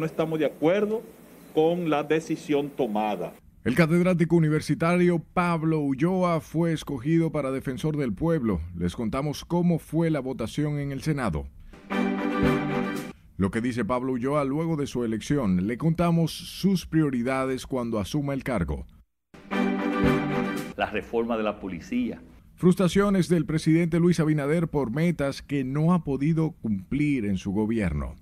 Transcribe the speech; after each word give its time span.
no 0.00 0.06
estamos 0.06 0.38
de 0.38 0.46
acuerdo 0.46 1.02
con 1.54 1.90
la 1.90 2.02
decisión 2.02 2.70
tomada. 2.70 3.34
El 3.62 3.74
catedrático 3.74 4.36
universitario 4.36 5.22
Pablo 5.34 5.80
Ulloa 5.80 6.40
fue 6.40 6.72
escogido 6.72 7.30
para 7.30 7.50
defensor 7.50 7.98
del 7.98 8.14
pueblo. 8.14 8.60
Les 8.76 8.96
contamos 8.96 9.44
cómo 9.44 9.78
fue 9.78 10.10
la 10.10 10.20
votación 10.20 10.78
en 10.78 10.92
el 10.92 11.02
Senado. 11.02 11.46
Lo 13.36 13.50
que 13.50 13.60
dice 13.60 13.84
Pablo 13.84 14.12
Ulloa 14.12 14.44
luego 14.44 14.76
de 14.76 14.86
su 14.86 15.04
elección. 15.04 15.66
Le 15.66 15.76
contamos 15.76 16.32
sus 16.32 16.86
prioridades 16.86 17.66
cuando 17.66 17.98
asuma 17.98 18.32
el 18.32 18.44
cargo. 18.44 18.86
La 20.76 20.86
reforma 20.90 21.36
de 21.36 21.42
la 21.42 21.60
policía. 21.60 22.22
Frustraciones 22.54 23.28
del 23.28 23.46
presidente 23.46 23.98
Luis 23.98 24.20
Abinader 24.20 24.68
por 24.68 24.90
metas 24.90 25.42
que 25.42 25.64
no 25.64 25.92
ha 25.94 26.04
podido 26.04 26.52
cumplir 26.52 27.24
en 27.24 27.36
su 27.38 27.52
gobierno. 27.52 28.16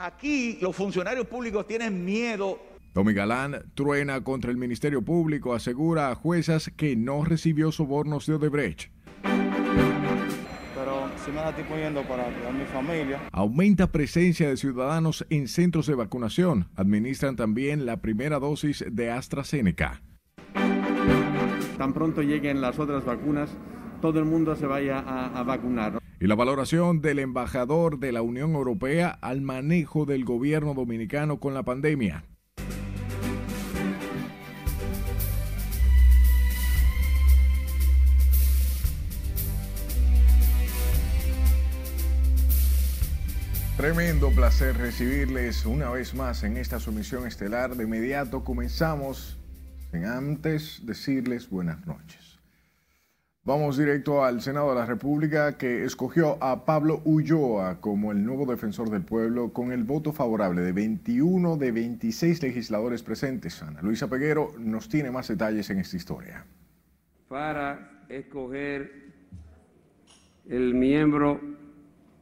Aquí 0.00 0.58
los 0.60 0.76
funcionarios 0.76 1.26
públicos 1.26 1.66
tienen 1.66 2.04
miedo 2.04 2.58
Tommy 2.96 3.12
Galán 3.12 3.62
truena 3.74 4.24
contra 4.24 4.50
el 4.50 4.56
Ministerio 4.56 5.02
Público, 5.02 5.52
asegura 5.52 6.10
a 6.10 6.14
juezas 6.14 6.72
que 6.78 6.96
no 6.96 7.26
recibió 7.26 7.70
sobornos 7.70 8.24
de 8.24 8.32
Odebrecht. 8.32 8.90
Pero 9.22 11.10
si 11.22 11.30
me 11.30 11.36
la 11.42 11.50
estoy 11.50 11.64
poniendo 11.64 12.02
para 12.04 12.30
mi 12.52 12.64
familia. 12.72 13.20
Aumenta 13.32 13.92
presencia 13.92 14.48
de 14.48 14.56
ciudadanos 14.56 15.26
en 15.28 15.46
centros 15.46 15.86
de 15.88 15.94
vacunación. 15.94 16.70
Administran 16.74 17.36
también 17.36 17.84
la 17.84 17.98
primera 17.98 18.38
dosis 18.38 18.82
de 18.90 19.10
AstraZeneca. 19.10 20.00
Tan 21.76 21.92
pronto 21.92 22.22
lleguen 22.22 22.62
las 22.62 22.78
otras 22.78 23.04
vacunas, 23.04 23.50
todo 24.00 24.18
el 24.18 24.24
mundo 24.24 24.56
se 24.56 24.66
vaya 24.66 24.98
a, 24.98 25.38
a 25.38 25.42
vacunar. 25.42 25.98
Y 26.18 26.26
la 26.26 26.34
valoración 26.34 27.02
del 27.02 27.18
embajador 27.18 27.98
de 27.98 28.12
la 28.12 28.22
Unión 28.22 28.54
Europea 28.54 29.10
al 29.20 29.42
manejo 29.42 30.06
del 30.06 30.24
gobierno 30.24 30.74
dominicano 30.74 31.38
con 31.40 31.54
la 31.54 31.62
pandemia. 31.62 32.24
Tremendo 43.76 44.30
placer 44.30 44.78
recibirles 44.78 45.66
una 45.66 45.90
vez 45.90 46.14
más 46.14 46.44
en 46.44 46.56
esta 46.56 46.80
sumisión 46.80 47.26
estelar. 47.26 47.76
De 47.76 47.84
inmediato 47.84 48.42
comenzamos, 48.42 49.36
sin 49.92 50.06
antes 50.06 50.80
decirles 50.86 51.50
buenas 51.50 51.86
noches. 51.86 52.25
Vamos 53.46 53.76
directo 53.76 54.24
al 54.24 54.40
Senado 54.40 54.70
de 54.70 54.74
la 54.74 54.86
República 54.86 55.56
que 55.56 55.84
escogió 55.84 56.36
a 56.42 56.64
Pablo 56.64 57.00
Ulloa 57.04 57.80
como 57.80 58.10
el 58.10 58.24
nuevo 58.24 58.44
defensor 58.44 58.90
del 58.90 59.02
pueblo 59.02 59.52
con 59.52 59.70
el 59.70 59.84
voto 59.84 60.12
favorable 60.12 60.62
de 60.62 60.72
21 60.72 61.56
de 61.56 61.70
26 61.70 62.42
legisladores 62.42 63.04
presentes. 63.04 63.62
Ana 63.62 63.82
Luisa 63.82 64.10
Peguero 64.10 64.50
nos 64.58 64.88
tiene 64.88 65.12
más 65.12 65.28
detalles 65.28 65.70
en 65.70 65.78
esta 65.78 65.96
historia. 65.96 66.44
Para 67.28 68.04
escoger 68.08 69.12
el 70.48 70.74
miembro 70.74 71.40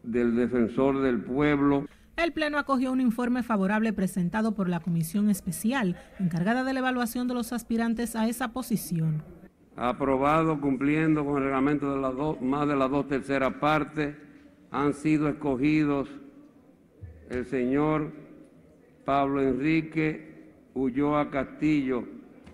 del 0.02 0.36
defensor 0.36 1.00
del 1.00 1.22
pueblo. 1.22 1.86
El 2.18 2.34
Pleno 2.34 2.58
acogió 2.58 2.92
un 2.92 3.00
informe 3.00 3.42
favorable 3.42 3.94
presentado 3.94 4.54
por 4.54 4.68
la 4.68 4.80
Comisión 4.80 5.30
Especial, 5.30 5.96
encargada 6.20 6.64
de 6.64 6.74
la 6.74 6.80
evaluación 6.80 7.28
de 7.28 7.34
los 7.34 7.54
aspirantes 7.54 8.14
a 8.14 8.28
esa 8.28 8.48
posición. 8.48 9.22
Aprobado 9.76 10.60
cumpliendo 10.60 11.24
con 11.24 11.38
el 11.38 11.44
reglamento 11.44 11.94
de 11.94 12.00
las 12.00 12.14
dos, 12.14 12.40
más 12.40 12.68
de 12.68 12.76
las 12.76 12.90
dos 12.90 13.08
terceras 13.08 13.54
partes, 13.54 14.16
han 14.70 14.94
sido 14.94 15.28
escogidos 15.28 16.08
el 17.30 17.44
señor 17.46 18.12
Pablo 19.04 19.42
Enrique 19.42 20.52
Ulloa 20.74 21.30
Castillo, 21.30 22.04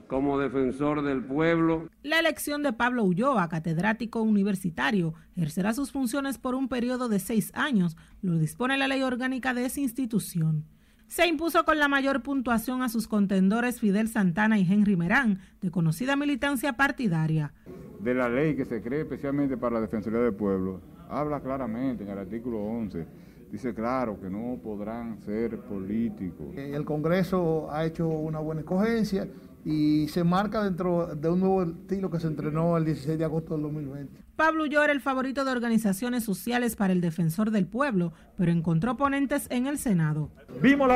como 0.06 0.38
defensor 0.38 1.02
del 1.02 1.24
pueblo. 1.24 1.88
La 2.02 2.18
elección 2.18 2.62
de 2.62 2.72
Pablo 2.72 3.04
Ulloa, 3.04 3.48
catedrático 3.48 4.22
universitario, 4.22 5.14
ejercerá 5.36 5.72
sus 5.72 5.92
funciones 5.92 6.36
por 6.36 6.54
un 6.54 6.68
periodo 6.68 7.08
de 7.08 7.20
seis 7.20 7.52
años, 7.54 7.96
lo 8.20 8.36
dispone 8.36 8.76
la 8.76 8.88
ley 8.88 9.02
orgánica 9.02 9.54
de 9.54 9.66
esa 9.66 9.80
institución. 9.80 10.64
Se 11.10 11.26
impuso 11.26 11.64
con 11.64 11.80
la 11.80 11.88
mayor 11.88 12.22
puntuación 12.22 12.82
a 12.82 12.88
sus 12.88 13.08
contendores 13.08 13.80
Fidel 13.80 14.06
Santana 14.06 14.60
y 14.60 14.72
Henry 14.72 14.94
Merán, 14.94 15.40
de 15.60 15.72
conocida 15.72 16.14
militancia 16.14 16.74
partidaria. 16.74 17.52
De 17.98 18.14
la 18.14 18.28
ley 18.28 18.54
que 18.54 18.64
se 18.64 18.80
cree 18.80 19.00
especialmente 19.00 19.56
para 19.56 19.74
la 19.74 19.80
Defensoría 19.80 20.20
del 20.20 20.34
Pueblo, 20.34 20.80
habla 21.08 21.40
claramente 21.40 22.04
en 22.04 22.10
el 22.10 22.18
artículo 22.18 22.58
11 22.62 23.06
dice 23.50 23.74
claro 23.74 24.20
que 24.20 24.30
no 24.30 24.60
podrán 24.62 25.18
ser 25.18 25.58
políticos. 25.58 26.54
El 26.56 26.84
Congreso 26.84 27.68
ha 27.72 27.84
hecho 27.84 28.06
una 28.06 28.38
buena 28.38 28.60
escogencia 28.60 29.26
y 29.64 30.08
se 30.08 30.24
marca 30.24 30.64
dentro 30.64 31.14
de 31.14 31.28
un 31.28 31.40
nuevo 31.40 31.62
estilo 31.62 32.10
que 32.10 32.18
se 32.20 32.26
entrenó 32.26 32.76
el 32.76 32.84
16 32.84 33.18
de 33.18 33.24
agosto 33.24 33.54
del 33.54 33.62
2020. 33.64 34.20
Pablo 34.36 34.64
Ulloa 34.64 34.84
era 34.84 34.92
el 34.92 35.02
favorito 35.02 35.44
de 35.44 35.52
organizaciones 35.52 36.24
sociales 36.24 36.74
para 36.74 36.92
el 36.92 37.02
defensor 37.02 37.50
del 37.50 37.66
pueblo, 37.66 38.14
pero 38.38 38.50
encontró 38.50 38.92
oponentes 38.92 39.46
en 39.50 39.66
el 39.66 39.78
Senado. 39.78 40.30
Vimos 40.62 40.90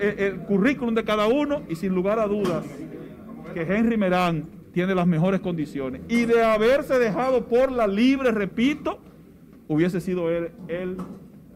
el 0.00 0.40
currículum 0.40 0.94
de 0.94 1.04
cada 1.04 1.26
uno 1.26 1.62
y 1.68 1.76
sin 1.76 1.94
lugar 1.94 2.18
a 2.18 2.26
dudas 2.26 2.66
que 3.54 3.62
Henry 3.62 3.96
Merán 3.96 4.44
tiene 4.72 4.94
las 4.94 5.06
mejores 5.06 5.40
condiciones. 5.40 6.02
Y 6.08 6.26
de 6.26 6.42
haberse 6.42 6.98
dejado 6.98 7.46
por 7.46 7.72
la 7.72 7.86
libre, 7.86 8.30
repito, 8.30 8.98
hubiese 9.68 10.00
sido 10.00 10.30
él, 10.30 10.50
él 10.68 10.96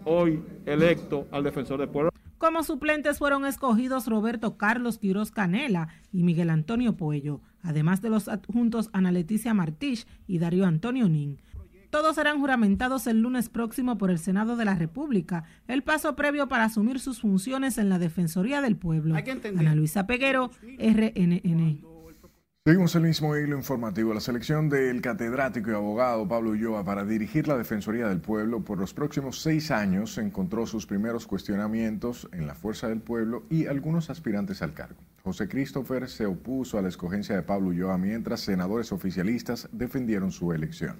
hoy 0.04 0.42
electo 0.64 1.26
al 1.30 1.44
defensor 1.44 1.80
del 1.80 1.88
pueblo. 1.88 2.10
Como 2.38 2.62
suplentes 2.62 3.18
fueron 3.18 3.46
escogidos 3.46 4.06
Roberto 4.06 4.58
Carlos 4.58 4.98
Quiroz 4.98 5.30
Canela 5.30 5.88
y 6.12 6.22
Miguel 6.22 6.50
Antonio 6.50 6.96
Puello, 6.96 7.40
además 7.62 8.02
de 8.02 8.10
los 8.10 8.28
adjuntos 8.28 8.90
Ana 8.92 9.10
Leticia 9.10 9.54
Martich 9.54 10.06
y 10.26 10.38
Darío 10.38 10.66
Antonio 10.66 11.08
Nin. 11.08 11.40
Todos 11.90 12.16
serán 12.16 12.40
juramentados 12.40 13.06
el 13.06 13.22
lunes 13.22 13.48
próximo 13.48 13.96
por 13.96 14.10
el 14.10 14.18
Senado 14.18 14.56
de 14.56 14.66
la 14.66 14.74
República, 14.74 15.44
el 15.66 15.82
paso 15.82 16.14
previo 16.14 16.46
para 16.46 16.64
asumir 16.64 17.00
sus 17.00 17.20
funciones 17.20 17.78
en 17.78 17.88
la 17.88 17.98
Defensoría 17.98 18.60
del 18.60 18.76
Pueblo. 18.76 19.14
Ana 19.16 19.74
Luisa 19.74 20.06
Peguero, 20.06 20.50
RNN. 20.78 21.95
Seguimos 22.66 22.96
el 22.96 23.02
mismo 23.02 23.36
hilo 23.36 23.56
informativo. 23.56 24.12
La 24.12 24.20
selección 24.20 24.68
del 24.68 25.00
catedrático 25.00 25.70
y 25.70 25.74
abogado 25.74 26.26
Pablo 26.26 26.50
Ulloa 26.50 26.82
para 26.82 27.04
dirigir 27.04 27.46
la 27.46 27.56
Defensoría 27.56 28.08
del 28.08 28.20
Pueblo 28.20 28.64
por 28.64 28.80
los 28.80 28.92
próximos 28.92 29.40
seis 29.40 29.70
años 29.70 30.18
encontró 30.18 30.66
sus 30.66 30.84
primeros 30.84 31.28
cuestionamientos 31.28 32.28
en 32.32 32.48
la 32.48 32.56
Fuerza 32.56 32.88
del 32.88 33.00
Pueblo 33.00 33.44
y 33.50 33.66
algunos 33.66 34.10
aspirantes 34.10 34.62
al 34.62 34.74
cargo. 34.74 35.00
José 35.22 35.48
Christopher 35.48 36.08
se 36.08 36.26
opuso 36.26 36.76
a 36.76 36.82
la 36.82 36.88
escogencia 36.88 37.36
de 37.36 37.42
Pablo 37.44 37.68
Ulloa 37.68 37.98
mientras 37.98 38.40
senadores 38.40 38.90
oficialistas 38.90 39.68
defendieron 39.70 40.32
su 40.32 40.52
elección. 40.52 40.96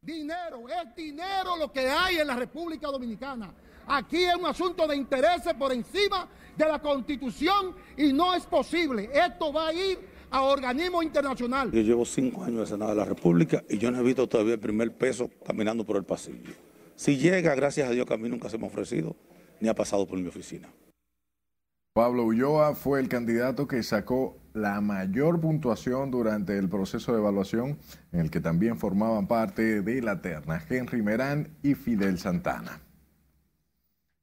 Dinero, 0.00 0.66
es 0.66 0.96
dinero 0.96 1.58
lo 1.58 1.70
que 1.70 1.90
hay 1.90 2.16
en 2.16 2.26
la 2.26 2.36
República 2.36 2.86
Dominicana. 2.86 3.52
Aquí 3.86 4.24
es 4.24 4.34
un 4.34 4.46
asunto 4.46 4.86
de 4.86 4.96
intereses 4.96 5.52
por 5.52 5.74
encima 5.74 6.26
de 6.56 6.64
la 6.66 6.78
Constitución 6.78 7.74
y 7.98 8.14
no 8.14 8.34
es 8.34 8.46
posible. 8.46 9.10
Esto 9.12 9.52
va 9.52 9.68
a 9.68 9.72
ir 9.74 10.17
a 10.30 10.42
organismos 10.42 11.04
internacionales. 11.04 11.72
Yo 11.72 11.80
llevo 11.80 12.04
cinco 12.04 12.42
años 12.42 12.54
en 12.54 12.60
el 12.60 12.66
Senado 12.66 12.90
de 12.90 12.96
la 12.96 13.04
República 13.04 13.64
y 13.68 13.78
yo 13.78 13.90
no 13.90 14.00
he 14.00 14.02
visto 14.02 14.28
todavía 14.28 14.54
el 14.54 14.60
primer 14.60 14.92
peso 14.92 15.30
caminando 15.46 15.84
por 15.84 15.96
el 15.96 16.04
pasillo. 16.04 16.52
Si 16.96 17.16
llega, 17.16 17.54
gracias 17.54 17.88
a 17.88 17.92
Dios 17.92 18.06
que 18.06 18.14
a 18.14 18.18
mí 18.18 18.28
nunca 18.28 18.48
se 18.48 18.58
me 18.58 18.64
ha 18.64 18.68
ofrecido 18.68 19.14
ni 19.60 19.68
ha 19.68 19.74
pasado 19.74 20.06
por 20.06 20.18
mi 20.18 20.28
oficina. 20.28 20.68
Pablo 21.92 22.24
Ulloa 22.24 22.74
fue 22.74 23.00
el 23.00 23.08
candidato 23.08 23.66
que 23.66 23.82
sacó 23.82 24.36
la 24.54 24.80
mayor 24.80 25.40
puntuación 25.40 26.10
durante 26.10 26.56
el 26.56 26.68
proceso 26.68 27.12
de 27.12 27.18
evaluación, 27.18 27.78
en 28.12 28.20
el 28.20 28.30
que 28.30 28.40
también 28.40 28.78
formaban 28.78 29.26
parte 29.26 29.82
de 29.82 30.02
la 30.02 30.20
terna 30.20 30.62
Henry 30.68 31.02
Merán 31.02 31.56
y 31.62 31.74
Fidel 31.74 32.18
Santana. 32.18 32.80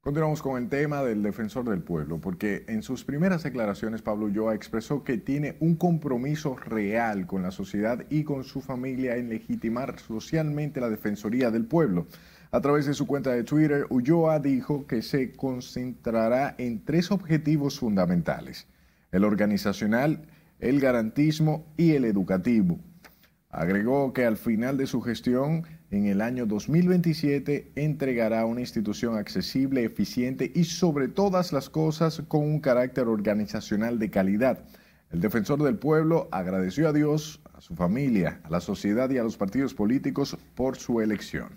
Continuamos 0.06 0.40
con 0.40 0.62
el 0.62 0.68
tema 0.68 1.02
del 1.02 1.20
defensor 1.20 1.68
del 1.68 1.82
pueblo, 1.82 2.20
porque 2.20 2.64
en 2.68 2.84
sus 2.84 3.02
primeras 3.02 3.42
declaraciones 3.42 4.02
Pablo 4.02 4.26
Ulloa 4.26 4.54
expresó 4.54 5.02
que 5.02 5.18
tiene 5.18 5.56
un 5.58 5.74
compromiso 5.74 6.54
real 6.54 7.26
con 7.26 7.42
la 7.42 7.50
sociedad 7.50 8.04
y 8.08 8.22
con 8.22 8.44
su 8.44 8.60
familia 8.60 9.16
en 9.16 9.28
legitimar 9.28 9.98
socialmente 9.98 10.80
la 10.80 10.90
defensoría 10.90 11.50
del 11.50 11.64
pueblo. 11.64 12.06
A 12.52 12.60
través 12.60 12.86
de 12.86 12.94
su 12.94 13.08
cuenta 13.08 13.32
de 13.32 13.42
Twitter, 13.42 13.86
Ulloa 13.90 14.38
dijo 14.38 14.86
que 14.86 15.02
se 15.02 15.32
concentrará 15.32 16.54
en 16.56 16.84
tres 16.84 17.10
objetivos 17.10 17.80
fundamentales, 17.80 18.68
el 19.10 19.24
organizacional, 19.24 20.22
el 20.60 20.78
garantismo 20.78 21.66
y 21.76 21.94
el 21.94 22.04
educativo. 22.04 22.78
Agregó 23.50 24.12
que 24.12 24.24
al 24.24 24.36
final 24.36 24.76
de 24.76 24.86
su 24.86 25.00
gestión 25.00 25.64
en 25.96 26.06
el 26.06 26.20
año 26.20 26.46
2027 26.46 27.72
entregará 27.74 28.44
una 28.44 28.60
institución 28.60 29.16
accesible, 29.16 29.84
eficiente 29.84 30.52
y 30.54 30.64
sobre 30.64 31.08
todas 31.08 31.52
las 31.52 31.70
cosas 31.70 32.22
con 32.28 32.42
un 32.42 32.60
carácter 32.60 33.08
organizacional 33.08 33.98
de 33.98 34.10
calidad. 34.10 34.64
El 35.10 35.20
defensor 35.20 35.62
del 35.62 35.76
pueblo 35.78 36.28
agradeció 36.30 36.88
a 36.88 36.92
Dios, 36.92 37.40
a 37.54 37.60
su 37.60 37.74
familia, 37.74 38.40
a 38.44 38.50
la 38.50 38.60
sociedad 38.60 39.08
y 39.10 39.18
a 39.18 39.22
los 39.22 39.36
partidos 39.36 39.72
políticos 39.72 40.36
por 40.54 40.76
su 40.76 41.00
elección. 41.00 41.48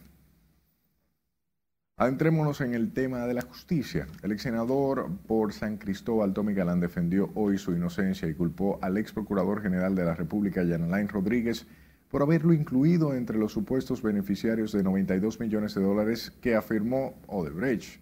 Adentrémonos 1.98 2.62
en 2.62 2.74
el 2.74 2.94
tema 2.94 3.28
de 3.28 3.34
la 3.34 3.42
justicia. 3.42 4.08
El 4.24 4.32
ex 4.32 4.44
senador 4.44 5.10
por 5.28 5.52
San 5.52 5.76
Cristóbal, 5.76 6.34
Tommy 6.34 6.54
Galán, 6.54 6.80
defendió 6.80 7.30
hoy 7.36 7.58
su 7.58 7.74
inocencia 7.74 8.30
y 8.30 8.34
culpó 8.34 8.80
al 8.82 8.98
ex 8.98 9.12
procurador 9.12 9.62
general 9.62 9.96
de 9.96 10.06
la 10.06 10.16
República, 10.16 10.64
Yanalain 10.64 11.10
Rodríguez, 11.10 11.68
por 12.10 12.24
haberlo 12.24 12.54
incluido 12.54 13.14
entre 13.14 13.38
los 13.38 13.54
supuestos 13.54 14.02
beneficiarios 14.02 14.72
de 14.72 14.84
92 14.84 15.40
millones 15.40 15.76
de 15.76 15.82
dólares 15.82 16.32
que 16.42 16.56
afirmó 16.56 17.16
Odebrecht. 17.28 18.02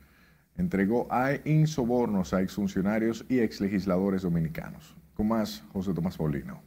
Entregó 0.58 1.08
a 1.12 1.34
insobornos 1.46 2.34
a 2.34 2.42
exfuncionarios 2.42 3.26
y 3.30 3.40
exlegisladores 3.40 4.24
dominicanos. 4.24 4.96
Con 5.14 5.28
más, 5.28 5.64
José 5.74 5.94
Tomás 5.94 6.18
Paulino. 6.18 6.62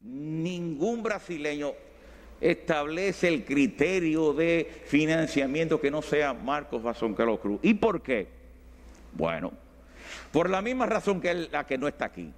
Ningún 0.00 1.02
brasileño 1.02 1.72
establece 2.40 3.28
el 3.28 3.44
criterio 3.44 4.32
de 4.32 4.82
financiamiento 4.86 5.80
que 5.80 5.90
no 5.90 6.02
sea 6.02 6.32
Marcos 6.32 6.82
Vasonquelo 6.82 7.38
Cruz. 7.40 7.60
¿Y 7.62 7.74
por 7.74 8.02
qué? 8.02 8.28
Bueno, 9.12 9.52
por 10.32 10.50
la 10.50 10.62
misma 10.62 10.86
razón 10.86 11.20
que 11.20 11.32
la 11.34 11.66
que 11.66 11.78
no 11.78 11.88
está 11.88 12.06
aquí 12.06 12.32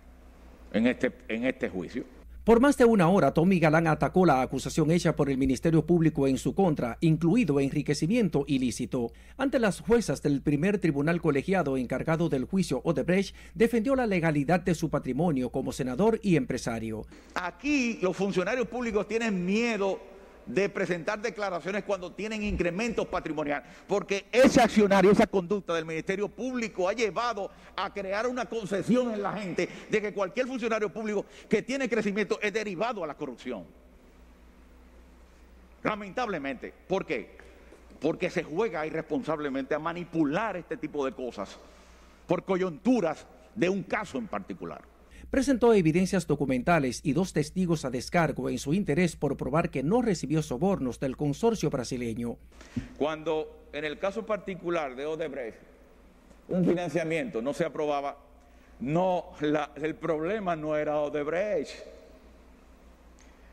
en 0.73 0.87
este, 0.87 1.12
en 1.29 1.44
este 1.44 1.69
juicio. 1.69 2.05
Por 2.48 2.60
más 2.60 2.78
de 2.78 2.86
una 2.86 3.10
hora, 3.10 3.34
Tommy 3.34 3.58
Galán 3.58 3.86
atacó 3.86 4.24
la 4.24 4.40
acusación 4.40 4.90
hecha 4.90 5.14
por 5.14 5.28
el 5.28 5.36
Ministerio 5.36 5.84
Público 5.84 6.26
en 6.26 6.38
su 6.38 6.54
contra, 6.54 6.96
incluido 7.02 7.60
enriquecimiento 7.60 8.46
ilícito. 8.46 9.12
Ante 9.36 9.58
las 9.58 9.80
juezas 9.80 10.22
del 10.22 10.40
primer 10.40 10.78
tribunal 10.78 11.20
colegiado 11.20 11.76
encargado 11.76 12.30
del 12.30 12.46
juicio 12.46 12.80
Odebrecht, 12.84 13.36
defendió 13.52 13.94
la 13.94 14.06
legalidad 14.06 14.60
de 14.60 14.74
su 14.74 14.88
patrimonio 14.88 15.50
como 15.50 15.72
senador 15.72 16.20
y 16.22 16.36
empresario. 16.36 17.04
Aquí 17.34 17.98
los 18.00 18.16
funcionarios 18.16 18.66
públicos 18.66 19.06
tienen 19.06 19.44
miedo 19.44 20.00
de 20.48 20.68
presentar 20.70 21.20
declaraciones 21.20 21.84
cuando 21.84 22.12
tienen 22.12 22.42
incrementos 22.42 23.06
patrimoniales, 23.06 23.68
porque 23.86 24.26
ese 24.32 24.62
accionario, 24.62 25.10
esa 25.10 25.26
conducta 25.26 25.74
del 25.74 25.84
Ministerio 25.84 26.28
Público 26.28 26.88
ha 26.88 26.94
llevado 26.94 27.50
a 27.76 27.92
crear 27.92 28.26
una 28.26 28.46
concesión 28.46 29.12
en 29.12 29.22
la 29.22 29.34
gente 29.34 29.68
de 29.90 30.00
que 30.00 30.12
cualquier 30.12 30.46
funcionario 30.46 30.88
público 30.88 31.26
que 31.48 31.62
tiene 31.62 31.88
crecimiento 31.88 32.38
es 32.40 32.52
derivado 32.52 33.04
a 33.04 33.06
la 33.06 33.14
corrupción. 33.14 33.64
Lamentablemente, 35.82 36.72
¿por 36.88 37.04
qué? 37.04 37.36
Porque 38.00 38.30
se 38.30 38.42
juega 38.42 38.86
irresponsablemente 38.86 39.74
a 39.74 39.78
manipular 39.78 40.56
este 40.56 40.78
tipo 40.78 41.04
de 41.04 41.12
cosas 41.12 41.58
por 42.26 42.44
coyunturas 42.44 43.26
de 43.54 43.68
un 43.68 43.82
caso 43.82 44.18
en 44.18 44.28
particular 44.28 44.80
presentó 45.30 45.75
evidencias 45.75 46.26
documentales 46.26 47.00
y 47.04 47.12
dos 47.12 47.32
testigos 47.32 47.84
a 47.84 47.90
descargo 47.90 48.48
en 48.48 48.58
su 48.58 48.75
interés 48.75 49.16
por 49.16 49.36
probar 49.36 49.70
que 49.70 49.82
no 49.82 50.02
recibió 50.02 50.42
sobornos 50.42 51.00
del 51.00 51.16
consorcio 51.16 51.70
brasileño. 51.70 52.38
Cuando 52.96 53.69
en 53.72 53.84
el 53.84 53.98
caso 53.98 54.25
particular 54.25 54.96
de 54.96 55.06
Odebrecht 55.06 55.58
un 56.48 56.64
financiamiento 56.64 57.42
no 57.42 57.52
se 57.52 57.64
aprobaba, 57.64 58.16
no, 58.80 59.32
el 59.76 59.94
problema 59.96 60.56
no 60.56 60.76
era 60.76 60.98
Odebrecht. 60.98 61.98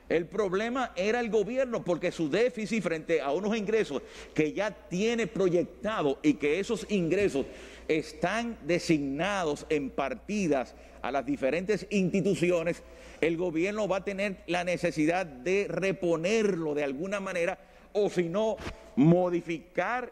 El 0.07 0.27
problema 0.27 0.91
era 0.95 1.19
el 1.19 1.31
gobierno 1.31 1.83
porque 1.83 2.11
su 2.11 2.29
déficit 2.29 2.83
frente 2.83 3.21
a 3.21 3.31
unos 3.31 3.57
ingresos 3.57 4.03
que 4.35 4.53
ya 4.53 4.69
tiene 4.69 5.25
proyectado 5.25 6.19
y 6.21 6.35
que 6.35 6.59
esos 6.59 6.85
ingresos 6.91 7.47
están 7.87 8.55
designados 8.63 9.65
en 9.67 9.89
partidas 9.89 10.75
a 11.05 11.11
las 11.11 11.23
diferentes 11.23 11.85
instituciones, 11.91 12.81
el 13.21 13.37
gobierno 13.37 13.87
va 13.87 13.97
a 13.97 14.03
tener 14.03 14.37
la 14.47 14.63
necesidad 14.63 15.23
de 15.23 15.67
reponerlo 15.69 16.73
de 16.73 16.83
alguna 16.83 17.19
manera 17.19 17.59
o 17.93 18.09
si 18.09 18.23
no, 18.23 18.57
modificar 18.95 20.11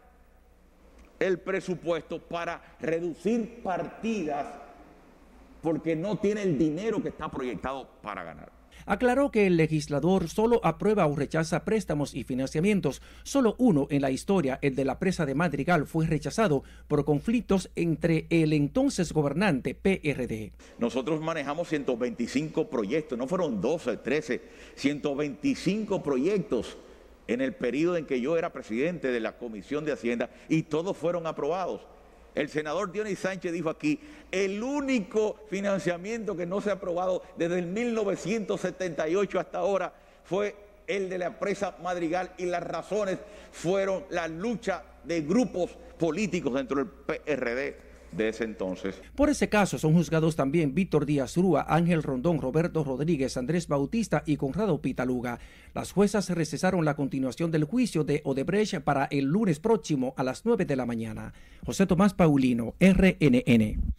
el 1.18 1.40
presupuesto 1.40 2.20
para 2.20 2.76
reducir 2.80 3.60
partidas 3.64 4.46
porque 5.62 5.96
no 5.96 6.16
tiene 6.18 6.42
el 6.42 6.56
dinero 6.56 7.02
que 7.02 7.08
está 7.08 7.28
proyectado 7.28 7.88
para 8.00 8.22
ganar 8.22 8.53
aclaró 8.86 9.30
que 9.30 9.46
el 9.46 9.56
legislador 9.56 10.28
solo 10.28 10.60
aprueba 10.64 11.06
o 11.06 11.16
rechaza 11.16 11.64
préstamos 11.64 12.14
y 12.14 12.24
financiamientos. 12.24 13.02
Solo 13.22 13.54
uno 13.58 13.86
en 13.90 14.02
la 14.02 14.10
historia, 14.10 14.58
el 14.62 14.74
de 14.74 14.84
la 14.84 14.98
presa 14.98 15.26
de 15.26 15.34
Madrigal, 15.34 15.86
fue 15.86 16.06
rechazado 16.06 16.64
por 16.88 17.04
conflictos 17.04 17.70
entre 17.76 18.26
el 18.30 18.52
entonces 18.52 19.12
gobernante 19.12 19.74
PRD. 19.74 20.52
Nosotros 20.78 21.20
manejamos 21.20 21.68
125 21.68 22.68
proyectos, 22.68 23.18
no 23.18 23.26
fueron 23.26 23.60
12, 23.60 23.98
13, 23.98 24.42
125 24.74 26.02
proyectos 26.02 26.76
en 27.26 27.40
el 27.40 27.54
periodo 27.54 27.96
en 27.96 28.06
que 28.06 28.20
yo 28.20 28.36
era 28.36 28.52
presidente 28.52 29.08
de 29.08 29.20
la 29.20 29.38
Comisión 29.38 29.84
de 29.84 29.92
Hacienda 29.92 30.30
y 30.48 30.64
todos 30.64 30.96
fueron 30.96 31.26
aprobados. 31.26 31.80
El 32.34 32.48
senador 32.48 32.90
Dionis 32.90 33.18
Sánchez 33.20 33.52
dijo 33.52 33.70
aquí, 33.70 34.00
el 34.30 34.62
único 34.62 35.40
financiamiento 35.48 36.36
que 36.36 36.46
no 36.46 36.60
se 36.60 36.70
ha 36.70 36.74
aprobado 36.74 37.22
desde 37.36 37.60
el 37.60 37.66
1978 37.66 39.38
hasta 39.38 39.58
ahora 39.58 39.92
fue 40.24 40.56
el 40.86 41.08
de 41.08 41.18
la 41.18 41.26
empresa 41.26 41.76
Madrigal 41.82 42.32
y 42.36 42.46
las 42.46 42.62
razones 42.62 43.18
fueron 43.52 44.04
la 44.10 44.28
lucha 44.28 44.82
de 45.04 45.20
grupos 45.22 45.70
políticos 45.98 46.54
dentro 46.54 46.78
del 46.78 46.88
PRD 46.88 47.93
de 48.16 48.28
ese 48.28 48.44
entonces. 48.44 49.00
Por 49.14 49.30
ese 49.30 49.48
caso 49.48 49.78
son 49.78 49.94
juzgados 49.94 50.36
también 50.36 50.74
Víctor 50.74 51.06
Díaz 51.06 51.36
Rúa, 51.36 51.66
Ángel 51.68 52.02
Rondón, 52.02 52.40
Roberto 52.40 52.84
Rodríguez, 52.84 53.36
Andrés 53.36 53.68
Bautista 53.68 54.22
y 54.26 54.36
Conrado 54.36 54.80
Pitaluga. 54.80 55.38
Las 55.74 55.92
juezas 55.92 56.30
recesaron 56.30 56.84
la 56.84 56.94
continuación 56.94 57.50
del 57.50 57.64
juicio 57.64 58.04
de 58.04 58.22
Odebrecht 58.24 58.80
para 58.80 59.06
el 59.06 59.24
lunes 59.24 59.60
próximo 59.60 60.14
a 60.16 60.22
las 60.22 60.44
9 60.44 60.64
de 60.64 60.76
la 60.76 60.86
mañana. 60.86 61.32
José 61.64 61.86
Tomás 61.86 62.14
Paulino, 62.14 62.74
RNN. 62.80 63.94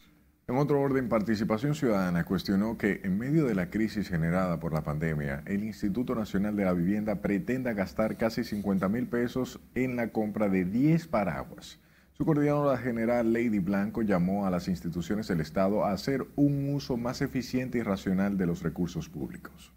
En 0.48 0.58
otro 0.58 0.80
orden, 0.80 1.10
Participación 1.10 1.74
Ciudadana 1.74 2.24
cuestionó 2.24 2.78
que 2.78 3.02
en 3.04 3.18
medio 3.18 3.46
de 3.46 3.56
la 3.56 3.72
crisis 3.72 4.10
generada 4.10 4.60
por 4.60 4.74
la 4.74 4.84
pandemia, 4.84 5.42
el 5.48 5.64
Instituto 5.64 6.14
Nacional 6.14 6.56
de 6.56 6.66
la 6.66 6.74
Vivienda 6.74 7.16
pretenda 7.16 7.74
gastar 7.74 8.16
casi 8.16 8.44
50 8.44 8.88
mil 8.88 9.08
pesos 9.08 9.60
en 9.74 9.96
la 9.96 10.10
compra 10.10 10.48
de 10.48 10.64
10 10.66 11.08
paraguas. 11.08 11.80
Su 12.18 12.24
coordinadora 12.24 12.78
general, 12.78 13.34
Lady 13.34 13.60
Blanco, 13.60 14.02
llamó 14.02 14.46
a 14.46 14.50
las 14.50 14.70
instituciones 14.70 15.28
del 15.28 15.42
Estado 15.42 15.84
a 15.84 15.92
hacer 15.92 16.26
un 16.38 16.74
uso 16.74 16.96
más 16.96 17.22
eficiente 17.22 17.80
y 17.80 17.84
racional 17.84 18.38
de 18.38 18.46
los 18.46 18.64
recursos 18.64 19.10
públicos. 19.10 19.74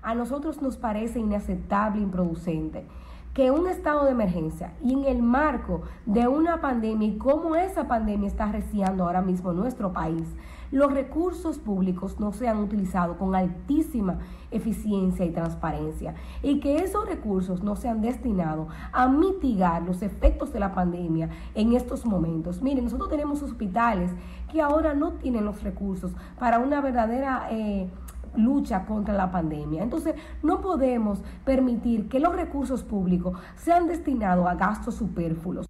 A 0.00 0.14
nosotros 0.14 0.62
nos 0.62 0.78
parece 0.78 1.18
inaceptable 1.18 2.00
improducente 2.00 2.86
que 3.34 3.50
un 3.50 3.68
estado 3.68 4.06
de 4.06 4.12
emergencia 4.12 4.72
y 4.82 4.94
en 4.94 5.04
el 5.04 5.20
marco 5.20 5.82
de 6.06 6.28
una 6.28 6.62
pandemia 6.62 7.08
y 7.08 7.18
cómo 7.18 7.54
esa 7.54 7.86
pandemia 7.86 8.28
está 8.28 8.50
reciando 8.50 9.04
ahora 9.04 9.20
mismo 9.20 9.52
nuestro 9.52 9.92
país, 9.92 10.34
los 10.70 10.92
recursos 10.92 11.58
públicos 11.58 12.20
no 12.20 12.32
sean 12.32 12.58
utilizados 12.58 13.16
con 13.16 13.34
altísima 13.34 14.18
eficiencia 14.50 15.24
y 15.24 15.30
transparencia 15.30 16.14
y 16.42 16.60
que 16.60 16.76
esos 16.76 17.06
recursos 17.06 17.62
no 17.62 17.76
sean 17.76 18.00
destinados 18.00 18.68
a 18.92 19.08
mitigar 19.08 19.82
los 19.82 20.02
efectos 20.02 20.52
de 20.52 20.60
la 20.60 20.72
pandemia 20.74 21.30
en 21.54 21.74
estos 21.74 22.04
momentos. 22.04 22.62
Miren, 22.62 22.84
nosotros 22.84 23.08
tenemos 23.08 23.42
hospitales 23.42 24.10
que 24.50 24.60
ahora 24.60 24.94
no 24.94 25.12
tienen 25.12 25.44
los 25.44 25.62
recursos 25.62 26.12
para 26.38 26.58
una 26.58 26.80
verdadera... 26.80 27.48
Eh, 27.50 27.88
lucha 28.36 28.86
contra 28.86 29.12
la 29.12 29.32
pandemia. 29.32 29.82
Entonces, 29.82 30.14
no 30.42 30.60
podemos 30.60 31.20
permitir 31.44 32.08
que 32.08 32.20
los 32.20 32.32
recursos 32.34 32.84
públicos 32.84 33.36
sean 33.56 33.88
destinados 33.88 34.46
a 34.46 34.54
gastos 34.54 34.94
superfluos. 34.94 35.66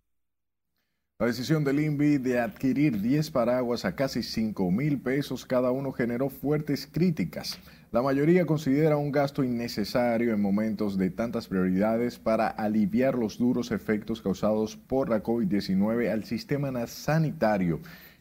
La 1.20 1.26
decisión 1.26 1.64
del 1.64 1.80
INVI 1.80 2.16
de 2.16 2.40
adquirir 2.40 3.02
10 3.02 3.30
paraguas 3.30 3.84
a 3.84 3.94
casi 3.94 4.22
5 4.22 4.70
mil 4.70 4.98
pesos 5.02 5.44
cada 5.44 5.70
uno 5.70 5.92
generó 5.92 6.30
fuertes 6.30 6.88
críticas. 6.90 7.58
La 7.92 8.00
mayoría 8.00 8.46
considera 8.46 8.96
un 8.96 9.12
gasto 9.12 9.44
innecesario 9.44 10.32
en 10.32 10.40
momentos 10.40 10.96
de 10.96 11.10
tantas 11.10 11.46
prioridades 11.46 12.18
para 12.18 12.46
aliviar 12.46 13.16
los 13.16 13.36
duros 13.36 13.70
efectos 13.70 14.22
causados 14.22 14.78
por 14.78 15.10
la 15.10 15.22
COVID-19 15.22 16.10
al 16.10 16.24
sistema 16.24 16.86
sanitario 16.86 17.80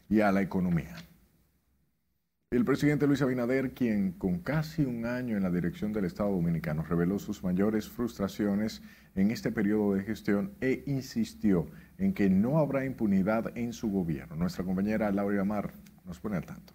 y 0.10 0.20
a 0.20 0.34
la 0.34 0.42
economía. 0.42 0.98
El 2.52 2.66
presidente 2.66 3.08
Luis 3.08 3.22
Abinader, 3.22 3.72
quien 3.74 4.12
con 4.12 4.40
casi 4.40 4.82
un 4.82 5.06
año 5.06 5.38
en 5.38 5.44
la 5.44 5.52
dirección 5.52 5.94
del 5.94 6.04
Estado 6.04 6.32
Dominicano 6.32 6.84
reveló 6.84 7.18
sus 7.18 7.46
mayores 7.46 7.88
frustraciones 7.88 8.82
en 9.16 9.32
este 9.32 9.54
periodo 9.54 9.94
de 9.94 10.04
gestión 10.04 10.52
e 10.60 10.84
insistió 10.86 11.68
en 12.00 12.14
que 12.14 12.30
no 12.30 12.58
habrá 12.58 12.86
impunidad 12.86 13.56
en 13.58 13.74
su 13.74 13.92
gobierno. 13.92 14.36
Nuestra 14.36 14.64
compañera 14.64 15.12
Laura 15.12 15.42
Amar 15.42 15.72
nos 16.06 16.20
pone 16.20 16.38
al 16.38 16.46
tanto. 16.46 16.74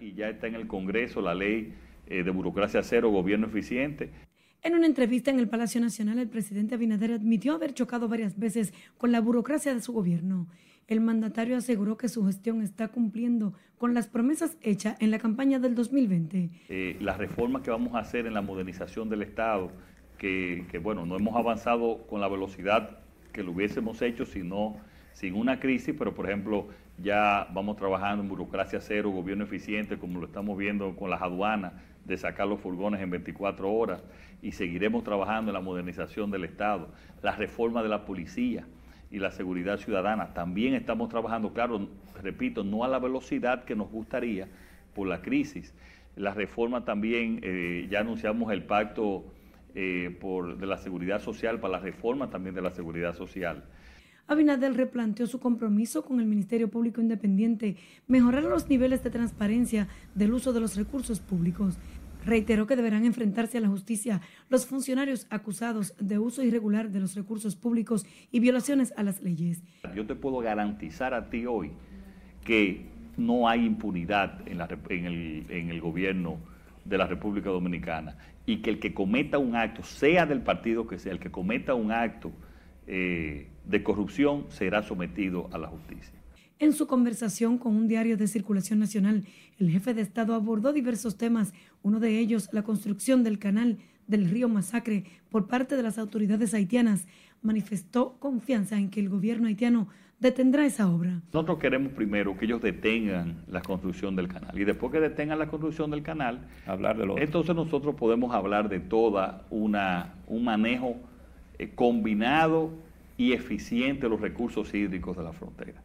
Y 0.00 0.14
ya 0.14 0.28
está 0.28 0.46
en 0.46 0.54
el 0.54 0.68
Congreso 0.68 1.20
la 1.20 1.34
ley 1.34 1.74
eh, 2.06 2.22
de 2.22 2.30
burocracia 2.30 2.82
cero, 2.82 3.10
gobierno 3.10 3.48
eficiente. 3.48 4.10
En 4.62 4.74
una 4.74 4.86
entrevista 4.86 5.30
en 5.30 5.40
el 5.40 5.48
Palacio 5.48 5.80
Nacional, 5.80 6.18
el 6.18 6.28
presidente 6.28 6.76
Abinader 6.76 7.12
admitió 7.12 7.54
haber 7.54 7.74
chocado 7.74 8.08
varias 8.08 8.38
veces 8.38 8.72
con 8.96 9.12
la 9.12 9.20
burocracia 9.20 9.74
de 9.74 9.80
su 9.80 9.92
gobierno. 9.92 10.48
El 10.86 11.00
mandatario 11.00 11.56
aseguró 11.56 11.96
que 11.96 12.08
su 12.08 12.24
gestión 12.24 12.62
está 12.62 12.88
cumpliendo 12.88 13.54
con 13.76 13.92
las 13.92 14.08
promesas 14.08 14.56
hechas 14.62 14.96
en 15.00 15.10
la 15.10 15.18
campaña 15.18 15.58
del 15.58 15.74
2020. 15.74 16.50
Eh, 16.68 16.96
las 17.00 17.18
reformas 17.18 17.62
que 17.62 17.70
vamos 17.70 17.94
a 17.94 17.98
hacer 17.98 18.26
en 18.26 18.34
la 18.34 18.40
modernización 18.40 19.08
del 19.08 19.22
Estado, 19.22 19.70
que, 20.16 20.64
que 20.70 20.78
bueno, 20.78 21.04
no 21.06 21.16
hemos 21.16 21.36
avanzado 21.36 22.06
con 22.06 22.20
la 22.20 22.28
velocidad 22.28 23.00
que 23.38 23.44
lo 23.44 23.52
hubiésemos 23.52 24.02
hecho 24.02 24.26
si 24.26 24.42
no, 24.42 24.74
sin 25.12 25.36
una 25.36 25.60
crisis, 25.60 25.94
pero 25.96 26.12
por 26.12 26.26
ejemplo 26.26 26.66
ya 27.00 27.46
vamos 27.54 27.76
trabajando 27.76 28.20
en 28.20 28.28
burocracia 28.28 28.80
cero, 28.80 29.10
gobierno 29.10 29.44
eficiente, 29.44 29.96
como 29.96 30.18
lo 30.18 30.26
estamos 30.26 30.58
viendo 30.58 30.96
con 30.96 31.08
las 31.08 31.22
aduanas, 31.22 31.72
de 32.04 32.16
sacar 32.16 32.48
los 32.48 32.58
furgones 32.58 33.00
en 33.00 33.10
24 33.10 33.72
horas, 33.72 34.02
y 34.42 34.50
seguiremos 34.50 35.04
trabajando 35.04 35.52
en 35.52 35.54
la 35.54 35.60
modernización 35.60 36.32
del 36.32 36.46
Estado, 36.46 36.88
la 37.22 37.36
reforma 37.36 37.80
de 37.84 37.90
la 37.90 38.04
policía 38.04 38.66
y 39.08 39.20
la 39.20 39.30
seguridad 39.30 39.78
ciudadana. 39.78 40.34
También 40.34 40.74
estamos 40.74 41.08
trabajando, 41.08 41.52
claro, 41.52 41.88
repito, 42.20 42.64
no 42.64 42.82
a 42.82 42.88
la 42.88 42.98
velocidad 42.98 43.62
que 43.62 43.76
nos 43.76 43.88
gustaría 43.88 44.48
por 44.96 45.06
la 45.06 45.22
crisis. 45.22 45.72
La 46.16 46.34
reforma 46.34 46.84
también, 46.84 47.38
eh, 47.44 47.86
ya 47.88 48.00
anunciamos 48.00 48.50
el 48.52 48.64
pacto 48.64 49.26
eh, 49.80 50.10
por, 50.10 50.58
de 50.58 50.66
la 50.66 50.76
seguridad 50.76 51.22
social 51.22 51.60
para 51.60 51.74
la 51.74 51.78
reforma 51.78 52.30
también 52.30 52.52
de 52.52 52.60
la 52.60 52.72
seguridad 52.72 53.14
social. 53.14 53.62
Abinadel 54.26 54.74
replanteó 54.74 55.28
su 55.28 55.38
compromiso 55.38 56.04
con 56.04 56.18
el 56.18 56.26
Ministerio 56.26 56.68
Público 56.68 57.00
Independiente, 57.00 57.76
mejorar 58.08 58.42
los 58.42 58.68
niveles 58.68 59.04
de 59.04 59.10
transparencia 59.10 59.86
del 60.16 60.32
uso 60.32 60.52
de 60.52 60.58
los 60.58 60.74
recursos 60.74 61.20
públicos. 61.20 61.78
Reiteró 62.26 62.66
que 62.66 62.74
deberán 62.74 63.04
enfrentarse 63.04 63.58
a 63.58 63.60
la 63.60 63.68
justicia 63.68 64.20
los 64.48 64.66
funcionarios 64.66 65.28
acusados 65.30 65.94
de 66.00 66.18
uso 66.18 66.42
irregular 66.42 66.90
de 66.90 66.98
los 66.98 67.14
recursos 67.14 67.54
públicos 67.54 68.04
y 68.32 68.40
violaciones 68.40 68.92
a 68.96 69.04
las 69.04 69.22
leyes. 69.22 69.62
Yo 69.94 70.04
te 70.06 70.16
puedo 70.16 70.38
garantizar 70.38 71.14
a 71.14 71.30
ti 71.30 71.46
hoy 71.46 71.70
que 72.44 72.84
no 73.16 73.48
hay 73.48 73.64
impunidad 73.64 74.40
en, 74.48 74.60
el, 75.06 75.46
en 75.50 75.70
el 75.70 75.80
gobierno 75.80 76.40
de 76.84 76.98
la 76.98 77.06
República 77.06 77.50
Dominicana 77.50 78.16
y 78.48 78.62
que 78.62 78.70
el 78.70 78.78
que 78.78 78.94
cometa 78.94 79.36
un 79.36 79.54
acto, 79.54 79.82
sea 79.82 80.24
del 80.24 80.40
partido 80.40 80.86
que 80.86 80.98
sea, 80.98 81.12
el 81.12 81.20
que 81.20 81.30
cometa 81.30 81.74
un 81.74 81.92
acto 81.92 82.32
eh, 82.86 83.50
de 83.66 83.82
corrupción 83.82 84.46
será 84.48 84.82
sometido 84.82 85.50
a 85.52 85.58
la 85.58 85.68
justicia. 85.68 86.14
En 86.58 86.72
su 86.72 86.86
conversación 86.86 87.58
con 87.58 87.76
un 87.76 87.88
diario 87.88 88.16
de 88.16 88.26
circulación 88.26 88.78
nacional, 88.78 89.26
el 89.58 89.70
jefe 89.70 89.92
de 89.92 90.00
Estado 90.00 90.34
abordó 90.34 90.72
diversos 90.72 91.18
temas, 91.18 91.52
uno 91.82 92.00
de 92.00 92.18
ellos 92.18 92.48
la 92.50 92.62
construcción 92.62 93.22
del 93.22 93.38
canal 93.38 93.76
del 94.06 94.30
río 94.30 94.48
Masacre 94.48 95.04
por 95.28 95.46
parte 95.46 95.76
de 95.76 95.82
las 95.82 95.98
autoridades 95.98 96.54
haitianas. 96.54 97.06
Manifestó 97.42 98.18
confianza 98.18 98.78
en 98.78 98.88
que 98.88 99.00
el 99.00 99.10
gobierno 99.10 99.48
haitiano 99.48 99.88
detendrá 100.18 100.66
esa 100.66 100.90
obra. 100.90 101.20
Nosotros 101.32 101.58
queremos 101.58 101.92
primero 101.92 102.36
que 102.36 102.44
ellos 102.44 102.60
detengan 102.60 103.44
la 103.48 103.60
construcción 103.60 104.16
del 104.16 104.28
canal 104.28 104.58
y 104.58 104.64
después 104.64 104.92
que 104.92 105.00
detengan 105.00 105.38
la 105.38 105.48
construcción 105.48 105.90
del 105.90 106.02
canal, 106.02 106.48
hablar 106.66 106.98
de 106.98 107.06
lo 107.06 107.18
entonces 107.18 107.54
nosotros 107.54 107.94
podemos 107.94 108.34
hablar 108.34 108.68
de 108.68 108.80
toda 108.80 109.46
una 109.50 110.14
un 110.26 110.44
manejo 110.44 110.96
eh, 111.58 111.70
combinado 111.74 112.70
y 113.16 113.32
eficiente 113.32 114.02
de 114.02 114.08
los 114.08 114.20
recursos 114.20 114.72
hídricos 114.74 115.16
de 115.16 115.22
la 115.22 115.32
frontera. 115.32 115.82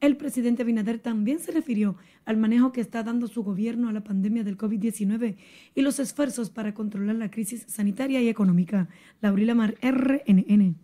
El 0.00 0.18
presidente 0.18 0.64
Binader 0.64 0.98
también 0.98 1.38
se 1.38 1.50
refirió 1.50 1.96
al 2.26 2.36
manejo 2.36 2.72
que 2.72 2.82
está 2.82 3.02
dando 3.02 3.26
su 3.26 3.42
gobierno 3.42 3.88
a 3.88 3.92
la 3.92 4.04
pandemia 4.04 4.44
del 4.44 4.58
COVID-19 4.58 5.36
y 5.74 5.80
los 5.80 5.98
esfuerzos 5.98 6.50
para 6.50 6.74
controlar 6.74 7.16
la 7.16 7.30
crisis 7.30 7.64
sanitaria 7.68 8.20
y 8.20 8.28
económica. 8.28 8.88
Laurila 9.22 9.54
Mar, 9.54 9.76
RNN. 9.80 10.76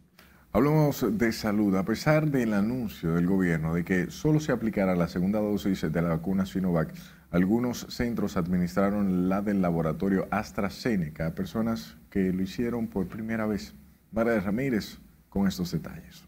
Hablamos 0.52 1.06
de 1.16 1.30
salud. 1.30 1.76
A 1.76 1.84
pesar 1.84 2.28
del 2.28 2.54
anuncio 2.54 3.14
del 3.14 3.26
gobierno 3.26 3.72
de 3.72 3.84
que 3.84 4.10
solo 4.10 4.40
se 4.40 4.50
aplicará 4.50 4.96
la 4.96 5.06
segunda 5.06 5.38
dosis 5.38 5.80
de 5.82 6.02
la 6.02 6.08
vacuna 6.08 6.44
Sinovac, 6.44 6.92
algunos 7.30 7.86
centros 7.88 8.36
administraron 8.36 9.28
la 9.28 9.42
del 9.42 9.62
laboratorio 9.62 10.26
AstraZeneca 10.32 11.28
a 11.28 11.34
personas 11.36 11.96
que 12.10 12.32
lo 12.32 12.42
hicieron 12.42 12.88
por 12.88 13.06
primera 13.06 13.46
vez. 13.46 13.74
María 14.10 14.40
Ramírez 14.40 14.98
con 15.28 15.46
estos 15.46 15.70
detalles. 15.70 16.24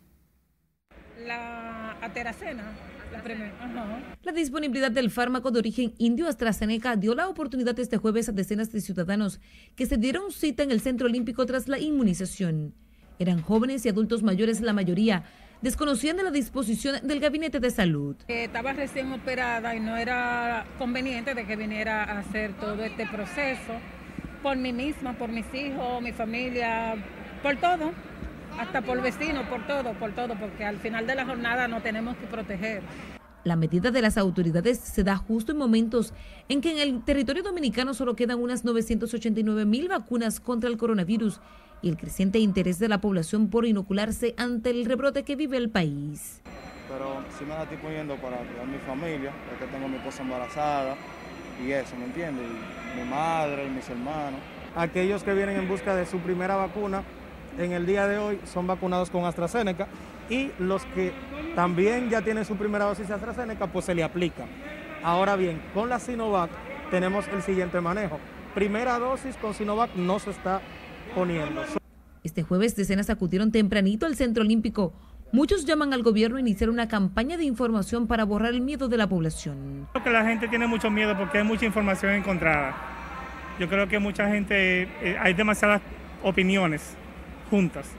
La 1.27 1.99
ateracena. 2.01 2.63
La 4.23 4.33
disponibilidad 4.33 4.91
del 4.91 5.11
fármaco 5.11 5.51
de 5.51 5.59
origen 5.59 5.95
indio 5.99 6.29
AstraZeneca 6.29 6.97
dio 6.97 7.15
la 7.15 7.29
oportunidad 7.29 7.79
este 7.79 7.99
jueves 7.99 8.29
a 8.29 8.33
decenas 8.33 8.73
de 8.73 8.81
ciudadanos 8.81 9.41
que 9.77 9.85
se 9.85 9.99
dieron 9.99 10.33
cita 10.33 10.63
en 10.63 10.71
el 10.71 10.81
Centro 10.81 11.09
Olímpico 11.09 11.45
tras 11.45 11.69
la 11.69 11.79
inmunización. 11.79 12.75
Eran 13.23 13.41
jóvenes 13.41 13.87
y 13.87 13.89
adultos 13.89 14.25
mayores 14.25 14.61
la 14.61 14.73
mayoría, 14.73 15.23
desconocían 15.61 16.17
de 16.17 16.25
la 16.25 16.33
disposición 16.33 17.07
del 17.07 17.21
Gabinete 17.21 17.61
de 17.61 17.71
Salud. 17.71 18.17
Estaba 18.27 18.73
recién 18.73 19.13
operada 19.13 19.77
y 19.77 19.81
no 19.81 19.97
era 19.97 20.67
conveniente 20.77 21.33
de 21.33 21.47
que 21.47 21.55
viniera 21.55 22.03
a 22.03 22.19
hacer 22.19 22.53
todo 22.55 22.83
este 22.83 23.07
proceso 23.07 23.75
por 24.43 24.57
mí 24.57 24.73
misma, 24.73 25.13
por 25.13 25.29
mis 25.29 25.47
hijos, 25.55 26.03
mi 26.03 26.11
familia, 26.11 26.97
por 27.45 27.55
todo 27.59 27.93
hasta 28.59 28.83
por 28.83 29.01
vecinos, 29.01 29.47
por 29.47 29.65
todo, 29.69 29.93
por 29.93 30.13
todo, 30.17 30.35
porque 30.35 30.65
al 30.65 30.79
final 30.79 31.07
de 31.07 31.15
la 31.15 31.25
jornada 31.25 31.69
no 31.69 31.81
tenemos 31.81 32.17
que 32.17 32.27
proteger. 32.27 32.83
La 33.45 33.55
medida 33.55 33.93
de 33.93 34.03
las 34.03 34.19
autoridades 34.19 34.81
se 34.81 35.05
da 35.05 35.17
justo 35.17 35.53
en 35.53 35.59
momentos 35.59 36.13
en 36.49 36.61
que 36.61 36.73
en 36.73 36.79
el 36.79 37.05
territorio 37.05 37.45
dominicano 37.45 37.95
solo 37.95 38.17
quedan 38.17 38.41
unas 38.41 38.65
989 38.65 39.65
mil 39.65 39.87
vacunas 39.87 40.41
contra 40.41 40.69
el 40.69 40.77
coronavirus 40.77 41.41
y 41.83 41.89
el 41.89 41.97
creciente 41.97 42.39
interés 42.39 42.79
de 42.79 42.89
la 42.89 43.01
población 43.01 43.49
por 43.49 43.67
inocularse 43.67 44.35
ante 44.39 44.71
el 44.71 44.85
rebrote 44.85 45.25
que 45.25 45.37
vive 45.37 45.57
el 45.57 45.69
país. 45.69 46.41
Pero 46.89 47.23
si 47.39 47.45
me 47.45 47.51
la 47.51 47.65
estoy 47.65 47.79
poniendo 47.79 48.17
para 48.17 48.39
cuidar 48.39 48.63
a 48.63 48.67
mi 48.67 48.79
familia, 48.79 49.33
porque 49.49 49.73
tengo 49.73 49.87
a 49.87 49.89
mi 49.89 49.97
esposa 49.97 50.23
embarazada 50.23 50.97
y 51.65 51.73
eso, 51.73 51.97
¿me 51.97 52.05
entiendes? 52.07 52.47
mi 52.95 53.05
madre 53.09 53.67
y 53.67 53.71
mis 53.71 53.89
hermanos. 53.89 54.41
Aquellos 54.77 55.23
que 55.23 55.35
vienen 55.35 55.57
en 55.57 55.69
busca 55.69 55.95
de 55.95 56.07
su 56.07 56.19
primera 56.19 56.57
vacuna, 56.57 57.03
en 57.59 57.73
el 57.73 57.87
día 57.87 58.07
de 58.07 58.19
hoy 58.19 58.41
son 58.45 58.67
vacunados 58.67 59.11
con 59.11 59.25
AstraZeneca 59.25 59.87
y 60.31 60.51
los 60.59 60.85
que 60.87 61.13
también 61.55 62.09
ya 62.09 62.23
tienen 62.23 62.45
su 62.45 62.57
primera 62.57 62.87
dosis 62.87 63.09
de 63.09 63.15
AstraZeneca, 63.15 63.67
pues 63.67 63.85
se 63.85 63.95
le 63.95 64.03
aplica. 64.03 64.45
Ahora 65.03 65.37
bien, 65.37 65.61
con 65.75 65.89
la 65.89 65.99
Sinovac 65.99 66.51
tenemos 66.91 67.27
el 67.29 67.43
siguiente 67.43 67.81
manejo. 67.81 68.19
Primera 68.55 68.99
dosis 68.99 69.37
con 69.37 69.55
Sinovac 69.55 69.95
no 69.95 70.19
se 70.19 70.31
está 70.31 70.61
poniendo. 71.15 71.63
Este 72.25 72.43
jueves 72.43 72.77
decenas 72.77 73.11
acudieron 73.11 73.51
tempranito 73.51 74.07
al 74.07 74.17
Centro 74.17 74.43
Olímpico. 74.43 74.93
Muchos 75.33 75.65
llaman 75.65 75.93
al 75.93 76.03
gobierno 76.03 76.37
a 76.37 76.41
iniciar 76.41 76.69
una 76.69 76.89
campaña 76.89 77.37
de 77.37 77.45
información 77.45 78.07
para 78.07 78.25
borrar 78.25 78.53
el 78.53 78.61
miedo 78.61 78.89
de 78.89 78.99
la 78.99 79.09
población. 79.09 79.89
Creo 79.93 80.05
que 80.05 80.11
la 80.11 80.25
gente 80.25 80.47
tiene 80.47 80.67
mucho 80.67 80.91
miedo 80.91 81.17
porque 81.17 81.39
hay 81.39 81.45
mucha 81.45 81.65
información 81.65 82.13
encontrada. 82.13 82.77
Yo 83.59 83.69
creo 83.69 83.89
que 83.89 83.99
mucha 83.99 84.29
gente, 84.29 84.83
eh, 84.83 85.17
hay 85.19 85.35
demasiadas 85.35 85.81
opiniones 86.23 86.97
juntas. 87.51 87.91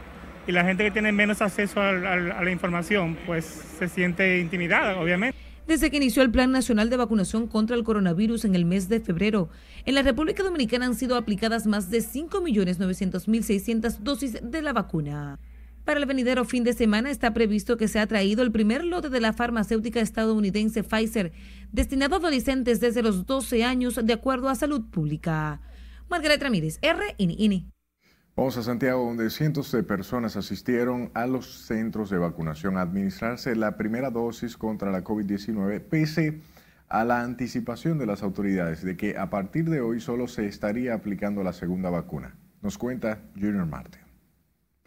Y 0.45 0.51
la 0.51 0.63
gente 0.63 0.83
que 0.83 0.91
tiene 0.91 1.11
menos 1.11 1.41
acceso 1.41 1.81
a, 1.81 1.91
la 1.91 2.51
información, 2.51 3.17
pues 3.25 3.45
se 3.45 3.87
siente 3.87 4.39
intimidada, 4.39 4.99
obviamente. 4.99 5.32
Desde 5.67 5.89
que 5.89 5.97
inició 5.97 6.23
el 6.23 6.31
Plan 6.31 6.51
Nacional 6.51 6.89
de 6.89 6.97
Vacunación 6.97 7.47
contra 7.47 7.77
el 7.77 7.85
Coronavirus 7.85 8.43
en 8.43 8.55
el 8.55 8.65
mes 8.65 8.89
de 8.89 8.99
febrero, 8.99 9.47
en 9.85 9.95
la 9.95 10.01
República 10.01 10.43
Dominicana 10.43 10.87
han 10.87 10.95
sido 10.95 11.15
aplicadas 11.15 11.67
más 11.67 11.89
de 11.89 11.99
5.900.600 11.99 13.99
dosis 13.99 14.39
de 14.41 14.61
la 14.61 14.73
vacuna. 14.73 15.39
Para 15.85 16.01
el 16.01 16.05
venidero 16.05 16.43
fin 16.43 16.65
de 16.65 16.73
semana 16.73 17.11
está 17.11 17.33
previsto 17.33 17.77
que 17.77 17.87
se 17.87 17.99
ha 17.99 18.07
traído 18.07 18.43
el 18.43 18.51
primer 18.51 18.83
lote 18.83 19.09
de 19.09 19.21
la 19.21 19.31
farmacéutica 19.31 20.01
estadounidense 20.01 20.83
Pfizer, 20.83 21.31
destinado 21.71 22.15
a 22.15 22.17
adolescentes 22.19 22.81
desde 22.81 23.01
los 23.01 23.25
12 23.25 23.63
años, 23.63 23.97
de 24.03 24.13
acuerdo 24.13 24.49
a 24.49 24.55
Salud 24.55 24.89
Pública. 24.89 25.61
Margaret 26.09 26.41
Ramírez, 26.41 26.77
RNN. 26.81 27.71
Vamos 28.35 28.57
a 28.57 28.63
Santiago, 28.63 29.05
donde 29.05 29.29
cientos 29.29 29.71
de 29.71 29.83
personas 29.83 30.35
asistieron 30.35 31.11
a 31.13 31.27
los 31.27 31.67
centros 31.67 32.09
de 32.09 32.17
vacunación 32.17 32.77
a 32.77 32.81
administrarse 32.81 33.55
la 33.55 33.77
primera 33.77 34.09
dosis 34.09 34.57
contra 34.57 34.89
la 34.89 35.03
COVID-19, 35.03 35.79
pese 35.81 36.41
a 36.89 37.03
la 37.03 37.21
anticipación 37.21 37.99
de 37.99 38.07
las 38.07 38.23
autoridades 38.23 38.83
de 38.83 38.97
que 38.97 39.19
a 39.19 39.29
partir 39.29 39.69
de 39.69 39.81
hoy 39.81 39.99
solo 39.99 40.27
se 40.27 40.47
estaría 40.47 40.95
aplicando 40.95 41.43
la 41.43 41.53
segunda 41.53 41.91
vacuna. 41.91 42.35
Nos 42.63 42.79
cuenta 42.79 43.19
Junior 43.35 43.67
Martin. 43.67 44.01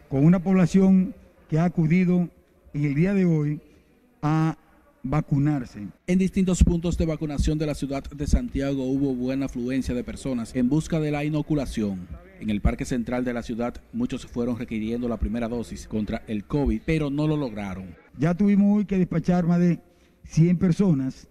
Con 0.09 0.25
una 0.25 0.39
población 0.39 1.15
que 1.49 1.57
ha 1.57 1.63
acudido 1.63 2.27
en 2.73 2.83
el 2.83 2.95
día 2.95 3.13
de 3.13 3.25
hoy 3.25 3.61
a 4.21 4.57
vacunarse. 5.09 5.87
En 6.07 6.19
distintos 6.19 6.63
puntos 6.63 6.97
de 6.97 7.05
vacunación 7.05 7.57
de 7.57 7.65
la 7.65 7.75
ciudad 7.75 8.03
de 8.03 8.27
Santiago 8.27 8.83
hubo 8.85 9.13
buena 9.13 9.45
afluencia 9.45 9.93
de 9.93 10.03
personas 10.03 10.55
en 10.55 10.69
busca 10.69 10.99
de 10.99 11.11
la 11.11 11.23
inoculación. 11.23 12.07
En 12.39 12.49
el 12.49 12.61
Parque 12.61 12.85
Central 12.85 13.25
de 13.25 13.33
la 13.33 13.43
ciudad 13.43 13.81
muchos 13.93 14.25
fueron 14.25 14.57
requiriendo 14.57 15.07
la 15.07 15.17
primera 15.17 15.47
dosis 15.47 15.87
contra 15.87 16.23
el 16.27 16.45
COVID, 16.45 16.81
pero 16.85 17.09
no 17.09 17.27
lo 17.27 17.35
lograron. 17.37 17.95
Ya 18.17 18.33
tuvimos 18.35 18.77
hoy 18.77 18.85
que 18.85 18.97
despachar 18.97 19.45
más 19.45 19.59
de 19.59 19.79
100 20.25 20.57
personas 20.57 21.27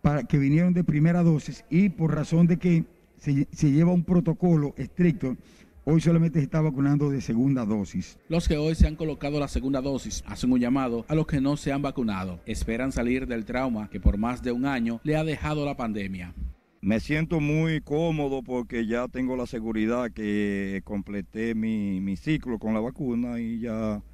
para 0.00 0.24
que 0.24 0.38
vinieron 0.38 0.72
de 0.72 0.84
primera 0.84 1.22
dosis 1.22 1.64
y 1.70 1.88
por 1.88 2.14
razón 2.14 2.46
de 2.46 2.58
que 2.58 2.84
se, 3.18 3.46
se 3.52 3.70
lleva 3.70 3.92
un 3.92 4.04
protocolo 4.04 4.74
estricto, 4.76 5.36
Hoy 5.84 6.00
solamente 6.00 6.38
se 6.38 6.44
está 6.44 6.60
vacunando 6.60 7.10
de 7.10 7.20
segunda 7.20 7.64
dosis. 7.64 8.16
Los 8.28 8.46
que 8.46 8.56
hoy 8.56 8.76
se 8.76 8.86
han 8.86 8.94
colocado 8.94 9.40
la 9.40 9.48
segunda 9.48 9.80
dosis 9.80 10.22
hacen 10.28 10.52
un 10.52 10.60
llamado 10.60 11.04
a 11.08 11.16
los 11.16 11.26
que 11.26 11.40
no 11.40 11.56
se 11.56 11.72
han 11.72 11.82
vacunado. 11.82 12.38
Esperan 12.46 12.92
salir 12.92 13.26
del 13.26 13.44
trauma 13.44 13.90
que 13.90 13.98
por 13.98 14.16
más 14.16 14.44
de 14.44 14.52
un 14.52 14.64
año 14.64 15.00
le 15.02 15.16
ha 15.16 15.24
dejado 15.24 15.64
la 15.64 15.76
pandemia. 15.76 16.34
Me 16.82 17.00
siento 17.00 17.40
muy 17.40 17.80
cómodo 17.80 18.44
porque 18.44 18.86
ya 18.86 19.08
tengo 19.08 19.36
la 19.36 19.46
seguridad 19.46 20.12
que 20.12 20.82
completé 20.84 21.56
mi, 21.56 22.16
ciclo 22.16 22.60
con 22.60 22.74
la 22.74 22.80
vacuna 22.80 23.40
y 23.40 23.58
ya 23.58 24.04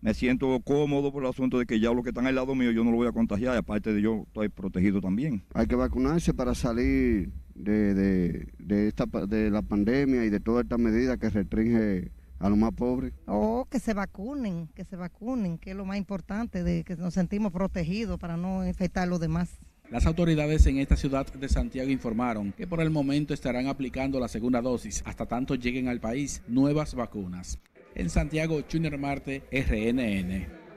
me 0.00 0.14
siento 0.14 0.60
cómodo 0.60 1.10
por 1.10 1.24
el 1.24 1.30
asunto 1.30 1.58
de 1.58 1.66
que 1.66 1.80
ya 1.80 1.92
los 1.92 2.04
que 2.04 2.10
están 2.10 2.28
al 2.28 2.36
lado 2.36 2.54
mío 2.54 2.70
yo 2.70 2.84
no 2.84 2.92
lo 2.92 2.96
voy 2.96 3.08
a 3.08 3.12
contagiar, 3.12 3.56
y 3.56 3.58
aparte 3.58 3.92
de 3.92 4.00
yo 4.00 4.22
estoy 4.28 4.50
protegido 4.50 5.00
también. 5.00 5.42
Hay 5.52 5.66
que 5.66 5.74
vacunarse 5.74 6.32
para 6.32 6.54
salir 6.54 7.32
de, 7.58 7.94
de, 7.94 8.48
de, 8.58 8.88
esta, 8.88 9.06
de 9.06 9.50
la 9.50 9.62
pandemia 9.62 10.24
y 10.24 10.30
de 10.30 10.40
todas 10.40 10.64
estas 10.64 10.78
medidas 10.78 11.18
que 11.18 11.30
restringe 11.30 12.10
a 12.38 12.48
los 12.48 12.58
más 12.58 12.72
pobres. 12.72 13.12
O 13.26 13.66
que 13.70 13.80
se 13.80 13.94
vacunen, 13.94 14.68
que 14.74 14.84
se 14.84 14.96
vacunen, 14.96 15.58
que 15.58 15.70
es 15.70 15.76
lo 15.76 15.84
más 15.84 15.98
importante, 15.98 16.62
de 16.62 16.84
que 16.84 16.96
nos 16.96 17.14
sentimos 17.14 17.52
protegidos 17.52 18.18
para 18.18 18.36
no 18.36 18.66
infectar 18.66 19.04
a 19.04 19.06
los 19.06 19.20
demás. 19.20 19.58
Las 19.90 20.04
autoridades 20.04 20.66
en 20.66 20.78
esta 20.78 20.96
ciudad 20.96 21.26
de 21.32 21.48
Santiago 21.48 21.90
informaron 21.90 22.52
que 22.52 22.66
por 22.66 22.80
el 22.80 22.90
momento 22.90 23.32
estarán 23.32 23.68
aplicando 23.68 24.20
la 24.20 24.28
segunda 24.28 24.60
dosis 24.60 25.02
hasta 25.06 25.24
tanto 25.26 25.54
lleguen 25.54 25.88
al 25.88 25.98
país 25.98 26.42
nuevas 26.46 26.94
vacunas. 26.94 27.58
En 27.94 28.10
Santiago, 28.10 28.60
Junior 28.70 28.98
Marte, 28.98 29.42
RNN. 29.50 30.67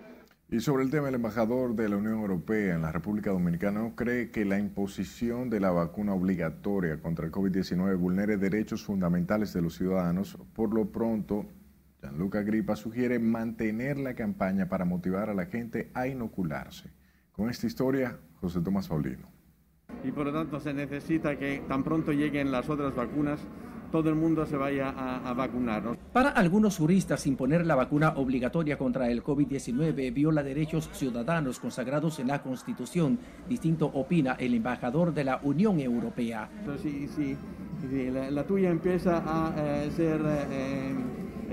Y 0.54 0.60
sobre 0.60 0.84
el 0.84 0.92
tema, 0.92 1.08
el 1.08 1.16
embajador 1.16 1.76
de 1.76 1.88
la 1.88 1.96
Unión 1.96 2.20
Europea 2.20 2.76
en 2.76 2.82
la 2.82 2.92
República 2.92 3.32
Dominicana 3.32 3.90
cree 3.96 4.32
que 4.32 4.44
la 4.44 4.60
imposición 4.60 5.50
de 5.50 5.62
la 5.62 5.72
vacuna 5.72 6.14
obligatoria 6.14 7.00
contra 7.00 7.26
el 7.26 7.32
COVID-19 7.32 7.96
vulnere 7.98 8.36
derechos 8.36 8.84
fundamentales 8.84 9.54
de 9.54 9.62
los 9.62 9.76
ciudadanos. 9.76 10.38
Por 10.54 10.74
lo 10.74 10.92
pronto, 10.92 11.46
Gianluca 12.02 12.42
Gripa 12.42 12.76
sugiere 12.76 13.18
mantener 13.18 13.98
la 13.98 14.14
campaña 14.14 14.68
para 14.68 14.84
motivar 14.84 15.30
a 15.30 15.34
la 15.34 15.46
gente 15.46 15.90
a 15.94 16.08
inocularse. 16.08 16.92
Con 17.32 17.50
esta 17.50 17.66
historia, 17.66 18.20
José 18.42 18.60
Tomás 18.60 18.90
Paulino. 18.90 19.30
Y 20.04 20.12
por 20.12 20.26
lo 20.26 20.34
tanto 20.34 20.60
se 20.60 20.74
necesita 20.74 21.40
que 21.40 21.64
tan 21.70 21.86
pronto 21.86 22.12
lleguen 22.12 22.52
las 22.52 22.70
otras 22.70 22.94
vacunas, 22.94 23.40
todo 23.92 24.10
el 24.10 24.16
mundo 24.16 24.46
se 24.46 24.58
vaya 24.58 24.90
a, 24.90 25.30
a 25.30 25.34
vacunar. 25.34 25.84
¿no? 25.84 25.98
Para 26.14 26.30
algunos 26.30 26.78
juristas, 26.78 27.28
imponer 27.28 27.66
la 27.66 27.76
vacuna 27.76 28.14
obligatoria 28.16 28.78
contra 28.78 29.10
el 29.10 29.24
COVID-19 29.24 30.14
viola 30.14 30.44
derechos 30.44 30.90
ciudadanos 30.94 31.60
consagrados 31.60 32.20
en 32.20 32.28
la 32.28 32.42
Constitución. 32.42 33.20
Distinto 33.48 33.86
opina 33.88 34.34
el 34.40 34.54
embajador 34.54 35.14
de 35.14 35.24
la 35.24 35.40
Unión 35.44 35.80
Europea. 35.80 36.50
Si, 36.82 37.08
si, 37.08 37.36
si 37.90 38.12
la, 38.12 38.32
la, 38.32 38.44
tuya 38.44 38.70
empieza 38.70 39.24
a 39.26 39.54
eh, 39.58 39.92
ser 39.96 40.22
eh, 40.26 40.96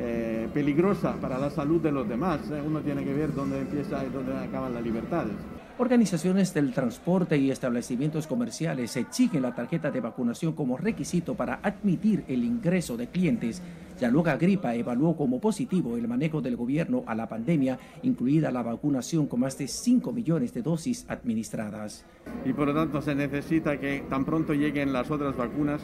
eh, 0.00 0.48
peligrosa 0.54 1.14
para 1.14 1.38
la 1.38 1.50
salud 1.50 1.80
de 1.80 1.90
los 1.90 2.08
demás, 2.08 2.40
eh, 2.52 2.62
uno 2.64 2.80
tiene 2.80 3.04
que 3.04 3.12
ver 3.12 3.34
dónde 3.34 3.58
empieza 3.58 4.04
y 4.04 4.10
dónde 4.10 4.36
acaban 4.36 4.72
las 4.72 4.82
libertades. 4.82 5.34
Organizaciones 5.80 6.52
del 6.54 6.72
transporte 6.72 7.38
y 7.38 7.52
establecimientos 7.52 8.26
comerciales 8.26 8.96
exigen 8.96 9.42
la 9.42 9.54
tarjeta 9.54 9.92
de 9.92 10.00
vacunación 10.00 10.52
como 10.52 10.76
requisito 10.76 11.36
para 11.36 11.60
admitir 11.62 12.24
el 12.26 12.42
ingreso 12.42 12.96
de 12.96 13.06
clientes. 13.06 13.62
Gianluca 13.96 14.36
Gripa 14.36 14.74
evaluó 14.74 15.16
como 15.16 15.40
positivo 15.40 15.96
el 15.96 16.08
manejo 16.08 16.40
del 16.40 16.56
gobierno 16.56 17.04
a 17.06 17.14
la 17.14 17.28
pandemia, 17.28 17.78
incluida 18.02 18.50
la 18.50 18.64
vacunación 18.64 19.28
con 19.28 19.38
más 19.38 19.56
de 19.56 19.68
5 19.68 20.10
millones 20.10 20.52
de 20.52 20.62
dosis 20.62 21.06
administradas. 21.08 22.04
Y 22.44 22.52
por 22.52 22.66
lo 22.66 22.74
tanto 22.74 23.00
se 23.00 23.14
necesita 23.14 23.78
que 23.78 24.04
tan 24.10 24.24
pronto 24.24 24.54
lleguen 24.54 24.92
las 24.92 25.12
otras 25.12 25.36
vacunas, 25.36 25.80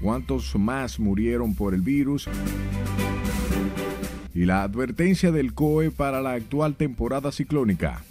¿Cuántos 0.00 0.54
más 0.56 0.98
murieron 0.98 1.54
por 1.54 1.74
el 1.74 1.80
virus? 1.80 2.28
Y 4.34 4.44
la 4.44 4.62
advertencia 4.62 5.30
del 5.32 5.54
COE 5.54 5.90
para 5.90 6.20
la 6.20 6.32
actual 6.32 6.74
temporada 6.74 7.30
ciclónica. 7.30 8.02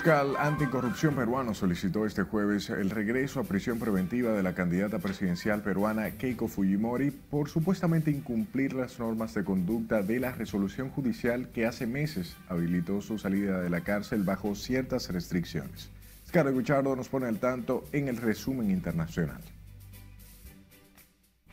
Fiscal 0.00 0.34
anticorrupción 0.38 1.14
peruano 1.14 1.52
solicitó 1.52 2.06
este 2.06 2.22
jueves 2.22 2.70
el 2.70 2.88
regreso 2.88 3.38
a 3.38 3.44
prisión 3.44 3.78
preventiva 3.78 4.32
de 4.32 4.42
la 4.42 4.54
candidata 4.54 4.98
presidencial 4.98 5.60
peruana 5.60 6.12
Keiko 6.12 6.48
Fujimori 6.48 7.10
por 7.10 7.50
supuestamente 7.50 8.10
incumplir 8.10 8.72
las 8.72 8.98
normas 8.98 9.34
de 9.34 9.44
conducta 9.44 10.00
de 10.00 10.18
la 10.18 10.32
resolución 10.32 10.88
judicial 10.88 11.48
que 11.48 11.66
hace 11.66 11.86
meses 11.86 12.34
habilitó 12.48 13.02
su 13.02 13.18
salida 13.18 13.60
de 13.60 13.68
la 13.68 13.82
cárcel 13.82 14.22
bajo 14.22 14.54
ciertas 14.54 15.10
restricciones. 15.10 15.90
Scarlett 16.26 16.56
Guichardo 16.56 16.96
nos 16.96 17.10
pone 17.10 17.26
al 17.26 17.38
tanto 17.38 17.84
en 17.92 18.08
el 18.08 18.16
resumen 18.16 18.70
internacional. 18.70 19.42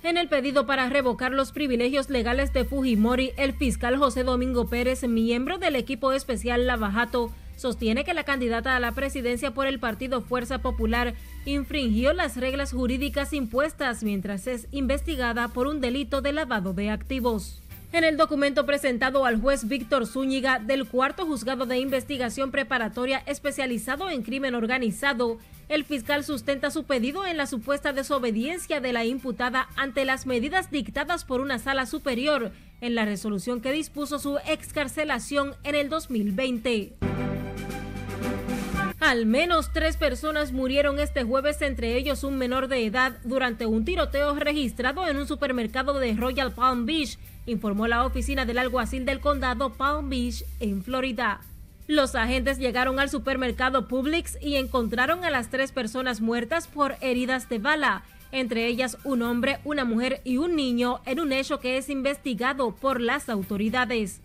En 0.04 0.16
el 0.16 0.30
pedido 0.30 0.66
para 0.66 0.88
revocar 0.88 1.34
los 1.34 1.52
privilegios 1.52 2.10
legales 2.10 2.54
de 2.54 2.64
Fujimori, 2.64 3.34
el 3.36 3.52
fiscal 3.56 3.98
José 3.98 4.24
Domingo 4.24 4.68
Pérez, 4.68 5.06
miembro 5.06 5.58
del 5.58 5.76
equipo 5.76 6.14
especial 6.14 6.66
Lavajato, 6.66 7.30
sostiene 7.58 8.06
que 8.06 8.14
la 8.14 8.24
candidata 8.24 8.78
a 8.78 8.80
la 8.80 8.94
presidencia 8.94 9.52
por 9.52 9.68
el 9.68 9.80
partido 9.80 10.22
Fuerza 10.22 10.60
Popular 10.60 11.16
infringió 11.46 12.14
las 12.14 12.38
reglas 12.38 12.72
jurídicas 12.72 13.34
impuestas 13.34 14.04
mientras 14.04 14.48
es 14.48 14.68
investigada 14.72 15.50
por 15.50 15.68
un 15.68 15.82
delito 15.82 16.22
de 16.22 16.32
lavado 16.32 16.74
de 16.74 16.90
activos. 16.90 17.62
En 17.94 18.04
el 18.04 18.18
documento 18.18 18.66
presentado 18.66 19.26
al 19.26 19.40
juez 19.40 19.68
Víctor 19.68 20.08
Zúñiga 20.08 20.60
del 20.60 20.86
cuarto 20.88 21.26
juzgado 21.26 21.66
de 21.66 21.80
investigación 21.80 22.52
preparatoria 22.52 23.24
especializado 23.26 24.10
en 24.10 24.24
crimen 24.24 24.56
organizado, 24.56 25.38
el 25.70 25.86
fiscal 25.86 26.24
sustenta 26.26 26.70
su 26.70 26.84
pedido 26.84 27.26
en 27.26 27.38
la 27.38 27.48
supuesta 27.48 27.94
desobediencia 27.94 28.82
de 28.82 28.94
la 28.94 29.06
imputada 29.06 29.70
ante 29.78 30.04
las 30.04 30.26
medidas 30.26 30.70
dictadas 30.70 31.24
por 31.24 31.40
una 31.40 31.60
sala 31.60 31.86
superior 31.86 32.52
en 32.82 32.94
la 32.94 33.06
resolución 33.06 33.62
que 33.62 33.72
dispuso 33.72 34.20
su 34.20 34.38
excarcelación 34.46 35.56
en 35.64 35.76
el 35.76 35.90
2020. 35.90 37.27
Al 39.00 39.28
menos 39.28 39.72
tres 39.72 39.96
personas 39.96 40.52
murieron 40.52 40.98
este 40.98 41.24
jueves, 41.24 41.62
entre 41.62 41.96
ellos 41.98 42.24
un 42.24 42.40
menor 42.40 42.68
de 42.68 42.84
edad, 42.84 43.18
durante 43.24 43.68
un 43.68 43.86
tiroteo 43.86 44.34
registrado 44.34 45.08
en 45.08 45.18
un 45.18 45.28
supermercado 45.28 46.00
de 46.00 46.16
Royal 46.16 46.52
Palm 46.52 46.88
Beach, 46.88 47.20
informó 47.46 47.86
la 47.86 48.06
oficina 48.06 48.46
del 48.46 48.58
alguacil 48.58 49.06
del 49.06 49.20
condado 49.20 49.74
Palm 49.74 50.10
Beach, 50.10 50.44
en 50.60 50.84
Florida. 50.84 51.42
Los 51.86 52.16
agentes 52.16 52.58
llegaron 52.58 53.00
al 53.00 53.12
supermercado 53.12 53.88
Publix 53.88 54.38
y 54.42 54.56
encontraron 54.56 55.24
a 55.24 55.30
las 55.30 55.50
tres 55.50 55.72
personas 55.72 56.20
muertas 56.20 56.68
por 56.68 56.96
heridas 57.00 57.48
de 57.50 57.60
bala, 57.60 58.04
entre 58.32 58.66
ellas 58.66 58.98
un 59.04 59.22
hombre, 59.22 59.60
una 59.64 59.86
mujer 59.86 60.22
y 60.24 60.38
un 60.38 60.56
niño, 60.56 61.02
en 61.06 61.20
un 61.20 61.32
hecho 61.34 61.60
que 61.60 61.78
es 61.78 61.90
investigado 61.90 62.76
por 62.76 63.00
las 63.00 63.30
autoridades. 63.30 64.22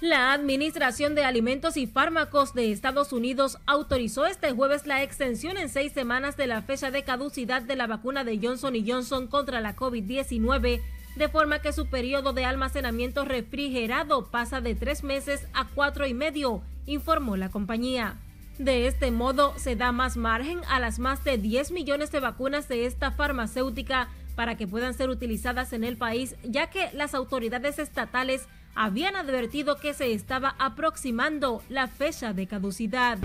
La 0.00 0.32
Administración 0.32 1.16
de 1.16 1.24
Alimentos 1.24 1.76
y 1.76 1.88
Fármacos 1.88 2.54
de 2.54 2.70
Estados 2.70 3.12
Unidos 3.12 3.58
autorizó 3.66 4.26
este 4.26 4.52
jueves 4.52 4.86
la 4.86 5.02
extensión 5.02 5.56
en 5.56 5.68
seis 5.68 5.90
semanas 5.90 6.36
de 6.36 6.46
la 6.46 6.62
fecha 6.62 6.92
de 6.92 7.02
caducidad 7.02 7.62
de 7.62 7.74
la 7.74 7.88
vacuna 7.88 8.22
de 8.22 8.38
Johnson 8.40 8.74
Johnson 8.86 9.26
contra 9.26 9.60
la 9.60 9.74
COVID-19, 9.74 10.80
de 11.16 11.28
forma 11.28 11.58
que 11.58 11.72
su 11.72 11.86
periodo 11.86 12.32
de 12.32 12.44
almacenamiento 12.44 13.24
refrigerado 13.24 14.30
pasa 14.30 14.60
de 14.60 14.76
tres 14.76 15.02
meses 15.02 15.48
a 15.52 15.66
cuatro 15.66 16.06
y 16.06 16.14
medio, 16.14 16.62
informó 16.86 17.36
la 17.36 17.48
compañía. 17.48 18.20
De 18.58 18.86
este 18.86 19.10
modo, 19.10 19.52
se 19.58 19.74
da 19.74 19.90
más 19.90 20.16
margen 20.16 20.60
a 20.68 20.78
las 20.78 21.00
más 21.00 21.24
de 21.24 21.38
10 21.38 21.72
millones 21.72 22.12
de 22.12 22.20
vacunas 22.20 22.68
de 22.68 22.86
esta 22.86 23.10
farmacéutica 23.10 24.08
para 24.36 24.56
que 24.56 24.68
puedan 24.68 24.94
ser 24.94 25.10
utilizadas 25.10 25.72
en 25.72 25.82
el 25.82 25.96
país, 25.96 26.36
ya 26.44 26.70
que 26.70 26.88
las 26.92 27.14
autoridades 27.14 27.80
estatales 27.80 28.48
habían 28.74 29.16
advertido 29.16 29.76
que 29.76 29.94
se 29.94 30.12
estaba 30.12 30.54
aproximando 30.58 31.62
la 31.68 31.88
fecha 31.88 32.32
de 32.32 32.46
caducidad. 32.46 33.18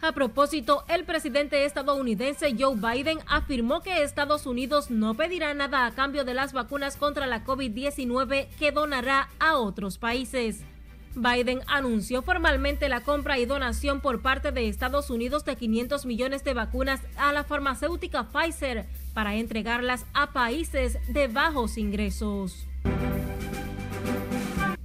A 0.00 0.12
propósito, 0.12 0.84
el 0.88 1.04
presidente 1.04 1.64
estadounidense 1.64 2.54
Joe 2.56 2.76
Biden 2.76 3.18
afirmó 3.26 3.82
que 3.82 4.04
Estados 4.04 4.46
Unidos 4.46 4.90
no 4.90 5.14
pedirá 5.14 5.52
nada 5.54 5.86
a 5.86 5.90
cambio 5.90 6.24
de 6.24 6.34
las 6.34 6.52
vacunas 6.52 6.96
contra 6.96 7.26
la 7.26 7.44
COVID-19 7.44 8.48
que 8.58 8.70
donará 8.70 9.28
a 9.40 9.56
otros 9.56 9.98
países. 9.98 10.62
Biden 11.16 11.62
anunció 11.66 12.22
formalmente 12.22 12.88
la 12.88 13.00
compra 13.00 13.38
y 13.38 13.46
donación 13.46 14.00
por 14.00 14.22
parte 14.22 14.52
de 14.52 14.68
Estados 14.68 15.10
Unidos 15.10 15.44
de 15.44 15.56
500 15.56 16.06
millones 16.06 16.44
de 16.44 16.54
vacunas 16.54 17.00
a 17.16 17.32
la 17.32 17.42
farmacéutica 17.42 18.28
Pfizer 18.28 18.86
para 19.14 19.34
entregarlas 19.34 20.06
a 20.14 20.32
países 20.32 20.96
de 21.12 21.26
bajos 21.26 21.76
ingresos. 21.76 22.68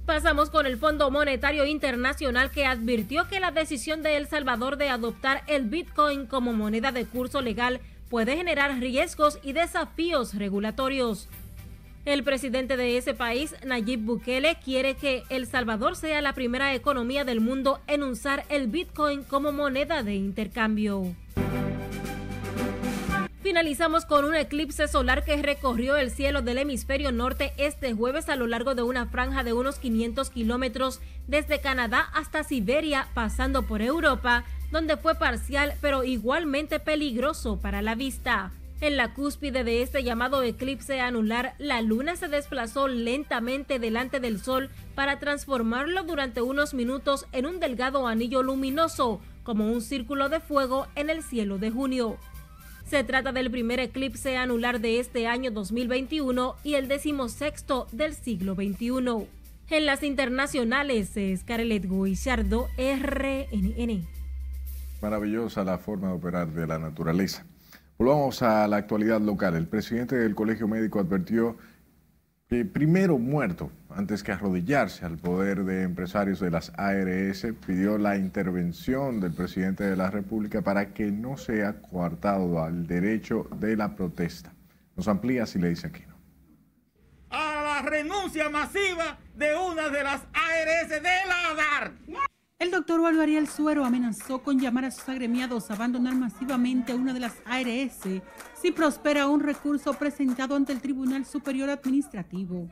Pasamos 0.06 0.50
con 0.50 0.66
el 0.66 0.76
Fondo 0.76 1.10
Monetario 1.10 1.64
Internacional 1.64 2.50
que 2.50 2.66
advirtió 2.66 3.26
que 3.26 3.40
la 3.40 3.50
decisión 3.50 4.02
de 4.02 4.16
El 4.16 4.28
Salvador 4.28 4.76
de 4.76 4.90
adoptar 4.90 5.42
el 5.46 5.64
Bitcoin 5.64 6.26
como 6.26 6.52
moneda 6.52 6.92
de 6.92 7.06
curso 7.06 7.40
legal 7.40 7.80
puede 8.10 8.36
generar 8.36 8.78
riesgos 8.78 9.38
y 9.42 9.54
desafíos 9.54 10.34
regulatorios. 10.34 11.28
El 12.04 12.22
presidente 12.22 12.76
de 12.76 12.98
ese 12.98 13.14
país, 13.14 13.56
Nayib 13.64 14.00
Bukele, 14.00 14.58
quiere 14.62 14.94
que 14.94 15.22
El 15.30 15.46
Salvador 15.46 15.96
sea 15.96 16.20
la 16.20 16.34
primera 16.34 16.74
economía 16.74 17.24
del 17.24 17.40
mundo 17.40 17.80
en 17.86 18.02
usar 18.02 18.44
el 18.50 18.66
Bitcoin 18.68 19.24
como 19.24 19.52
moneda 19.52 20.02
de 20.02 20.14
intercambio. 20.14 21.14
Finalizamos 23.44 24.06
con 24.06 24.24
un 24.24 24.34
eclipse 24.34 24.88
solar 24.88 25.22
que 25.22 25.36
recorrió 25.36 25.98
el 25.98 26.10
cielo 26.10 26.40
del 26.40 26.56
hemisferio 26.56 27.12
norte 27.12 27.52
este 27.58 27.92
jueves 27.92 28.30
a 28.30 28.36
lo 28.36 28.46
largo 28.46 28.74
de 28.74 28.80
una 28.80 29.04
franja 29.04 29.44
de 29.44 29.52
unos 29.52 29.78
500 29.78 30.30
kilómetros 30.30 31.02
desde 31.26 31.60
Canadá 31.60 32.08
hasta 32.14 32.42
Siberia, 32.42 33.06
pasando 33.12 33.64
por 33.64 33.82
Europa, 33.82 34.44
donde 34.72 34.96
fue 34.96 35.14
parcial 35.16 35.74
pero 35.82 36.04
igualmente 36.04 36.80
peligroso 36.80 37.60
para 37.60 37.82
la 37.82 37.94
vista. 37.94 38.50
En 38.80 38.96
la 38.96 39.12
cúspide 39.12 39.62
de 39.62 39.82
este 39.82 40.02
llamado 40.02 40.42
eclipse 40.42 41.02
anular, 41.02 41.54
la 41.58 41.82
luna 41.82 42.16
se 42.16 42.28
desplazó 42.28 42.88
lentamente 42.88 43.78
delante 43.78 44.20
del 44.20 44.40
sol 44.40 44.70
para 44.94 45.18
transformarlo 45.18 46.04
durante 46.04 46.40
unos 46.40 46.72
minutos 46.72 47.26
en 47.32 47.44
un 47.44 47.60
delgado 47.60 48.06
anillo 48.06 48.42
luminoso, 48.42 49.20
como 49.42 49.70
un 49.70 49.82
círculo 49.82 50.30
de 50.30 50.40
fuego 50.40 50.86
en 50.94 51.10
el 51.10 51.22
cielo 51.22 51.58
de 51.58 51.70
junio. 51.70 52.18
Se 52.94 53.02
trata 53.02 53.32
del 53.32 53.50
primer 53.50 53.80
eclipse 53.80 54.36
anular 54.36 54.80
de 54.80 55.00
este 55.00 55.26
año 55.26 55.50
2021 55.50 56.54
y 56.62 56.74
el 56.74 56.86
decimosexto 56.86 57.88
del 57.90 58.14
siglo 58.14 58.54
XXI. 58.54 59.26
En 59.70 59.84
las 59.84 60.04
internacionales, 60.04 61.10
Scarlett 61.36 61.86
Guillardo, 61.90 62.68
RNN. 62.78 64.06
Maravillosa 65.02 65.64
la 65.64 65.78
forma 65.78 66.06
de 66.06 66.14
operar 66.14 66.52
de 66.52 66.68
la 66.68 66.78
naturaleza. 66.78 67.44
Volvamos 67.98 68.42
a 68.42 68.68
la 68.68 68.76
actualidad 68.76 69.20
local. 69.20 69.56
El 69.56 69.66
presidente 69.66 70.14
del 70.14 70.36
Colegio 70.36 70.68
Médico 70.68 71.00
advirtió 71.00 71.56
que 72.48 72.64
primero 72.64 73.18
muerto 73.18 73.70
antes 73.90 74.22
que 74.22 74.32
arrodillarse 74.32 75.06
al 75.06 75.16
poder 75.18 75.64
de 75.64 75.82
empresarios 75.82 76.40
de 76.40 76.50
las 76.50 76.72
ARS, 76.76 77.46
pidió 77.66 77.96
la 77.96 78.16
intervención 78.16 79.20
del 79.20 79.32
presidente 79.32 79.84
de 79.84 79.96
la 79.96 80.10
República 80.10 80.62
para 80.62 80.92
que 80.92 81.10
no 81.10 81.36
sea 81.36 81.80
coartado 81.80 82.62
al 82.62 82.86
derecho 82.86 83.48
de 83.56 83.76
la 83.76 83.94
protesta. 83.94 84.52
Nos 84.96 85.08
amplía 85.08 85.46
si 85.46 85.58
le 85.58 85.70
dice 85.70 85.86
aquí 85.86 86.02
no. 86.06 86.14
A 87.30 87.62
la 87.62 87.88
renuncia 87.88 88.48
masiva 88.50 89.18
de 89.34 89.54
una 89.54 89.88
de 89.88 90.04
las 90.04 90.22
ARS 90.32 90.88
de 90.90 91.00
la 91.00 91.54
DAR. 91.56 91.92
El 92.60 92.70
doctor 92.70 93.00
Waldo 93.00 93.20
Ariel 93.20 93.48
Suero 93.48 93.84
amenazó 93.84 94.42
con 94.42 94.60
llamar 94.60 94.84
a 94.84 94.90
sus 94.92 95.08
agremiados 95.08 95.70
a 95.70 95.74
abandonar 95.74 96.14
masivamente 96.14 96.94
una 96.94 97.12
de 97.12 97.18
las 97.18 97.34
ARS 97.44 98.22
si 98.54 98.70
prospera 98.70 99.26
un 99.26 99.40
recurso 99.40 99.92
presentado 99.94 100.54
ante 100.54 100.72
el 100.72 100.80
Tribunal 100.80 101.26
Superior 101.26 101.68
Administrativo. 101.68 102.68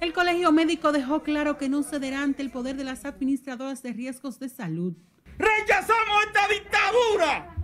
El 0.00 0.12
Colegio 0.12 0.52
Médico 0.52 0.92
dejó 0.92 1.22
claro 1.22 1.56
que 1.56 1.70
no 1.70 1.82
cederá 1.82 2.22
ante 2.22 2.42
el 2.42 2.50
poder 2.50 2.76
de 2.76 2.84
las 2.84 3.06
administradoras 3.06 3.82
de 3.82 3.94
riesgos 3.94 4.38
de 4.38 4.50
salud. 4.50 4.92
¡Rechazamos 5.38 6.24
esta 6.26 6.48
dictadura! 6.48 7.56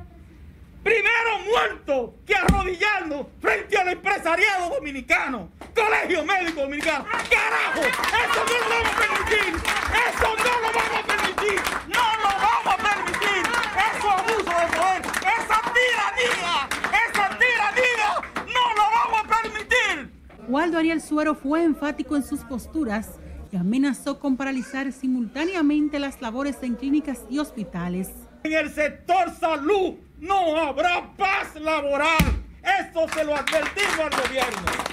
Primero 0.82 1.38
muerto 1.50 2.14
que 2.24 2.34
arrodillando 2.34 3.30
frente 3.40 3.76
al 3.76 3.88
empresariado 3.88 4.70
dominicano. 4.74 5.50
Colegio 5.74 6.24
Médico 6.24 6.62
Dominicano. 6.62 7.04
¡Carajo! 7.04 7.80
¡Eso 7.80 8.44
no 8.46 8.68
lo 8.68 8.84
vamos 8.84 9.04
a! 9.04 9.37
Suero 21.00 21.34
fue 21.34 21.64
enfático 21.64 22.16
en 22.16 22.22
sus 22.22 22.40
posturas 22.40 23.10
y 23.52 23.56
amenazó 23.56 24.18
con 24.18 24.36
paralizar 24.36 24.92
simultáneamente 24.92 25.98
las 25.98 26.20
labores 26.20 26.56
en 26.62 26.74
clínicas 26.74 27.24
y 27.30 27.38
hospitales. 27.38 28.10
En 28.44 28.52
el 28.52 28.70
sector 28.70 29.30
salud 29.38 29.94
no 30.18 30.56
habrá 30.56 31.14
paz 31.16 31.54
laboral. 31.60 32.18
Esto 32.80 33.06
se 33.14 33.24
lo 33.24 33.34
advertimos 33.34 33.98
al 34.00 34.28
gobierno. 34.28 34.88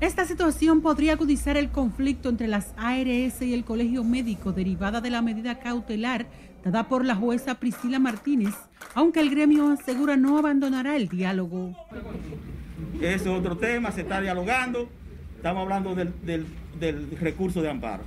Esta 0.00 0.24
situación 0.24 0.80
podría 0.80 1.12
agudizar 1.12 1.56
el 1.56 1.70
conflicto 1.70 2.28
entre 2.28 2.48
las 2.48 2.74
ARS 2.76 3.40
y 3.40 3.54
el 3.54 3.64
Colegio 3.64 4.02
Médico 4.02 4.52
derivada 4.52 5.00
de 5.00 5.10
la 5.10 5.22
medida 5.22 5.60
cautelar 5.60 6.26
dada 6.64 6.88
por 6.88 7.04
la 7.04 7.14
jueza 7.14 7.58
Priscila 7.58 7.98
Martínez, 7.98 8.54
aunque 8.94 9.20
el 9.20 9.30
gremio 9.30 9.68
asegura 9.70 10.16
no 10.16 10.38
abandonará 10.38 10.96
el 10.96 11.08
diálogo. 11.08 11.74
Es 13.00 13.26
otro 13.26 13.56
tema, 13.56 13.90
se 13.90 14.02
está 14.02 14.20
dialogando. 14.20 14.88
Estamos 15.36 15.62
hablando 15.62 15.94
del, 15.94 16.12
del, 16.24 16.46
del 16.78 17.10
recurso 17.18 17.62
de 17.62 17.70
amparo. 17.70 18.04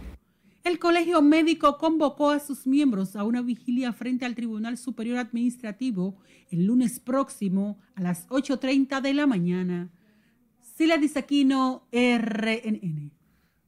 El 0.64 0.80
Colegio 0.80 1.22
Médico 1.22 1.78
convocó 1.78 2.32
a 2.32 2.40
sus 2.40 2.66
miembros 2.66 3.16
a 3.16 3.24
una 3.24 3.42
vigilia 3.42 3.94
frente 3.94 4.26
al 4.26 4.34
Tribunal 4.34 4.78
Superior 4.78 5.18
Administrativo 5.18 6.16
el 6.50 6.66
lunes 6.66 7.00
próximo 7.00 7.78
a 7.96 8.02
las 8.02 8.28
8.30 8.30 9.02
de 9.02 9.14
la 9.14 9.28
mañana. 9.28 9.90
Sila 10.62 10.98
Disaquino, 10.98 11.84
RNN. 11.92 13.12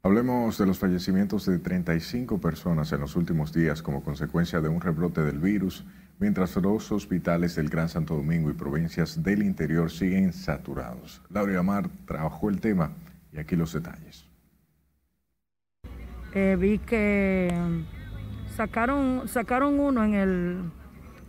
Hablemos 0.08 0.58
de 0.58 0.66
los 0.66 0.80
fallecimientos 0.80 1.46
de 1.46 1.60
35 1.60 2.40
personas 2.40 2.94
en 2.94 3.02
los 3.02 3.18
últimos 3.18 3.52
días 3.52 3.82
como 3.82 4.06
consecuencia 4.06 4.62
de 4.62 4.70
un 4.70 4.80
rebrote 4.80 5.22
del 5.22 5.38
virus, 5.38 5.84
mientras 6.18 6.56
los 6.56 6.94
hospitales 6.94 7.56
del 7.56 7.68
Gran 7.68 7.90
Santo 7.90 8.16
Domingo 8.16 8.50
y 8.50 8.54
provincias 8.54 9.22
del 9.22 9.44
interior 9.44 9.92
siguen 9.92 10.32
saturados. 10.32 11.22
Laura 11.30 11.60
Amar 11.60 11.90
trabajó 12.06 12.50
el 12.50 12.62
tema 12.62 12.94
y 13.34 13.40
aquí 13.40 13.58
los 13.58 13.74
detalles. 13.74 14.26
Eh, 16.34 16.56
vi 16.58 16.80
que 16.80 17.54
sacaron, 18.56 19.28
sacaron 19.28 19.78
uno 19.78 20.06
en 20.06 20.14
el, 20.14 20.72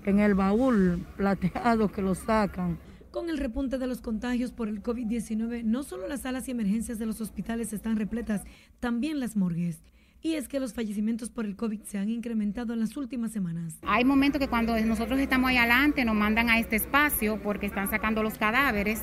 en 0.04 0.20
el 0.20 0.36
baúl 0.36 1.04
plateado 1.16 1.90
que 1.90 2.00
lo 2.00 2.14
sacan. 2.14 2.78
Con 3.10 3.30
el 3.30 3.38
repunte 3.38 3.78
de 3.78 3.86
los 3.86 4.02
contagios 4.02 4.52
por 4.52 4.68
el 4.68 4.82
COVID-19, 4.82 5.64
no 5.64 5.82
solo 5.82 6.06
las 6.08 6.22
salas 6.22 6.46
y 6.46 6.50
emergencias 6.50 6.98
de 6.98 7.06
los 7.06 7.22
hospitales 7.22 7.72
están 7.72 7.96
repletas, 7.96 8.42
también 8.80 9.18
las 9.18 9.34
morgues. 9.34 9.80
Y 10.20 10.34
es 10.34 10.46
que 10.46 10.60
los 10.60 10.74
fallecimientos 10.74 11.30
por 11.30 11.46
el 11.46 11.56
COVID 11.56 11.82
se 11.84 11.96
han 11.96 12.10
incrementado 12.10 12.74
en 12.74 12.80
las 12.80 12.96
últimas 12.96 13.30
semanas. 13.30 13.78
Hay 13.82 14.04
momentos 14.04 14.40
que 14.40 14.48
cuando 14.48 14.78
nosotros 14.80 15.18
estamos 15.20 15.48
ahí 15.48 15.56
adelante 15.56 16.04
nos 16.04 16.16
mandan 16.16 16.50
a 16.50 16.58
este 16.58 16.76
espacio 16.76 17.40
porque 17.42 17.66
están 17.66 17.88
sacando 17.88 18.22
los 18.22 18.36
cadáveres. 18.36 19.02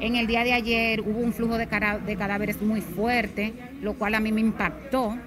En 0.00 0.16
el 0.16 0.26
día 0.26 0.44
de 0.44 0.54
ayer 0.54 1.00
hubo 1.02 1.18
un 1.18 1.34
flujo 1.34 1.58
de, 1.58 1.66
cadáveres 1.66 2.62
muy 2.62 2.80
fuerte, 2.80 3.52
lo 3.82 3.98
cual 3.98 4.14
a 4.14 4.20
mí 4.20 4.32
me 4.32 4.40
impactó 4.40 5.18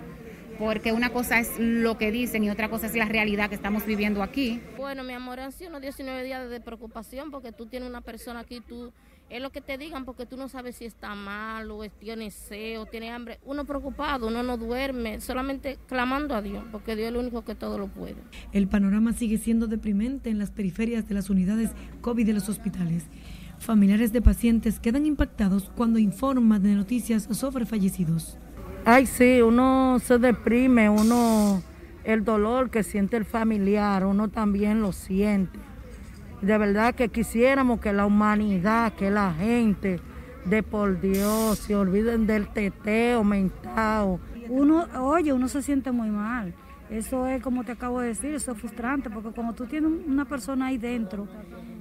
porque 0.60 0.92
una 0.92 1.12
cosa 1.12 1.40
es 1.40 1.60
lo 1.60 1.98
que 1.98 2.12
dicen 2.12 2.44
y 2.44 2.50
otra 2.50 2.70
cosa 2.70 2.88
es 2.88 2.96
la 2.96 3.06
realidad 3.06 3.50
que 3.50 3.56
estamos 3.56 3.86
viviendo 3.86 4.24
aquí. 4.24 4.62
Bueno, 4.78 5.04
mi 5.04 5.14
amor, 5.14 5.40
han 5.40 5.52
sido 5.52 5.70
unos 5.70 5.82
19 5.82 6.24
días 6.24 6.50
de 6.50 6.62
preocupación 6.62 7.32
porque 7.32 7.52
tú 7.52 7.66
tienes 7.66 7.90
una 7.90 8.02
persona 8.02 8.42
aquí, 8.42 8.62
tú 8.62 8.92
es 9.30 9.42
lo 9.42 9.52
que 9.52 9.62
te 9.62 9.78
digan 9.78 10.06
porque 10.06 10.26
tú 10.26 10.38
no 10.38 10.48
sabes 10.50 10.76
si 10.76 10.86
está 10.86 11.16
mal 11.16 11.72
o 11.72 11.82
tiene 11.90 12.30
sed 12.32 12.80
o 12.80 12.86
tiene 12.86 13.10
hambre. 13.12 13.40
Uno 13.44 13.66
preocupado, 13.66 14.28
uno 14.28 14.44
no 14.44 14.58
duerme, 14.58 15.20
solamente 15.20 15.80
clamando 15.88 16.36
a 16.36 16.42
Dios, 16.42 16.64
porque 16.72 16.96
Dios 16.96 17.08
es 17.08 17.14
el 17.14 17.18
único 17.18 17.44
que 17.44 17.56
todo 17.56 17.78
lo 17.78 17.88
puede. 17.88 18.18
El 18.52 18.68
panorama 18.68 19.14
sigue 19.14 19.38
siendo 19.38 19.68
deprimente 19.68 20.30
en 20.30 20.38
las 20.38 20.52
periferias 20.52 21.08
de 21.08 21.16
las 21.16 21.30
unidades 21.30 21.72
COVID 22.02 22.26
de 22.26 22.34
los 22.34 22.50
hospitales. 22.50 23.06
Familiares 23.58 24.14
de 24.14 24.22
pacientes 24.22 24.80
quedan 24.80 25.06
impactados 25.06 25.72
cuando 25.76 25.98
informan 25.98 26.62
de 26.62 26.76
noticias 26.76 27.28
sobre 27.32 27.66
fallecidos. 27.66 28.38
Ay, 28.88 29.08
sí, 29.08 29.42
uno 29.42 29.98
se 29.98 30.20
deprime, 30.20 30.92
uno, 30.92 31.64
el 32.04 32.24
dolor 32.24 32.70
que 32.70 32.84
siente 32.84 33.18
el 33.18 33.26
familiar, 33.26 34.06
uno 34.06 34.30
también 34.30 34.84
lo 34.84 34.92
siente. 34.92 35.58
De 36.44 36.56
verdad 36.60 36.94
que 36.94 37.10
quisiéramos 37.10 37.80
que 37.80 37.94
la 37.94 38.06
humanidad, 38.06 38.94
que 38.94 39.10
la 39.10 39.34
gente, 39.34 40.00
de 40.46 40.62
por 40.62 41.02
Dios, 41.02 41.58
se 41.58 41.76
olviden 41.76 42.28
del 42.28 42.48
teteo 42.50 43.24
mental. 43.24 44.20
Uno, 44.50 44.86
oye, 45.02 45.34
uno 45.34 45.48
se 45.48 45.64
siente 45.64 45.92
muy 45.92 46.12
mal. 46.12 46.54
Eso 46.92 47.26
es 47.26 47.42
como 47.42 47.64
te 47.64 47.72
acabo 47.72 48.02
de 48.02 48.10
decir, 48.10 48.36
eso 48.36 48.52
es 48.52 48.60
frustrante, 48.60 49.10
porque 49.10 49.32
cuando 49.32 49.54
tú 49.54 49.66
tienes 49.66 49.92
una 50.06 50.26
persona 50.26 50.68
ahí 50.68 50.78
dentro, 50.78 51.28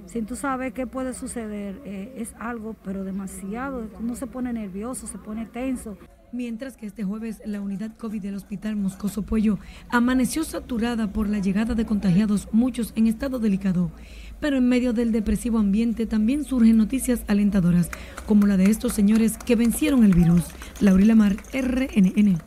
sin 0.07 0.25
tú 0.25 0.35
sabes 0.35 0.73
qué 0.73 0.87
puede 0.87 1.13
suceder, 1.13 1.79
eh, 1.85 2.15
es 2.17 2.33
algo, 2.39 2.75
pero 2.83 3.03
demasiado, 3.03 3.87
uno 3.99 4.15
se 4.15 4.25
pone 4.25 4.51
nervioso, 4.51 5.05
se 5.05 5.19
pone 5.19 5.45
tenso. 5.45 5.99
Mientras 6.31 6.75
que 6.75 6.85
este 6.85 7.03
jueves 7.03 7.41
la 7.45 7.61
unidad 7.61 7.95
COVID 7.97 8.21
del 8.21 8.35
Hospital 8.35 8.75
Moscoso 8.75 9.21
Pollo 9.21 9.57
amaneció 9.89 10.43
saturada 10.43 11.13
por 11.13 11.29
la 11.29 11.39
llegada 11.39 11.75
de 11.75 11.85
contagiados, 11.85 12.49
muchos 12.51 12.93
en 12.95 13.07
estado 13.07 13.39
delicado. 13.39 13.91
Pero 14.39 14.57
en 14.57 14.67
medio 14.67 14.91
del 14.91 15.11
depresivo 15.11 15.59
ambiente 15.59 16.05
también 16.05 16.43
surgen 16.43 16.77
noticias 16.77 17.23
alentadoras, 17.27 17.89
como 18.25 18.47
la 18.47 18.57
de 18.57 18.65
estos 18.65 18.93
señores 18.93 19.37
que 19.37 19.55
vencieron 19.55 20.03
el 20.03 20.13
virus. 20.13 20.43
Laurila 20.81 21.15
Mar, 21.15 21.37
RNN. 21.53 22.37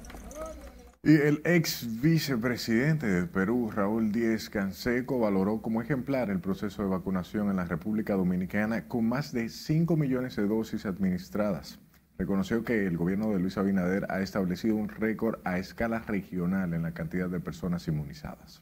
Y 1.03 1.13
el 1.15 1.41
ex 1.45 2.01
vicepresidente 2.03 3.07
de 3.07 3.27
Perú, 3.27 3.71
Raúl 3.71 4.13
Díez 4.13 4.51
Canseco, 4.51 5.21
valoró 5.21 5.63
como 5.63 5.81
ejemplar 5.81 6.29
el 6.29 6.41
proceso 6.41 6.83
de 6.83 6.89
vacunación 6.89 7.49
en 7.49 7.57
la 7.57 7.65
República 7.65 8.15
Dominicana 8.15 8.89
con 8.89 9.09
más 9.09 9.33
de 9.33 9.49
5 9.49 9.97
millones 9.97 10.37
de 10.37 10.47
dosis 10.47 10.85
administradas. 10.85 11.79
Reconoció 12.19 12.65
que 12.65 12.85
el 12.85 12.97
gobierno 12.97 13.31
de 13.31 13.39
Luis 13.39 13.57
Abinader 13.59 14.05
ha 14.11 14.21
establecido 14.21 14.75
un 14.75 14.89
récord 14.89 15.39
a 15.45 15.59
escala 15.59 16.01
regional 16.01 16.75
en 16.75 16.83
la 16.83 16.91
cantidad 16.91 17.29
de 17.29 17.39
personas 17.39 17.87
inmunizadas. 17.87 18.61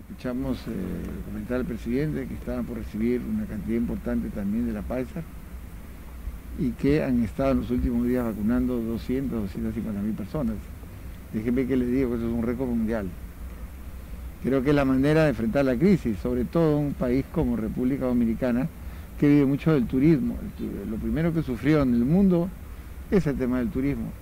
Escuchamos 0.00 0.58
eh, 0.66 0.72
comentar 1.24 1.58
al 1.58 1.66
presidente 1.66 2.26
que 2.26 2.34
estaban 2.34 2.64
por 2.64 2.78
recibir 2.78 3.20
una 3.20 3.46
cantidad 3.46 3.76
importante 3.76 4.28
también 4.30 4.66
de 4.66 4.72
la 4.72 4.82
Pfizer 4.82 5.22
y 6.58 6.70
que 6.70 7.04
han 7.04 7.22
estado 7.22 7.52
en 7.52 7.58
los 7.58 7.70
últimos 7.70 8.08
días 8.08 8.24
vacunando 8.24 8.76
200, 8.80 9.42
250 9.42 10.02
mil 10.02 10.14
personas. 10.14 10.56
Déjeme 11.32 11.68
que 11.68 11.76
le 11.76 11.86
digo 11.86 12.10
que 12.10 12.16
eso 12.16 12.26
es 12.26 12.32
un 12.32 12.42
récord 12.42 12.70
mundial. 12.70 13.06
Creo 14.42 14.64
que 14.64 14.70
es 14.70 14.76
la 14.76 14.84
manera 14.84 15.22
de 15.22 15.28
enfrentar 15.28 15.64
la 15.64 15.76
crisis, 15.76 16.18
sobre 16.18 16.44
todo 16.44 16.80
en 16.80 16.86
un 16.86 16.94
país 16.94 17.24
como 17.30 17.54
República 17.54 18.06
Dominicana, 18.06 18.66
que 19.16 19.28
vive 19.28 19.46
mucho 19.46 19.72
del 19.72 19.86
turismo. 19.86 20.36
Lo 20.90 20.96
primero 20.96 21.32
que 21.32 21.44
sufrió 21.44 21.80
en 21.82 21.94
el 21.94 22.04
mundo 22.04 22.50
es 23.10 23.26
el 23.26 23.36
tema 23.36 23.58
del 23.58 23.70
turismo. 23.70 24.12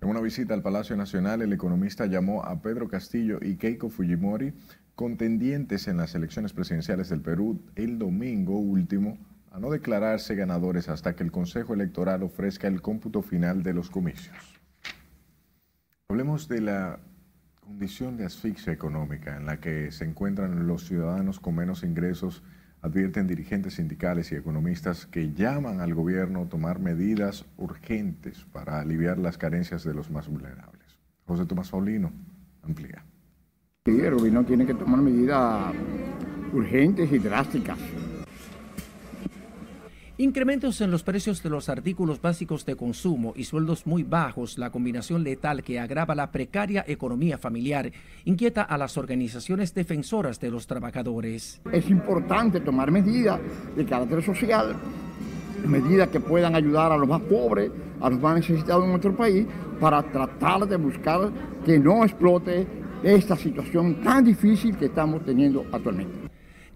En 0.00 0.08
una 0.08 0.20
visita 0.20 0.54
al 0.54 0.62
Palacio 0.62 0.96
Nacional, 0.96 1.42
el 1.42 1.52
economista 1.52 2.06
llamó 2.06 2.44
a 2.44 2.60
Pedro 2.60 2.88
Castillo 2.88 3.38
y 3.42 3.56
Keiko 3.56 3.88
Fujimori 3.88 4.52
contendientes 4.94 5.88
en 5.88 5.98
las 5.98 6.14
elecciones 6.14 6.52
presidenciales 6.52 7.10
del 7.10 7.20
Perú 7.20 7.60
el 7.74 7.98
domingo 7.98 8.58
último 8.58 9.18
a 9.50 9.58
no 9.58 9.70
declararse 9.70 10.34
ganadores 10.34 10.88
hasta 10.88 11.14
que 11.14 11.22
el 11.22 11.30
Consejo 11.30 11.74
Electoral 11.74 12.22
ofrezca 12.22 12.66
el 12.66 12.82
cómputo 12.82 13.22
final 13.22 13.62
de 13.62 13.74
los 13.74 13.90
comicios. 13.90 14.36
Hablemos 16.08 16.48
de 16.48 16.60
la 16.60 16.98
condición 17.60 18.16
de 18.16 18.24
asfixia 18.26 18.72
económica 18.72 19.36
en 19.36 19.46
la 19.46 19.58
que 19.60 19.90
se 19.92 20.04
encuentran 20.04 20.66
los 20.66 20.86
ciudadanos 20.86 21.40
con 21.40 21.56
menos 21.56 21.82
ingresos, 21.82 22.42
advierten 22.86 23.26
dirigentes 23.26 23.74
sindicales 23.74 24.32
y 24.32 24.36
economistas 24.36 25.06
que 25.06 25.32
llaman 25.32 25.80
al 25.80 25.94
gobierno 25.94 26.42
a 26.42 26.48
tomar 26.48 26.78
medidas 26.78 27.44
urgentes 27.56 28.44
para 28.52 28.80
aliviar 28.80 29.18
las 29.18 29.38
carencias 29.38 29.84
de 29.84 29.92
los 29.92 30.10
más 30.10 30.28
vulnerables. 30.28 30.98
José 31.26 31.44
Tomás 31.46 31.70
Paulino 31.70 32.12
amplía. 32.62 33.04
Sí, 33.84 34.00
el 34.00 34.14
gobierno 34.14 34.44
tiene 34.44 34.66
que 34.66 34.74
tomar 34.74 35.00
medidas 35.00 35.72
urgentes 36.52 37.12
y 37.12 37.18
drásticas 37.18 37.78
Incrementos 40.18 40.80
en 40.80 40.90
los 40.90 41.02
precios 41.02 41.42
de 41.42 41.50
los 41.50 41.68
artículos 41.68 42.22
básicos 42.22 42.64
de 42.64 42.74
consumo 42.74 43.34
y 43.36 43.44
sueldos 43.44 43.86
muy 43.86 44.02
bajos, 44.02 44.56
la 44.56 44.70
combinación 44.70 45.22
letal 45.22 45.62
que 45.62 45.78
agrava 45.78 46.14
la 46.14 46.32
precaria 46.32 46.86
economía 46.88 47.36
familiar, 47.36 47.92
inquieta 48.24 48.62
a 48.62 48.78
las 48.78 48.96
organizaciones 48.96 49.74
defensoras 49.74 50.40
de 50.40 50.50
los 50.50 50.66
trabajadores. 50.66 51.60
Es 51.70 51.90
importante 51.90 52.60
tomar 52.60 52.90
medidas 52.90 53.38
de 53.76 53.84
carácter 53.84 54.24
social, 54.24 54.74
medidas 55.66 56.08
que 56.08 56.20
puedan 56.20 56.54
ayudar 56.54 56.92
a 56.92 56.96
los 56.96 57.06
más 57.06 57.20
pobres, 57.20 57.70
a 58.00 58.08
los 58.08 58.18
más 58.18 58.36
necesitados 58.36 58.84
en 58.84 58.92
nuestro 58.92 59.14
país, 59.14 59.46
para 59.78 60.02
tratar 60.02 60.66
de 60.66 60.76
buscar 60.76 61.30
que 61.62 61.78
no 61.78 62.06
explote 62.06 62.66
esta 63.02 63.36
situación 63.36 63.96
tan 64.02 64.24
difícil 64.24 64.78
que 64.78 64.86
estamos 64.86 65.22
teniendo 65.26 65.66
actualmente. 65.70 66.25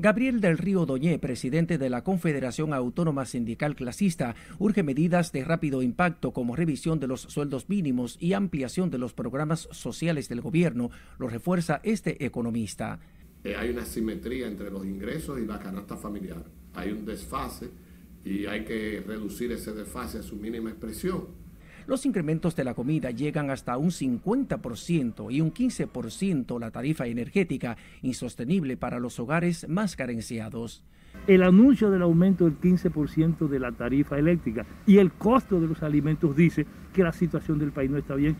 Gabriel 0.00 0.40
del 0.40 0.56
Río 0.56 0.86
Doñé, 0.86 1.18
presidente 1.18 1.76
de 1.76 1.90
la 1.90 2.02
Confederación 2.02 2.72
Autónoma 2.72 3.26
Sindical 3.26 3.76
Clasista, 3.76 4.34
urge 4.58 4.82
medidas 4.82 5.30
de 5.30 5.44
rápido 5.44 5.82
impacto 5.82 6.32
como 6.32 6.56
revisión 6.56 7.00
de 7.00 7.06
los 7.06 7.20
sueldos 7.20 7.68
mínimos 7.68 8.16
y 8.18 8.32
ampliación 8.32 8.88
de 8.88 8.96
los 8.96 9.12
programas 9.12 9.68
sociales 9.72 10.30
del 10.30 10.40
gobierno, 10.40 10.88
lo 11.18 11.28
refuerza 11.28 11.82
este 11.82 12.24
economista. 12.24 12.98
Eh, 13.44 13.54
hay 13.54 13.68
una 13.68 13.84
simetría 13.84 14.46
entre 14.46 14.70
los 14.70 14.86
ingresos 14.86 15.38
y 15.38 15.44
la 15.44 15.58
canasta 15.58 15.98
familiar. 15.98 16.46
Hay 16.72 16.92
un 16.92 17.04
desfase 17.04 17.68
y 18.24 18.46
hay 18.46 18.64
que 18.64 19.04
reducir 19.06 19.52
ese 19.52 19.72
desfase 19.72 20.20
a 20.20 20.22
su 20.22 20.36
mínima 20.36 20.70
expresión. 20.70 21.26
Los 21.90 22.06
incrementos 22.06 22.54
de 22.54 22.62
la 22.62 22.74
comida 22.74 23.10
llegan 23.10 23.50
hasta 23.50 23.76
un 23.76 23.90
50% 23.90 25.26
y 25.28 25.40
un 25.40 25.52
15% 25.52 26.60
la 26.60 26.70
tarifa 26.70 27.08
energética, 27.08 27.76
insostenible 28.02 28.76
para 28.76 29.00
los 29.00 29.18
hogares 29.18 29.68
más 29.68 29.96
carenciados. 29.96 30.84
El 31.26 31.42
anuncio 31.42 31.90
del 31.90 32.02
aumento 32.02 32.44
del 32.44 32.60
15% 32.60 33.48
de 33.48 33.58
la 33.58 33.72
tarifa 33.72 34.16
eléctrica 34.16 34.64
y 34.86 34.98
el 34.98 35.10
costo 35.10 35.60
de 35.60 35.66
los 35.66 35.82
alimentos 35.82 36.36
dice 36.36 36.64
que 36.92 37.02
la 37.02 37.12
situación 37.12 37.58
del 37.58 37.72
país 37.72 37.90
no 37.90 37.98
está 37.98 38.14
bien. 38.14 38.36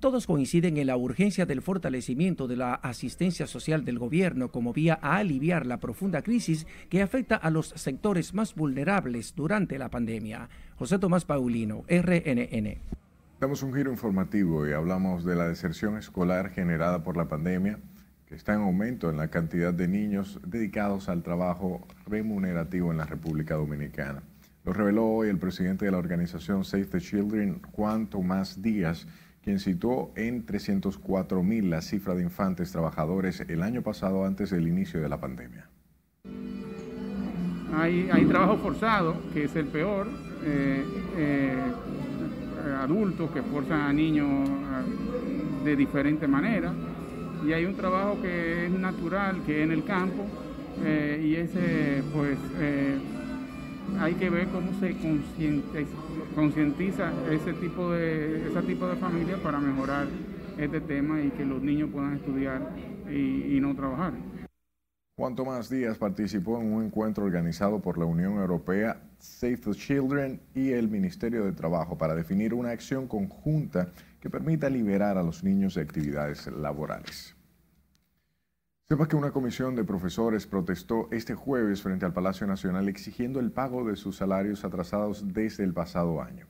Todos 0.00 0.26
coinciden 0.26 0.78
en 0.78 0.86
la 0.86 0.96
urgencia 0.96 1.44
del 1.44 1.60
fortalecimiento 1.60 2.48
de 2.48 2.56
la 2.56 2.72
asistencia 2.72 3.46
social 3.46 3.84
del 3.84 3.98
gobierno 3.98 4.50
como 4.50 4.72
vía 4.72 4.98
a 5.02 5.16
aliviar 5.16 5.66
la 5.66 5.78
profunda 5.78 6.22
crisis 6.22 6.66
que 6.88 7.02
afecta 7.02 7.36
a 7.36 7.50
los 7.50 7.68
sectores 7.68 8.32
más 8.32 8.54
vulnerables 8.54 9.34
durante 9.34 9.78
la 9.78 9.90
pandemia. 9.90 10.48
José 10.76 10.98
Tomás 10.98 11.26
Paulino, 11.26 11.84
RNN. 11.88 12.93
Damos 13.40 13.62
un 13.62 13.74
giro 13.74 13.90
informativo 13.90 14.66
y 14.66 14.72
hablamos 14.72 15.24
de 15.24 15.34
la 15.34 15.48
deserción 15.48 15.98
escolar 15.98 16.50
generada 16.50 17.02
por 17.02 17.16
la 17.16 17.28
pandemia, 17.28 17.78
que 18.26 18.36
está 18.36 18.54
en 18.54 18.60
aumento 18.60 19.10
en 19.10 19.16
la 19.16 19.28
cantidad 19.28 19.74
de 19.74 19.88
niños 19.88 20.40
dedicados 20.46 21.08
al 21.08 21.22
trabajo 21.22 21.86
remunerativo 22.06 22.92
en 22.92 22.98
la 22.98 23.06
República 23.06 23.56
Dominicana. 23.56 24.22
Lo 24.64 24.72
reveló 24.72 25.06
hoy 25.06 25.28
el 25.28 25.38
presidente 25.38 25.84
de 25.84 25.90
la 25.90 25.98
organización 25.98 26.64
Save 26.64 26.86
the 26.86 27.00
Children, 27.00 27.60
Juan 27.72 28.06
Tomás 28.06 28.62
Díaz, 28.62 29.06
quien 29.42 29.58
situó 29.58 30.12
en 30.16 30.46
304 30.46 31.42
mil 31.42 31.68
la 31.68 31.82
cifra 31.82 32.14
de 32.14 32.22
infantes 32.22 32.72
trabajadores 32.72 33.40
el 33.40 33.62
año 33.62 33.82
pasado 33.82 34.24
antes 34.24 34.50
del 34.50 34.68
inicio 34.68 35.02
de 35.02 35.08
la 35.08 35.20
pandemia. 35.20 35.68
Hay, 37.74 38.08
hay 38.10 38.24
trabajo 38.24 38.56
forzado, 38.58 39.16
que 39.34 39.44
es 39.44 39.56
el 39.56 39.66
peor, 39.66 40.08
eh, 40.44 40.84
eh, 41.16 41.72
adultos 42.64 43.30
que 43.30 43.42
forzan 43.42 43.80
a 43.80 43.92
niños 43.92 44.48
eh, 44.48 45.64
de 45.64 45.76
diferente 45.76 46.26
manera, 46.26 46.72
y 47.46 47.52
hay 47.52 47.64
un 47.64 47.74
trabajo 47.74 48.20
que 48.22 48.66
es 48.66 48.72
natural, 48.72 49.42
que 49.44 49.58
es 49.58 49.64
en 49.64 49.72
el 49.72 49.84
campo, 49.84 50.26
y 50.84 51.36
ese 51.36 52.02
pues 52.12 52.36
hay 54.00 54.14
que 54.14 54.28
ver 54.30 54.48
cómo 54.48 54.72
se 54.80 54.96
concientiza 56.34 57.12
ese 57.30 57.52
tipo 57.52 57.92
de 57.92 58.48
ese 58.48 58.62
tipo 58.62 58.88
de 58.88 58.96
familia 58.96 59.36
para 59.42 59.60
mejorar 59.60 60.08
este 60.58 60.80
tema 60.80 61.20
y 61.20 61.30
que 61.30 61.44
los 61.44 61.62
niños 61.62 61.90
puedan 61.92 62.14
estudiar 62.14 62.70
y, 63.08 63.56
y 63.56 63.60
no 63.60 63.74
trabajar. 63.74 64.14
Juan 65.16 65.36
Tomás 65.36 65.70
Díaz 65.70 65.96
participó 65.96 66.60
en 66.60 66.72
un 66.72 66.84
encuentro 66.84 67.24
organizado 67.24 67.80
por 67.80 67.98
la 67.98 68.04
Unión 68.04 68.38
Europea, 68.38 69.00
Save 69.24 69.56
the 69.56 69.72
Children 69.72 70.38
y 70.54 70.72
el 70.72 70.88
Ministerio 70.88 71.46
de 71.46 71.52
Trabajo 71.52 71.96
para 71.96 72.14
definir 72.14 72.52
una 72.52 72.70
acción 72.70 73.08
conjunta 73.08 73.88
que 74.20 74.28
permita 74.28 74.68
liberar 74.68 75.16
a 75.16 75.22
los 75.22 75.42
niños 75.42 75.74
de 75.74 75.80
actividades 75.80 76.46
laborales. 76.46 77.34
Sepa 78.86 79.08
que 79.08 79.16
una 79.16 79.30
comisión 79.30 79.76
de 79.76 79.84
profesores 79.84 80.46
protestó 80.46 81.08
este 81.10 81.34
jueves 81.34 81.80
frente 81.80 82.04
al 82.04 82.12
Palacio 82.12 82.46
Nacional 82.46 82.86
exigiendo 82.86 83.40
el 83.40 83.50
pago 83.50 83.82
de 83.84 83.96
sus 83.96 84.16
salarios 84.16 84.62
atrasados 84.62 85.32
desde 85.32 85.64
el 85.64 85.72
pasado 85.72 86.20
año. 86.20 86.46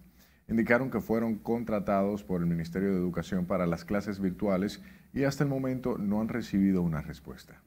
Indicaron 0.48 0.90
que 0.90 1.00
fueron 1.00 1.36
contratados 1.36 2.24
por 2.24 2.40
el 2.40 2.48
Ministerio 2.48 2.90
de 2.90 2.98
Educación 2.98 3.46
para 3.46 3.66
las 3.66 3.84
clases 3.84 4.18
virtuales 4.18 4.82
y 5.12 5.22
hasta 5.22 5.44
el 5.44 5.48
momento 5.48 5.96
no 5.96 6.20
han 6.20 6.28
recibido 6.28 6.82
una 6.82 7.02
respuesta. 7.02 7.63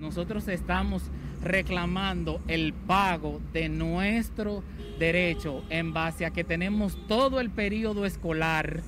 Nosotros 0.00 0.48
estamos 0.48 1.02
reclamando 1.44 2.40
el 2.48 2.72
pago 2.72 3.38
de 3.52 3.68
nuestro 3.68 4.64
derecho 4.98 5.62
en 5.68 5.92
base 5.92 6.24
a 6.24 6.30
que 6.30 6.42
tenemos 6.42 6.96
todo 7.06 7.38
el 7.38 7.50
periodo 7.50 8.06
escolar 8.06 8.80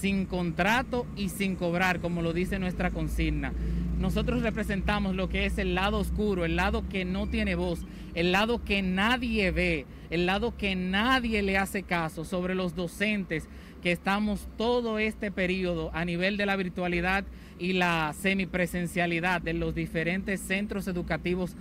sin 0.00 0.24
contrato 0.24 1.06
y 1.16 1.28
sin 1.28 1.56
cobrar, 1.56 2.00
como 2.00 2.22
lo 2.22 2.32
dice 2.32 2.58
nuestra 2.58 2.90
consigna. 2.90 3.52
Nosotros 3.98 4.40
representamos 4.40 5.14
lo 5.14 5.28
que 5.28 5.44
es 5.44 5.58
el 5.58 5.74
lado 5.74 5.98
oscuro, 5.98 6.46
el 6.46 6.56
lado 6.56 6.88
que 6.88 7.04
no 7.04 7.26
tiene 7.26 7.56
voz, 7.56 7.80
el 8.14 8.32
lado 8.32 8.64
que 8.64 8.80
nadie 8.80 9.50
ve, 9.50 9.84
el 10.08 10.24
lado 10.24 10.56
que 10.56 10.76
nadie 10.76 11.42
le 11.42 11.58
hace 11.58 11.82
caso 11.82 12.24
sobre 12.24 12.54
los 12.54 12.74
docentes 12.74 13.48
que 13.82 13.92
estamos 13.92 14.48
todo 14.56 14.98
este 14.98 15.30
periodo 15.30 15.90
a 15.92 16.06
nivel 16.06 16.38
de 16.38 16.46
la 16.46 16.56
virtualidad 16.56 17.26
y 17.58 17.74
la 17.74 18.14
semipresencialidad 18.18 19.42
de 19.42 19.54
los 19.54 19.74
diferentes 19.74 20.40
centros 20.40 20.88
educativos 20.88 21.54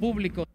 públicos. 0.00 0.46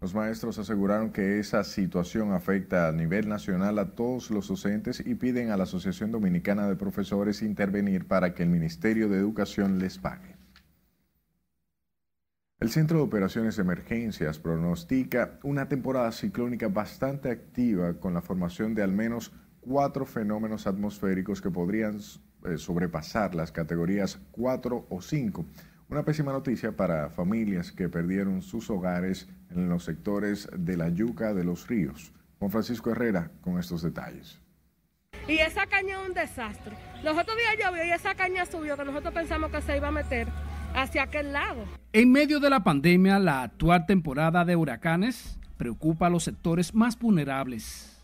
Los 0.00 0.14
maestros 0.14 0.58
aseguraron 0.58 1.12
que 1.12 1.38
esa 1.38 1.62
situación 1.62 2.32
afecta 2.32 2.88
a 2.88 2.92
nivel 2.92 3.28
nacional 3.28 3.78
a 3.78 3.94
todos 3.94 4.30
los 4.30 4.48
docentes 4.48 5.02
y 5.04 5.14
piden 5.14 5.50
a 5.50 5.58
la 5.58 5.64
Asociación 5.64 6.10
Dominicana 6.10 6.66
de 6.66 6.76
Profesores 6.76 7.42
intervenir 7.42 8.06
para 8.06 8.34
que 8.34 8.42
el 8.42 8.48
Ministerio 8.48 9.10
de 9.10 9.18
Educación 9.18 9.78
les 9.78 9.98
pague. 9.98 10.36
El 12.60 12.70
Centro 12.70 12.98
de 12.98 13.04
Operaciones 13.04 13.56
de 13.56 13.62
Emergencias 13.62 14.38
pronostica 14.38 15.38
una 15.42 15.68
temporada 15.68 16.12
ciclónica 16.12 16.68
bastante 16.68 17.30
activa 17.30 17.94
con 17.94 18.14
la 18.14 18.22
formación 18.22 18.74
de 18.74 18.82
al 18.82 18.92
menos 18.92 19.32
cuatro 19.60 20.06
fenómenos 20.06 20.66
atmosféricos 20.66 21.40
que 21.40 21.50
podrían 21.50 22.00
eh, 22.44 22.58
sobrepasar 22.58 23.34
las 23.34 23.52
categorías 23.52 24.18
4 24.32 24.86
o 24.88 25.02
5. 25.02 25.44
Una 25.88 26.04
pésima 26.04 26.32
noticia 26.32 26.76
para 26.76 27.10
familias 27.10 27.72
que 27.72 27.88
perdieron 27.88 28.42
sus 28.42 28.70
hogares 28.70 29.28
en 29.50 29.68
los 29.68 29.84
sectores 29.84 30.48
de 30.56 30.76
la 30.76 30.88
yuca 30.88 31.34
de 31.34 31.44
los 31.44 31.66
ríos. 31.66 32.12
Juan 32.38 32.50
Francisco 32.50 32.90
Herrera 32.90 33.30
con 33.40 33.58
estos 33.58 33.82
detalles. 33.82 34.40
Y 35.28 35.38
esa 35.38 35.66
caña 35.66 36.00
es 36.00 36.08
un 36.08 36.14
desastre. 36.14 36.76
Los 37.02 37.16
otros 37.16 37.36
días 37.36 37.56
llovió 37.58 37.84
y 37.84 37.90
esa 37.90 38.14
caña 38.14 38.46
subió, 38.46 38.76
que 38.76 38.84
nosotros 38.84 39.12
pensamos 39.12 39.50
que 39.50 39.60
se 39.62 39.76
iba 39.76 39.88
a 39.88 39.92
meter 39.92 40.28
hacia 40.74 41.02
aquel 41.02 41.32
lado. 41.32 41.64
En 41.92 42.10
medio 42.10 42.40
de 42.40 42.50
la 42.50 42.64
pandemia, 42.64 43.18
la 43.18 43.42
actual 43.42 43.86
temporada 43.86 44.44
de 44.44 44.56
huracanes 44.56 45.38
preocupa 45.56 46.06
a 46.06 46.10
los 46.10 46.24
sectores 46.24 46.74
más 46.74 46.98
vulnerables 46.98 47.99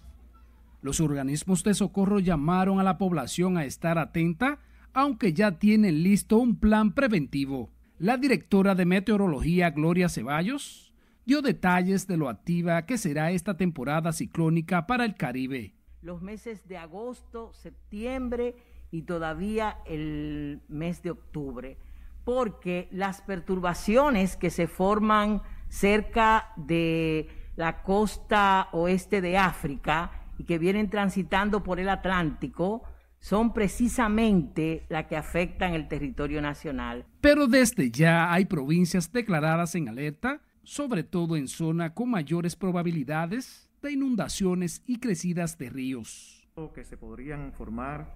los 0.81 1.01
organismos 1.01 1.65
de 1.65 1.75
socorro 1.75 2.21
llamaron 2.21 2.81
a 2.81 2.83
la 2.83 2.99
población 2.99 3.59
a 3.59 3.65
estar 3.65 3.99
atenta, 3.99 4.61
aunque 4.93 5.33
ya 5.33 5.59
tienen 5.59 6.03
listo 6.03 6.39
un 6.39 6.59
plan 6.59 6.93
preventivo. 6.93 7.71
La 7.99 8.17
directora 8.17 8.75
de 8.75 8.87
Meteorología, 8.87 9.71
Gloria 9.71 10.09
Ceballos, 10.09 10.95
dio 11.25 11.43
detalles 11.43 12.07
de 12.07 12.17
lo 12.17 12.29
activa 12.29 12.87
que 12.87 12.99
será 12.99 13.31
esta 13.31 13.57
temporada 13.57 14.13
ciclónica 14.13 14.87
para 14.87 15.05
el 15.05 15.17
Caribe. 15.17 15.75
Los 16.03 16.23
meses 16.23 16.69
de 16.69 16.77
agosto, 16.77 17.53
septiembre 17.53 18.55
y 18.91 19.03
todavía 19.03 19.79
el 19.87 20.61
mes 20.69 21.03
de 21.03 21.11
octubre, 21.11 21.79
porque 22.25 22.89
las 22.93 23.23
perturbaciones 23.23 24.37
que 24.37 24.51
se 24.51 24.67
forman 24.69 25.43
cerca 25.69 26.53
de 26.57 27.29
la 27.57 27.83
costa 27.83 28.69
oeste 28.73 29.21
de 29.21 29.37
África 29.37 30.26
y 30.39 30.45
que 30.45 30.59
vienen 30.59 30.91
transitando 30.91 31.63
por 31.63 31.81
el 31.81 31.89
Atlántico 31.89 32.83
son 33.19 33.53
precisamente 33.53 34.87
las 34.89 35.07
que 35.07 35.17
afectan 35.17 35.75
el 35.75 35.89
territorio 35.89 36.41
nacional. 36.41 37.07
Pero 37.21 37.47
desde 37.47 37.91
ya 37.91 38.33
hay 38.33 38.45
provincias 38.45 39.13
declaradas 39.13 39.75
en 39.75 39.89
alerta, 39.89 40.41
sobre 40.63 41.03
todo 41.03 41.37
en 41.37 41.49
zona 41.49 41.95
con 41.95 42.11
mayores 42.11 42.57
probabilidades 42.57 43.71
de 43.83 43.93
inundaciones 43.93 44.83
y 44.87 44.99
crecidas 44.99 45.59
de 45.59 45.71
ríos. 45.71 46.49
Que 46.75 46.85
se 46.85 46.97
podrían 46.97 47.53
formar 47.53 48.15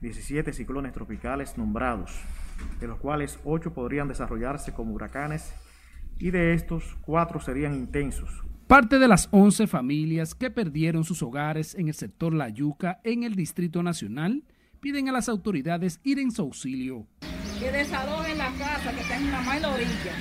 17 0.00 0.52
ciclones 0.52 0.92
tropicales 0.92 1.56
nombrados, 1.58 2.20
de 2.80 2.86
los 2.88 2.98
cuales 2.98 3.38
8 3.44 3.72
podrían 3.72 4.08
desarrollarse 4.08 4.72
como 4.72 4.94
huracanes 4.94 5.54
y 6.18 6.30
de 6.30 6.54
estos 6.54 6.96
4 7.02 7.40
serían 7.40 7.74
intensos, 7.74 8.44
Parte 8.72 8.98
de 8.98 9.06
las 9.06 9.28
11 9.32 9.66
familias 9.66 10.34
que 10.34 10.50
perdieron 10.50 11.04
sus 11.04 11.22
hogares 11.22 11.74
en 11.74 11.88
el 11.88 11.94
sector 11.94 12.32
La 12.32 12.48
Yuca 12.48 13.02
en 13.04 13.22
el 13.22 13.34
Distrito 13.34 13.82
Nacional 13.82 14.44
piden 14.80 15.10
a 15.10 15.12
las 15.12 15.28
autoridades 15.28 16.00
ir 16.04 16.18
en 16.18 16.30
su 16.30 16.40
auxilio. 16.40 17.06
Que 17.60 17.70
desalojen 17.70 18.38
la 18.38 18.50
casa 18.52 18.94
que 18.94 19.00
está 19.02 19.18
en 19.18 19.30
la 19.30 19.42
mala 19.42 19.74
orilla. 19.74 20.14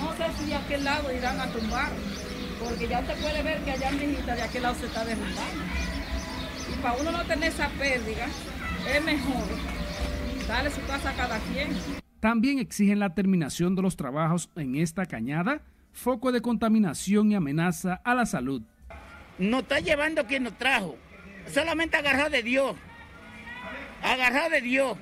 No 0.00 0.12
sé 0.16 0.36
si 0.36 0.46
de 0.46 0.56
aquel 0.56 0.82
lado 0.82 1.14
irán 1.16 1.38
a 1.38 1.46
tumbar, 1.52 1.92
porque 2.58 2.88
ya 2.88 2.98
usted 3.02 3.14
puede 3.20 3.40
ver 3.44 3.62
que 3.62 3.70
allá 3.70 3.90
en 3.90 4.26
de 4.26 4.42
aquel 4.42 4.62
lado 4.64 4.74
se 4.74 4.86
está 4.86 5.04
derrumbando. 5.04 5.62
Y 6.76 6.82
para 6.82 7.00
uno 7.00 7.12
no 7.12 7.24
tener 7.24 7.50
esa 7.50 7.68
pérdida, 7.78 8.26
es 8.92 9.04
mejor 9.04 9.44
darle 10.48 10.72
su 10.72 10.80
casa 10.88 11.10
a 11.10 11.14
cada 11.14 11.38
quien. 11.52 11.68
También 12.18 12.58
exigen 12.58 12.98
la 12.98 13.14
terminación 13.14 13.76
de 13.76 13.82
los 13.82 13.94
trabajos 13.94 14.50
en 14.56 14.74
esta 14.74 15.06
cañada 15.06 15.62
foco 15.98 16.30
de 16.30 16.40
contaminación 16.40 17.32
y 17.32 17.34
amenaza 17.34 18.00
a 18.04 18.14
la 18.14 18.24
salud. 18.24 18.62
Nos 19.38 19.62
está 19.62 19.80
llevando 19.80 20.26
quien 20.26 20.44
nos 20.44 20.56
trajo, 20.56 20.96
solamente 21.52 21.96
agarrado 21.96 22.30
de 22.30 22.42
Dios, 22.42 22.76
agarrado 24.02 24.50
de 24.50 24.60
Dios, 24.60 24.96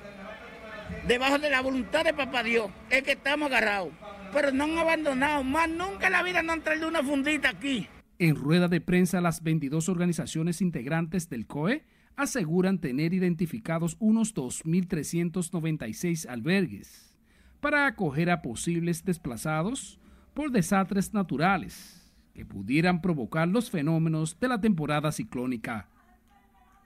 debajo 1.07 1.37
de 1.37 1.49
la 1.49 1.61
voluntad 1.61 2.03
de 2.03 2.13
Papá 2.13 2.43
Dios, 2.43 2.71
es 2.89 3.03
que 3.03 3.11
estamos 3.11 3.47
agarrados, 3.47 3.93
pero 4.33 4.51
no 4.51 4.63
han 4.65 4.77
abandonado, 4.77 5.43
más 5.43 5.69
nunca 5.69 6.07
en 6.07 6.13
la 6.13 6.23
vida 6.23 6.41
nos 6.41 6.55
han 6.55 6.63
traído 6.63 6.87
una 6.87 7.03
fundita 7.03 7.49
aquí. 7.49 7.87
En 8.19 8.35
rueda 8.35 8.67
de 8.67 8.81
prensa, 8.81 9.21
las 9.21 9.43
22 9.43 9.89
organizaciones 9.89 10.61
integrantes 10.61 11.29
del 11.29 11.45
COE 11.45 11.85
aseguran 12.15 12.79
tener 12.79 13.13
identificados 13.13 13.97
unos 13.99 14.33
2.396 14.33 16.27
albergues 16.27 17.15
para 17.59 17.85
acoger 17.85 18.31
a 18.31 18.41
posibles 18.41 19.05
desplazados 19.05 19.99
por 20.37 20.51
desastres 20.51 21.15
naturales 21.15 22.13
que 22.35 22.45
pudieran 22.45 23.01
provocar 23.01 23.47
los 23.47 23.71
fenómenos 23.71 24.39
de 24.39 24.47
la 24.47 24.61
temporada 24.61 25.11
ciclónica. 25.11 25.89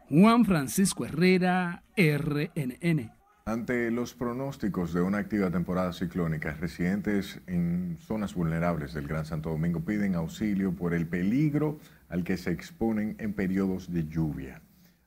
Juan 0.08 0.46
Francisco 0.46 1.06
Herrera, 1.06 1.84
RNN. 1.98 3.12
Ante 3.44 3.92
los 3.92 4.14
pronósticos 4.14 4.94
de 4.94 5.02
una 5.02 5.18
activa 5.18 5.52
temporada 5.52 5.92
ciclónica, 5.92 6.54
residentes 6.54 7.42
en 7.46 7.98
zonas 8.00 8.36
vulnerables 8.36 8.94
del 8.94 9.10
Gran 9.10 9.26
Santo 9.26 9.50
Domingo 9.50 9.82
piden 9.82 10.16
auxilio 10.16 10.74
por 10.74 10.94
el 10.94 11.06
peligro 11.06 11.78
al 12.08 12.24
que 12.24 12.38
se 12.38 12.52
exponen 12.52 13.18
en 13.20 13.34
periodos 13.34 13.92
de 13.92 14.08
lluvia. 14.08 14.62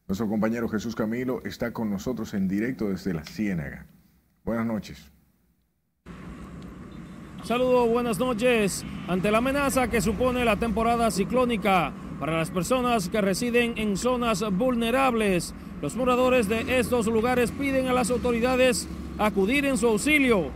Nuestro 0.06 0.28
compañero 0.28 0.68
Jesús 0.68 0.94
Camilo 0.94 1.40
está 1.46 1.72
con 1.72 1.88
nosotros 1.88 2.34
en 2.34 2.46
directo 2.46 2.90
desde 2.90 3.14
la 3.14 3.24
Ciénaga. 3.24 3.86
Buenas 4.44 4.66
noches. 4.66 5.13
Saludos, 7.44 7.90
buenas 7.90 8.18
noches. 8.18 8.86
Ante 9.06 9.30
la 9.30 9.36
amenaza 9.36 9.88
que 9.88 10.00
supone 10.00 10.46
la 10.46 10.56
temporada 10.56 11.10
ciclónica 11.10 11.92
para 12.18 12.38
las 12.38 12.50
personas 12.50 13.10
que 13.10 13.20
residen 13.20 13.74
en 13.76 13.98
zonas 13.98 14.42
vulnerables, 14.50 15.54
los 15.82 15.94
moradores 15.94 16.48
de 16.48 16.78
estos 16.78 17.06
lugares 17.06 17.50
piden 17.50 17.86
a 17.88 17.92
las 17.92 18.10
autoridades 18.10 18.88
acudir 19.18 19.66
en 19.66 19.76
su 19.76 19.88
auxilio 19.88 20.46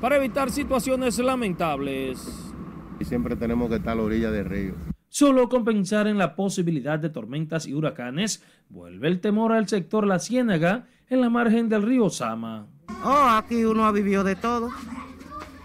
para 0.00 0.16
evitar 0.16 0.52
situaciones 0.52 1.18
lamentables. 1.18 2.52
Y 3.00 3.04
siempre 3.04 3.34
tenemos 3.34 3.68
que 3.68 3.76
estar 3.76 3.94
a 3.94 3.96
la 3.96 4.02
orilla 4.02 4.30
del 4.30 4.44
río. 4.44 4.74
Solo 5.08 5.48
con 5.48 5.64
pensar 5.64 6.06
en 6.06 6.18
la 6.18 6.36
posibilidad 6.36 7.00
de 7.00 7.08
tormentas 7.08 7.66
y 7.66 7.74
huracanes, 7.74 8.44
vuelve 8.68 9.08
el 9.08 9.20
temor 9.20 9.50
al 9.50 9.66
sector 9.66 10.06
La 10.06 10.20
Ciénaga 10.20 10.86
en 11.10 11.20
la 11.20 11.30
margen 11.30 11.68
del 11.68 11.82
río 11.82 12.08
Sama. 12.10 12.68
Oh, 13.04 13.26
aquí 13.28 13.64
uno 13.64 13.86
ha 13.86 13.90
vivido 13.90 14.22
de 14.22 14.36
todo. 14.36 14.70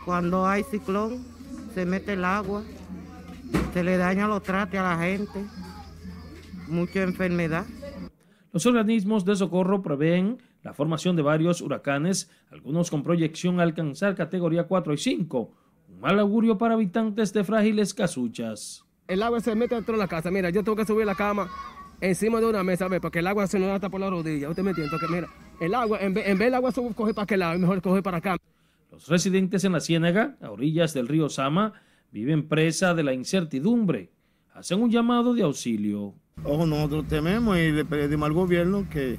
Cuando 0.06 0.45
hay 0.45 0.64
ciclón, 0.64 1.24
se 1.74 1.86
mete 1.86 2.14
el 2.14 2.26
agua, 2.26 2.64
se 3.74 3.84
le 3.84 3.97
daña 3.97 4.28
los 4.28 4.43
trates 4.43 4.80
a 4.80 4.84
la 4.84 4.97
gente, 4.97 5.45
mucha 6.68 7.04
enfermedad. 7.04 7.66
Los 8.51 8.66
organismos 8.66 9.26
de 9.26 9.36
socorro 9.36 9.82
prevén 9.82 10.39
la 10.62 10.74
formación 10.74 11.16
de 11.16 11.22
varios 11.22 11.62
huracanes, 11.62 12.30
algunos 12.51 12.89
con 12.89 13.04
proyección 13.04 13.60
a 13.60 13.64
alcanzar 13.64 14.16
categoría 14.16 14.66
4 14.66 14.93
y 14.93 14.97
5, 14.97 15.51
un 15.89 15.99
mal 15.99 16.20
augurio 16.20 16.58
para 16.58 16.76
habitantes 16.76 17.34
de 17.34 17.43
frágiles 17.43 17.93
casuchas. 17.93 18.86
El 19.08 19.22
agua 19.22 19.39
se 19.41 19.56
mete 19.56 19.76
dentro 19.76 19.93
de 19.93 19.99
la 19.99 20.08
casa, 20.08 20.32
mira, 20.32 20.49
yo 20.49 20.64
tengo 20.64 20.76
que 20.76 20.86
subir 20.86 21.06
la 21.06 21.16
cama 21.16 21.49
encima 21.99 22.39
de 22.39 22.45
una 22.47 22.64
mesa, 22.64 22.88
ve, 22.88 22.99
porque 22.99 23.20
el 23.20 23.28
agua 23.28 23.47
se 23.47 23.60
nos 23.60 23.70
da 23.70 23.76
hasta 23.76 23.89
por 23.89 23.99
la 23.99 24.10
rodilla. 24.10 24.49
¿Usted 24.49 24.64
me 24.64 24.72
entiende? 24.72 24.91
Porque 24.91 25.14
mira, 25.14 25.28
el 25.60 25.74
agua, 25.74 25.99
en 26.01 26.14
vez, 26.14 26.28
en 26.28 26.38
vez 26.38 26.47
del 26.47 26.56
agua 26.56 26.72
se 26.72 26.82
coge 26.93 27.14
para 27.14 27.24
aquel 27.24 27.39
lado, 27.39 27.54
es 27.54 27.60
mejor 27.60 27.82
coger 27.82 28.04
para 28.04 28.18
acá. 28.18 28.38
Los 28.94 29.08
residentes 29.08 29.64
en 29.64 29.72
la 29.72 29.80
Ciénaga, 29.80 30.38
a 30.39 30.52
orillas 30.52 30.94
del 30.94 31.08
río 31.08 31.28
Sama, 31.28 31.74
viven 32.12 32.48
presa 32.48 32.94
de 32.94 33.02
la 33.02 33.12
incertidumbre. 33.12 34.12
Hacen 34.54 34.84
un 34.84 34.91
llamado 34.91 35.34
de 35.34 35.41
auxilio. 35.41 36.14
Ojo, 36.44 36.68
nosotros 36.68 37.08
tememos 37.08 37.58
y 37.58 37.72
le 37.72 37.86
pedimos 37.86 38.28
al 38.28 38.34
gobierno 38.34 38.88
que 38.88 39.18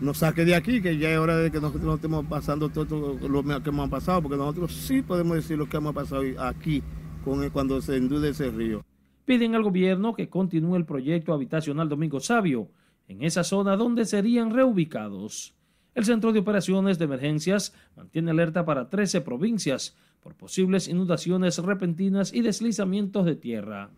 nos 0.00 0.18
saque 0.18 0.44
de 0.44 0.54
aquí, 0.54 0.80
que 0.80 0.96
ya 0.96 1.10
es 1.10 1.18
hora 1.18 1.38
de 1.38 1.50
que 1.50 1.60
nosotros 1.60 1.82
no 1.82 1.94
estemos 1.96 2.24
pasando 2.26 2.68
todo 2.68 3.18
lo 3.28 3.42
que 3.42 3.68
hemos 3.68 3.90
pasado, 3.90 4.22
porque 4.22 4.36
nosotros 4.36 4.72
sí 4.72 5.02
podemos 5.02 5.34
decir 5.34 5.58
lo 5.58 5.68
que 5.68 5.78
hemos 5.78 5.92
pasado 5.92 6.22
aquí 6.38 6.84
con, 7.24 7.50
cuando 7.50 7.82
se 7.82 7.96
endude 7.96 8.28
ese 8.28 8.52
río. 8.52 8.84
Piden 9.24 9.56
al 9.56 9.64
gobierno 9.64 10.14
que 10.14 10.28
continúe 10.28 10.76
el 10.76 10.86
proyecto 10.86 11.34
habitacional 11.34 11.88
Domingo 11.88 12.20
Sabio 12.20 12.70
en 13.08 13.24
esa 13.24 13.42
zona 13.42 13.76
donde 13.76 14.04
serían 14.04 14.54
reubicados. 14.54 15.55
El 15.96 16.04
Centro 16.04 16.32
de 16.32 16.38
Operaciones 16.38 17.00
de 17.00 17.06
Emergencias 17.06 17.74
mantiene 17.96 18.30
alerta 18.30 18.64
para 18.64 18.88
13 18.88 19.22
provincias 19.22 19.96
por 20.22 20.36
posibles 20.36 20.86
inundaciones 20.86 21.58
repentinas 21.58 22.32
y 22.32 22.42
deslizamientos 22.42 23.26
de 23.26 23.34
tierra 23.34 23.90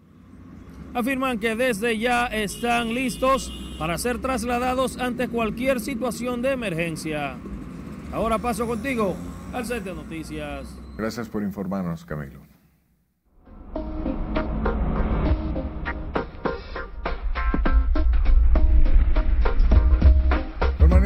afirman 0.95 1.39
que 1.39 1.55
desde 1.55 1.99
ya 1.99 2.27
están 2.27 2.95
listos 2.95 3.53
para 3.79 3.99
ser 3.99 4.21
trasladados 4.21 4.99
ante 4.99 5.29
cualquier 5.29 5.81
situación 5.81 6.43
de 6.43 6.53
emergencia. 6.53 7.37
Ahora 8.13 8.39
paso 8.39 8.67
contigo 8.67 9.15
al 9.53 9.65
set 9.67 9.85
de 9.85 9.95
noticias. 9.95 10.77
Gracias 10.97 11.29
por 11.29 11.43
informarnos, 11.43 12.05
Camilo. 12.05 12.48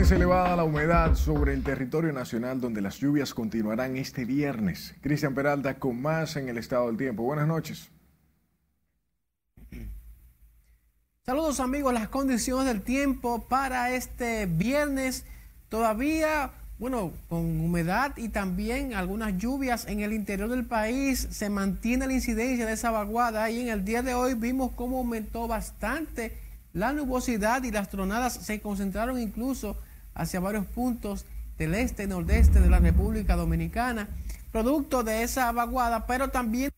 Permanece 0.02 0.16
elevada 0.16 0.56
la 0.56 0.64
humedad 0.64 1.14
sobre 1.14 1.54
el 1.54 1.62
territorio 1.62 2.12
nacional 2.12 2.60
donde 2.60 2.80
las 2.80 2.98
lluvias 2.98 3.32
continuarán 3.32 3.96
este 3.96 4.24
viernes. 4.24 4.96
Cristian 5.00 5.32
Peralta 5.32 5.74
con 5.74 6.02
más 6.02 6.34
en 6.34 6.48
el 6.48 6.58
estado 6.58 6.88
del 6.88 6.96
tiempo. 6.96 7.22
Buenas 7.22 7.46
noches. 7.46 7.88
Saludos 11.24 11.60
amigos, 11.60 11.94
las 11.94 12.08
condiciones 12.08 12.66
del 12.66 12.82
tiempo 12.82 13.46
para 13.48 13.94
este 13.94 14.46
viernes 14.46 15.24
todavía, 15.68 16.50
bueno, 16.80 17.12
con 17.28 17.60
humedad 17.60 18.16
y 18.16 18.28
también 18.28 18.94
algunas 18.94 19.38
lluvias 19.38 19.86
en 19.86 20.00
el 20.00 20.12
interior 20.12 20.48
del 20.48 20.66
país, 20.66 21.28
se 21.30 21.48
mantiene 21.48 22.08
la 22.08 22.14
incidencia 22.14 22.66
de 22.66 22.72
esa 22.72 22.90
vaguada 22.90 23.48
y 23.50 23.60
en 23.60 23.68
el 23.68 23.84
día 23.84 24.02
de 24.02 24.14
hoy 24.14 24.34
vimos 24.34 24.72
cómo 24.72 24.98
aumentó 24.98 25.46
bastante 25.46 26.36
la 26.72 26.92
nubosidad 26.92 27.62
y 27.62 27.70
las 27.70 27.88
tronadas 27.88 28.32
se 28.32 28.60
concentraron 28.60 29.20
incluso 29.20 29.76
hacia 30.14 30.40
varios 30.40 30.66
puntos 30.66 31.26
del 31.58 31.74
este 31.74 32.04
y 32.04 32.06
nordeste 32.06 32.60
de 32.60 32.70
la 32.70 32.78
República 32.78 33.36
Dominicana, 33.36 34.08
producto 34.50 35.02
de 35.02 35.22
esa 35.22 35.50
vaguada, 35.52 36.06
pero 36.06 36.28
también 36.28 36.70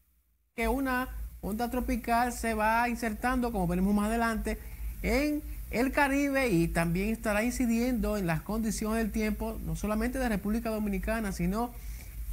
que 0.55 0.69
una 0.69 1.09
onda 1.41 1.71
tropical 1.71 2.33
se 2.33 2.55
va 2.55 2.89
insertando, 2.89 3.53
como 3.53 3.67
veremos 3.67 3.95
más 3.95 4.07
adelante, 4.07 4.59
en 5.03 5.43
el 5.71 5.91
Caribe 5.91 6.49
y 6.49 6.69
también 6.69 7.11
estará 7.11 7.43
incidiendo 7.43 8.17
en 8.17 8.27
las 8.27 8.43
condiciones 8.43 8.99
del 8.99 9.11
tiempo, 9.11 9.59
no 9.65 9.75
solamente 9.75 10.19
de 10.19 10.29
República 10.29 10.71
Dominicana, 10.71 11.33
sino 11.33 11.73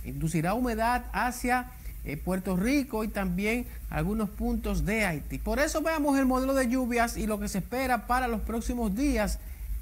inducirá 0.06 0.54
humedad 0.54 1.06
hacia 1.12 1.72
eh, 2.04 2.18
Puerto 2.18 2.56
Rico 2.56 3.04
y 3.04 3.08
también 3.08 3.66
algunos 3.90 4.30
puntos 4.30 4.86
de 4.86 5.06
Haití. 5.06 5.38
Por 5.38 5.60
eso 5.60 5.82
veamos 5.82 6.18
el 6.18 6.26
modelo 6.26 6.54
de 6.54 6.68
lluvias 6.68 7.18
y 7.18 7.28
lo 7.28 7.40
que 7.40 7.48
se 7.48 7.60
espera 7.60 8.08
para 8.08 8.28
los 8.28 8.42
próximos 8.42 8.96
días, 8.96 9.40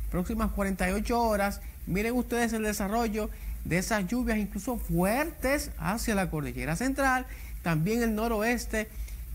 próximas 0.09 0.51
48 0.51 1.21
horas. 1.21 1.61
Miren 1.87 2.13
ustedes 2.15 2.53
el 2.53 2.63
desarrollo 2.63 3.29
de 3.65 3.77
esas 3.77 4.07
lluvias, 4.07 4.37
incluso 4.37 4.77
fuertes 4.77 5.71
hacia 5.77 6.15
la 6.15 6.29
cordillera 6.29 6.75
central, 6.75 7.25
también 7.61 8.01
el 8.03 8.15
noroeste 8.15 8.89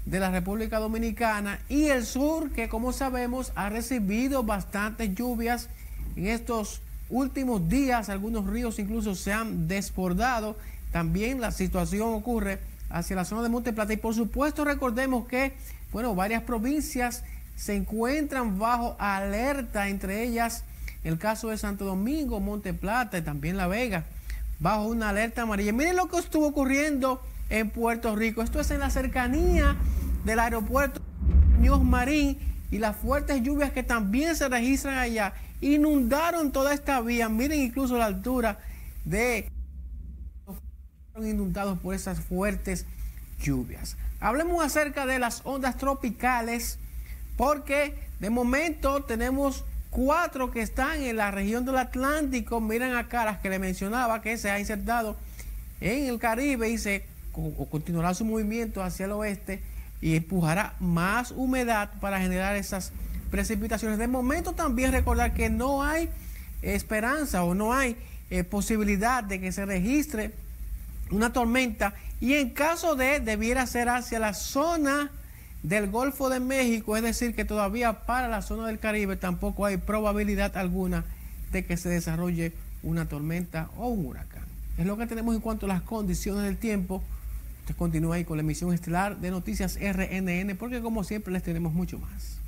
de 0.06 0.20
la 0.20 0.30
República 0.30 0.78
Dominicana 0.78 1.60
y 1.68 1.86
el 1.86 2.04
sur, 2.04 2.50
que 2.50 2.68
como 2.68 2.92
sabemos 2.92 3.52
ha 3.54 3.70
recibido 3.70 4.42
bastantes 4.42 5.14
lluvias 5.14 5.68
en 6.16 6.26
estos 6.26 6.80
últimos 7.08 7.68
días. 7.68 8.08
Algunos 8.08 8.46
ríos 8.46 8.78
incluso 8.78 9.14
se 9.14 9.32
han 9.32 9.66
desbordado. 9.66 10.56
También 10.92 11.40
la 11.40 11.52
situación 11.52 12.14
ocurre 12.14 12.58
hacia 12.90 13.16
la 13.16 13.24
zona 13.24 13.42
de 13.42 13.48
Monte 13.48 13.72
Plata. 13.72 13.92
Y 13.92 13.96
por 13.96 14.14
supuesto 14.14 14.64
recordemos 14.64 15.26
que, 15.26 15.54
bueno, 15.92 16.14
varias 16.14 16.42
provincias 16.42 17.24
se 17.56 17.74
encuentran 17.74 18.58
bajo 18.58 18.96
alerta, 18.98 19.88
entre 19.88 20.22
ellas 20.22 20.64
el 21.04 21.18
caso 21.18 21.48
de 21.50 21.58
Santo 21.58 21.84
Domingo, 21.84 22.40
Monte 22.40 22.74
Plata 22.74 23.18
y 23.18 23.22
también 23.22 23.56
La 23.56 23.66
Vega, 23.66 24.04
bajo 24.58 24.84
una 24.84 25.10
alerta 25.10 25.42
amarilla. 25.42 25.72
Miren 25.72 25.96
lo 25.96 26.08
que 26.08 26.18
estuvo 26.18 26.46
ocurriendo 26.46 27.22
en 27.50 27.70
Puerto 27.70 28.16
Rico. 28.16 28.42
Esto 28.42 28.60
es 28.60 28.70
en 28.70 28.80
la 28.80 28.90
cercanía 28.90 29.76
del 30.24 30.38
aeropuerto 30.38 31.00
Ños 31.60 31.84
Marín 31.84 32.38
y 32.70 32.78
las 32.78 32.96
fuertes 32.96 33.42
lluvias 33.42 33.72
que 33.72 33.82
también 33.82 34.34
se 34.34 34.48
registran 34.48 34.98
allá 34.98 35.34
inundaron 35.60 36.52
toda 36.52 36.74
esta 36.74 37.00
vía. 37.00 37.28
Miren 37.28 37.60
incluso 37.60 37.96
la 37.96 38.06
altura 38.06 38.58
de 39.04 39.48
inundados 41.22 41.78
por 41.78 41.94
esas 41.94 42.20
fuertes 42.20 42.86
lluvias. 43.40 43.96
Hablemos 44.20 44.64
acerca 44.64 45.06
de 45.06 45.18
las 45.18 45.42
ondas 45.44 45.76
tropicales 45.76 46.78
porque 47.36 47.94
de 48.20 48.30
momento 48.30 49.02
tenemos 49.02 49.64
cuatro 49.90 50.50
que 50.50 50.60
están 50.60 51.02
en 51.02 51.16
la 51.16 51.30
región 51.30 51.64
del 51.64 51.78
Atlántico. 51.78 52.60
Miren 52.60 52.94
acá 52.94 53.24
las 53.24 53.38
que 53.38 53.50
le 53.50 53.58
mencionaba 53.58 54.22
que 54.22 54.36
se 54.36 54.50
ha 54.50 54.58
insertado 54.58 55.16
en 55.80 56.06
el 56.06 56.18
Caribe 56.18 56.68
y 56.70 56.78
se 56.78 57.04
continuará 57.70 58.14
su 58.14 58.24
movimiento 58.24 58.82
hacia 58.82 59.06
el 59.06 59.12
oeste 59.12 59.62
y 60.00 60.16
empujará 60.16 60.74
más 60.80 61.30
humedad 61.30 61.90
para 62.00 62.20
generar 62.20 62.56
esas 62.56 62.92
precipitaciones. 63.30 63.98
De 63.98 64.08
momento 64.08 64.52
también 64.52 64.92
recordar 64.92 65.34
que 65.34 65.50
no 65.50 65.82
hay 65.82 66.08
esperanza 66.62 67.44
o 67.44 67.54
no 67.54 67.72
hay 67.72 67.96
eh, 68.30 68.44
posibilidad 68.44 69.22
de 69.22 69.40
que 69.40 69.52
se 69.52 69.66
registre 69.66 70.32
una 71.10 71.32
tormenta 71.32 71.94
y 72.20 72.34
en 72.34 72.50
caso 72.50 72.96
de 72.96 73.20
debiera 73.20 73.66
ser 73.66 73.88
hacia 73.88 74.18
la 74.18 74.34
zona 74.34 75.10
del 75.64 75.90
Golfo 75.90 76.28
de 76.28 76.40
México, 76.40 76.96
es 76.96 77.02
decir, 77.02 77.34
que 77.34 77.46
todavía 77.46 78.04
para 78.04 78.28
la 78.28 78.42
zona 78.42 78.66
del 78.66 78.78
Caribe 78.78 79.16
tampoco 79.16 79.64
hay 79.64 79.78
probabilidad 79.78 80.56
alguna 80.58 81.04
de 81.52 81.64
que 81.64 81.78
se 81.78 81.88
desarrolle 81.88 82.52
una 82.82 83.08
tormenta 83.08 83.70
o 83.78 83.88
un 83.88 84.04
huracán. 84.04 84.44
Es 84.76 84.84
lo 84.84 84.98
que 84.98 85.06
tenemos 85.06 85.34
en 85.34 85.40
cuanto 85.40 85.64
a 85.64 85.70
las 85.70 85.82
condiciones 85.82 86.44
del 86.44 86.58
tiempo. 86.58 87.02
Usted 87.60 87.76
continúa 87.76 88.16
ahí 88.16 88.24
con 88.24 88.36
la 88.36 88.42
emisión 88.42 88.74
estelar 88.74 89.16
de 89.16 89.30
Noticias 89.30 89.78
RNN 89.80 90.54
porque 90.58 90.82
como 90.82 91.02
siempre 91.02 91.32
les 91.32 91.42
tenemos 91.42 91.72
mucho 91.72 91.98
más. 91.98 92.38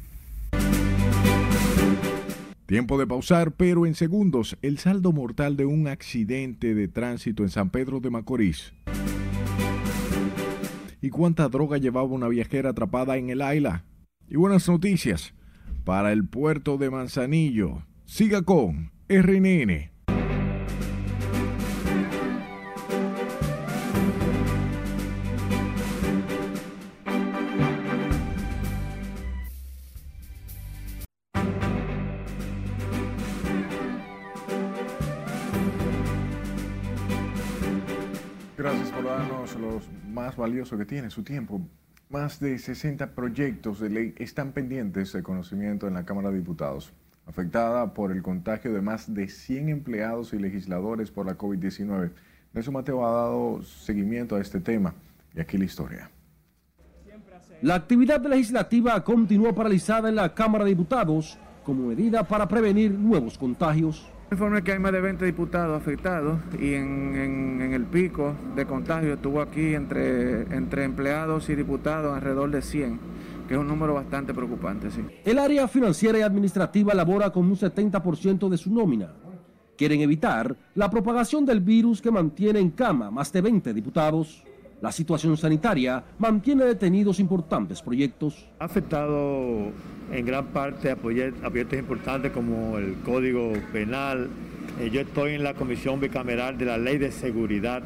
Tiempo 2.66 2.98
de 2.98 3.06
pausar, 3.06 3.52
pero 3.52 3.86
en 3.86 3.94
segundos, 3.94 4.58
el 4.60 4.78
saldo 4.78 5.12
mortal 5.12 5.56
de 5.56 5.64
un 5.64 5.88
accidente 5.88 6.74
de 6.74 6.88
tránsito 6.88 7.44
en 7.44 7.48
San 7.48 7.70
Pedro 7.70 8.00
de 8.00 8.10
Macorís. 8.10 8.74
¿Y 11.06 11.10
cuánta 11.10 11.48
droga 11.48 11.78
llevaba 11.78 12.08
una 12.08 12.26
viajera 12.26 12.70
atrapada 12.70 13.16
en 13.16 13.30
el 13.30 13.40
Aila? 13.40 13.84
Y 14.28 14.34
buenas 14.34 14.68
noticias 14.68 15.34
para 15.84 16.10
el 16.10 16.26
puerto 16.26 16.78
de 16.78 16.90
Manzanillo. 16.90 17.84
Siga 18.06 18.42
con 18.42 18.90
RNN. 19.08 19.95
Valioso 40.36 40.76
que 40.78 40.84
tiene, 40.84 41.10
su 41.10 41.22
tiempo. 41.22 41.60
Más 42.08 42.38
de 42.38 42.58
60 42.58 43.14
proyectos 43.14 43.80
de 43.80 43.90
ley 43.90 44.14
están 44.18 44.52
pendientes 44.52 45.12
de 45.12 45.22
conocimiento 45.22 45.88
en 45.88 45.94
la 45.94 46.04
Cámara 46.04 46.30
de 46.30 46.38
Diputados, 46.38 46.92
afectada 47.26 47.92
por 47.92 48.12
el 48.12 48.22
contagio 48.22 48.72
de 48.72 48.80
más 48.80 49.12
de 49.12 49.28
100 49.28 49.68
empleados 49.68 50.32
y 50.32 50.38
legisladores 50.38 51.10
por 51.10 51.26
la 51.26 51.36
COVID-19. 51.36 52.12
Nelson 52.52 52.74
Mateo 52.74 53.04
ha 53.04 53.10
dado 53.10 53.62
seguimiento 53.62 54.36
a 54.36 54.40
este 54.40 54.60
tema 54.60 54.94
y 55.34 55.40
aquí 55.40 55.58
la 55.58 55.64
historia. 55.64 56.10
La 57.62 57.74
actividad 57.74 58.24
legislativa 58.24 59.02
continúa 59.02 59.54
paralizada 59.54 60.08
en 60.08 60.16
la 60.16 60.34
Cámara 60.34 60.64
de 60.64 60.70
Diputados 60.70 61.38
como 61.64 61.88
medida 61.88 62.22
para 62.22 62.46
prevenir 62.46 62.92
nuevos 62.92 63.36
contagios. 63.36 64.06
Informe 64.28 64.62
que 64.62 64.72
hay 64.72 64.80
más 64.80 64.90
de 64.90 65.00
20 65.00 65.24
diputados 65.24 65.80
afectados 65.80 66.40
y 66.60 66.74
en, 66.74 67.70
el 67.72 67.84
pico 67.84 68.34
de 68.56 68.66
contagio 68.66 69.14
estuvo 69.14 69.40
aquí 69.40 69.74
entre, 69.74 70.42
entre 70.54 70.82
empleados 70.82 71.48
y 71.48 71.54
diputados 71.54 72.12
alrededor 72.12 72.50
de 72.50 72.60
100. 72.60 72.98
que 73.46 73.54
es 73.54 73.60
un 73.60 73.68
número 73.68 73.94
bastante 73.94 74.34
preocupante. 74.34 74.88
El 75.24 75.38
área 75.38 75.68
financiera 75.68 76.18
y 76.18 76.22
administrativa 76.22 76.92
labora 76.92 77.30
con 77.30 77.44
un 77.44 77.56
70% 77.56 78.48
de 78.48 78.56
su 78.56 78.74
nómina. 78.74 79.12
Quieren 79.78 80.00
evitar 80.00 80.56
la 80.74 80.90
propagación 80.90 81.46
del 81.46 81.60
virus 81.60 82.02
que 82.02 82.10
mantiene 82.10 82.58
en 82.58 82.70
cama 82.70 83.12
más 83.12 83.32
de 83.32 83.40
20 83.40 83.72
diputados. 83.72 84.42
La 84.82 84.92
situación 84.92 85.38
sanitaria 85.38 86.04
mantiene 86.18 86.64
detenidos 86.64 87.18
importantes 87.18 87.80
proyectos. 87.80 88.46
Ha 88.58 88.66
afectado 88.66 89.72
en 90.12 90.26
gran 90.26 90.46
parte 90.48 90.90
a 90.90 90.96
proyectos 90.96 91.78
importantes 91.78 92.30
como 92.30 92.76
el 92.76 92.96
Código 92.96 93.54
Penal. 93.72 94.28
Eh, 94.78 94.90
yo 94.90 95.00
estoy 95.00 95.32
en 95.32 95.44
la 95.44 95.54
Comisión 95.54 95.98
Bicameral 95.98 96.58
de 96.58 96.66
la 96.66 96.76
Ley 96.76 96.98
de 96.98 97.10
Seguridad 97.10 97.82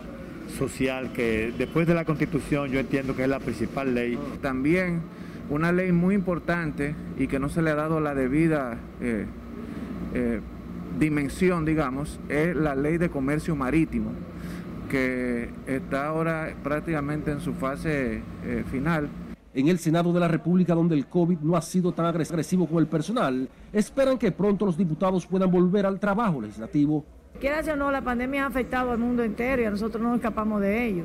Social, 0.59 1.13
que 1.13 1.53
después 1.57 1.87
de 1.87 1.95
la 1.95 2.05
Constitución 2.05 2.71
yo 2.71 2.81
entiendo 2.81 3.15
que 3.15 3.23
es 3.23 3.29
la 3.29 3.39
principal 3.39 3.95
ley. 3.95 4.19
También 4.43 5.01
una 5.49 5.71
ley 5.71 5.93
muy 5.93 6.17
importante 6.17 6.97
y 7.17 7.29
que 7.29 7.39
no 7.39 7.49
se 7.49 7.63
le 7.63 7.71
ha 7.71 7.77
dado 7.77 8.01
la 8.01 8.17
debida 8.17 8.79
eh, 9.01 9.27
eh, 10.13 10.41
dimensión, 10.99 11.65
digamos, 11.65 12.19
es 12.29 12.57
la 12.57 12.75
ley 12.75 12.99
de 12.99 13.11
comercio 13.11 13.55
marítimo 13.55 14.11
que 14.91 15.49
está 15.67 16.09
ahora 16.09 16.55
prácticamente 16.63 17.31
en 17.31 17.41
su 17.41 17.55
fase 17.55 18.23
eh, 18.45 18.65
final. 18.71 19.09
En 19.55 19.69
el 19.69 19.79
Senado 19.79 20.13
de 20.13 20.21
la 20.21 20.29
República, 20.29 20.75
donde 20.75 20.95
el 20.97 21.07
COVID 21.07 21.39
no 21.39 21.57
ha 21.57 21.63
sido 21.63 21.93
tan 21.93 22.07
agresivo 22.07 22.67
con 22.67 22.79
el 22.79 22.87
personal, 22.87 23.49
esperan 23.73 24.19
que 24.19 24.31
pronto 24.33 24.67
los 24.67 24.77
diputados 24.77 25.27
puedan 25.27 25.51
volver 25.51 25.87
al 25.87 25.99
trabajo 25.99 26.41
legislativo. 26.41 27.05
Quieras 27.41 27.67
o 27.69 27.77
no, 27.77 27.91
la 27.91 28.03
pandemia 28.03 28.45
ha 28.45 28.47
afectado 28.49 28.91
al 28.91 28.99
mundo 28.99 29.23
entero 29.23 29.63
y 29.63 29.65
a 29.65 29.71
nosotros 29.71 30.03
no 30.03 30.15
escapamos 30.15 30.61
de 30.61 30.87
ello. 30.87 31.05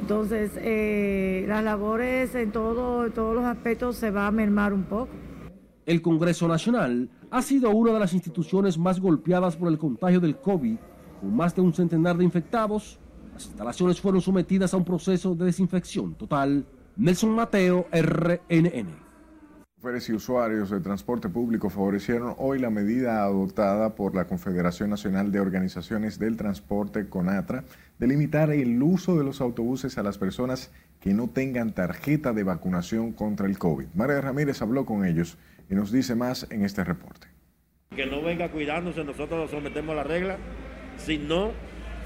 Entonces, 0.00 0.52
eh, 0.56 1.44
las 1.48 1.64
labores 1.64 2.34
en, 2.34 2.52
todo, 2.52 3.06
en 3.06 3.12
todos 3.12 3.34
los 3.34 3.44
aspectos 3.44 3.96
se 3.96 4.10
va 4.10 4.26
a 4.26 4.30
mermar 4.30 4.72
un 4.72 4.84
poco. 4.84 5.08
El 5.84 6.02
Congreso 6.02 6.48
Nacional 6.48 7.08
ha 7.30 7.42
sido 7.42 7.70
una 7.70 7.92
de 7.92 8.00
las 8.00 8.12
instituciones 8.12 8.78
más 8.78 9.00
golpeadas 9.00 9.56
por 9.56 9.68
el 9.68 9.78
contagio 9.78 10.20
del 10.20 10.36
COVID 10.36 10.76
con 11.20 11.34
más 11.34 11.54
de 11.54 11.60
un 11.60 11.72
centenar 11.72 12.16
de 12.16 12.24
infectados, 12.24 12.98
las 13.34 13.46
instalaciones 13.46 14.00
fueron 14.00 14.20
sometidas 14.20 14.72
a 14.72 14.76
un 14.76 14.84
proceso 14.84 15.34
de 15.34 15.44
desinfección 15.44 16.14
total. 16.14 16.64
Nelson 16.96 17.30
Mateo, 17.30 17.86
RNN. 17.92 19.06
Mujeres 19.76 20.08
y 20.08 20.14
usuarios 20.14 20.70
de 20.70 20.80
transporte 20.80 21.28
público 21.28 21.68
favorecieron 21.68 22.34
hoy 22.38 22.58
la 22.58 22.70
medida 22.70 23.22
adoptada 23.22 23.94
por 23.94 24.14
la 24.14 24.26
Confederación 24.26 24.88
Nacional 24.88 25.30
de 25.30 25.38
Organizaciones 25.38 26.18
del 26.18 26.38
Transporte, 26.38 27.10
CONATRA, 27.10 27.62
de 27.98 28.06
limitar 28.06 28.50
el 28.50 28.82
uso 28.82 29.18
de 29.18 29.24
los 29.24 29.42
autobuses 29.42 29.98
a 29.98 30.02
las 30.02 30.16
personas 30.16 30.72
que 30.98 31.12
no 31.12 31.28
tengan 31.28 31.74
tarjeta 31.74 32.32
de 32.32 32.42
vacunación 32.42 33.12
contra 33.12 33.46
el 33.46 33.58
COVID. 33.58 33.88
María 33.94 34.22
Ramírez 34.22 34.62
habló 34.62 34.86
con 34.86 35.04
ellos 35.04 35.36
y 35.68 35.74
nos 35.74 35.92
dice 35.92 36.14
más 36.14 36.46
en 36.50 36.64
este 36.64 36.82
reporte. 36.82 37.28
Que 37.94 38.06
no 38.06 38.22
venga 38.22 38.50
cuidándose, 38.50 39.04
nosotros 39.04 39.38
nos 39.38 39.50
sometemos 39.50 39.92
a 39.92 39.96
la 39.96 40.04
regla 40.04 40.38
si 40.98 41.18
no, 41.18 41.52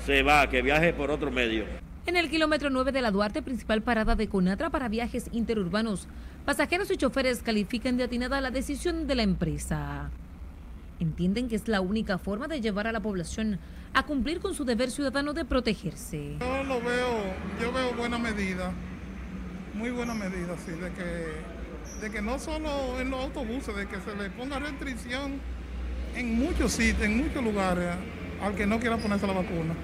se 0.04 0.22
va, 0.22 0.48
que 0.48 0.62
viaje 0.62 0.92
por 0.92 1.10
otro 1.10 1.30
medio. 1.30 1.64
En 2.06 2.16
el 2.16 2.30
kilómetro 2.30 2.70
9 2.70 2.92
de 2.92 3.02
la 3.02 3.10
Duarte, 3.10 3.42
principal 3.42 3.82
parada 3.82 4.16
de 4.16 4.28
Conatra 4.28 4.70
para 4.70 4.88
viajes 4.88 5.28
interurbanos, 5.32 6.08
pasajeros 6.44 6.90
y 6.90 6.96
choferes 6.96 7.42
califican 7.42 7.96
de 7.96 8.04
atinada 8.04 8.40
la 8.40 8.50
decisión 8.50 9.06
de 9.06 9.14
la 9.14 9.22
empresa. 9.22 10.10
Entienden 10.98 11.48
que 11.48 11.56
es 11.56 11.68
la 11.68 11.80
única 11.80 12.18
forma 12.18 12.48
de 12.48 12.60
llevar 12.60 12.86
a 12.86 12.92
la 12.92 13.00
población 13.00 13.58
a 13.92 14.04
cumplir 14.04 14.40
con 14.40 14.54
su 14.54 14.64
deber 14.64 14.90
ciudadano 14.90 15.32
de 15.32 15.44
protegerse. 15.44 16.36
Yo 16.40 16.64
lo 16.64 16.80
veo, 16.80 17.24
yo 17.60 17.72
veo 17.72 17.92
buena 17.94 18.18
medida, 18.18 18.72
muy 19.74 19.90
buena 19.90 20.14
medida, 20.14 20.56
sí, 20.64 20.72
de 20.72 20.90
que, 20.92 22.00
de 22.00 22.10
que 22.10 22.22
no 22.22 22.38
solo 22.38 23.00
en 23.00 23.10
los 23.10 23.24
autobuses, 23.24 23.74
de 23.76 23.86
que 23.86 24.00
se 24.00 24.16
le 24.16 24.30
ponga 24.30 24.58
restricción 24.58 25.40
en 26.16 26.38
muchos 26.38 26.72
sitios, 26.72 27.02
en 27.02 27.18
muchos 27.18 27.42
lugares 27.42 27.94
al 28.42 28.54
que 28.54 28.66
no 28.66 28.78
quiera 28.78 28.96
ponerse 28.96 29.26
la 29.26 29.34
vacuna. 29.34 29.74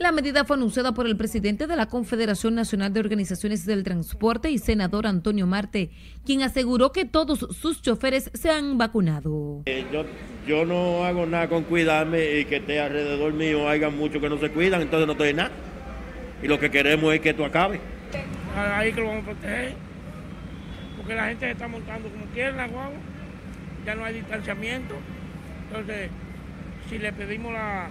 La 0.00 0.12
medida 0.12 0.46
fue 0.46 0.56
anunciada 0.56 0.92
por 0.92 1.06
el 1.06 1.14
presidente 1.18 1.66
de 1.66 1.76
la 1.76 1.84
Confederación 1.84 2.54
Nacional 2.54 2.90
de 2.90 3.00
Organizaciones 3.00 3.66
del 3.66 3.84
Transporte 3.84 4.50
y 4.50 4.56
senador 4.56 5.06
Antonio 5.06 5.46
Marte, 5.46 5.90
quien 6.24 6.40
aseguró 6.40 6.90
que 6.90 7.04
todos 7.04 7.40
sus 7.40 7.82
choferes 7.82 8.30
se 8.32 8.48
han 8.48 8.78
vacunado. 8.78 9.60
Eh, 9.66 9.84
yo, 9.92 10.06
yo 10.46 10.64
no 10.64 11.04
hago 11.04 11.26
nada 11.26 11.50
con 11.50 11.64
cuidarme 11.64 12.38
y 12.38 12.46
que 12.46 12.56
esté 12.56 12.80
alrededor 12.80 13.34
mío 13.34 13.68
haya 13.68 13.90
muchos 13.90 14.22
que 14.22 14.30
no 14.30 14.38
se 14.38 14.50
cuidan, 14.50 14.80
entonces 14.80 15.06
no 15.06 15.12
estoy 15.12 15.34
nada. 15.34 15.50
Y 16.42 16.48
lo 16.48 16.58
que 16.58 16.70
queremos 16.70 17.12
es 17.12 17.20
que 17.20 17.30
esto 17.30 17.44
acabe. 17.44 17.78
Ahí 18.56 18.94
que 18.94 19.02
lo 19.02 19.08
vamos 19.08 19.24
a 19.24 19.26
proteger, 19.26 19.74
porque 20.96 21.14
la 21.14 21.28
gente 21.28 21.44
se 21.44 21.52
está 21.52 21.68
montando 21.68 22.08
como 22.08 22.24
quiere 22.32 22.52
la 22.52 22.68
guagua, 22.68 22.98
ya 23.84 23.94
no 23.94 24.04
hay 24.06 24.14
distanciamiento, 24.14 24.94
entonces 25.68 26.08
si 26.90 26.98
le 26.98 27.12
pedimos 27.12 27.52
la, 27.52 27.88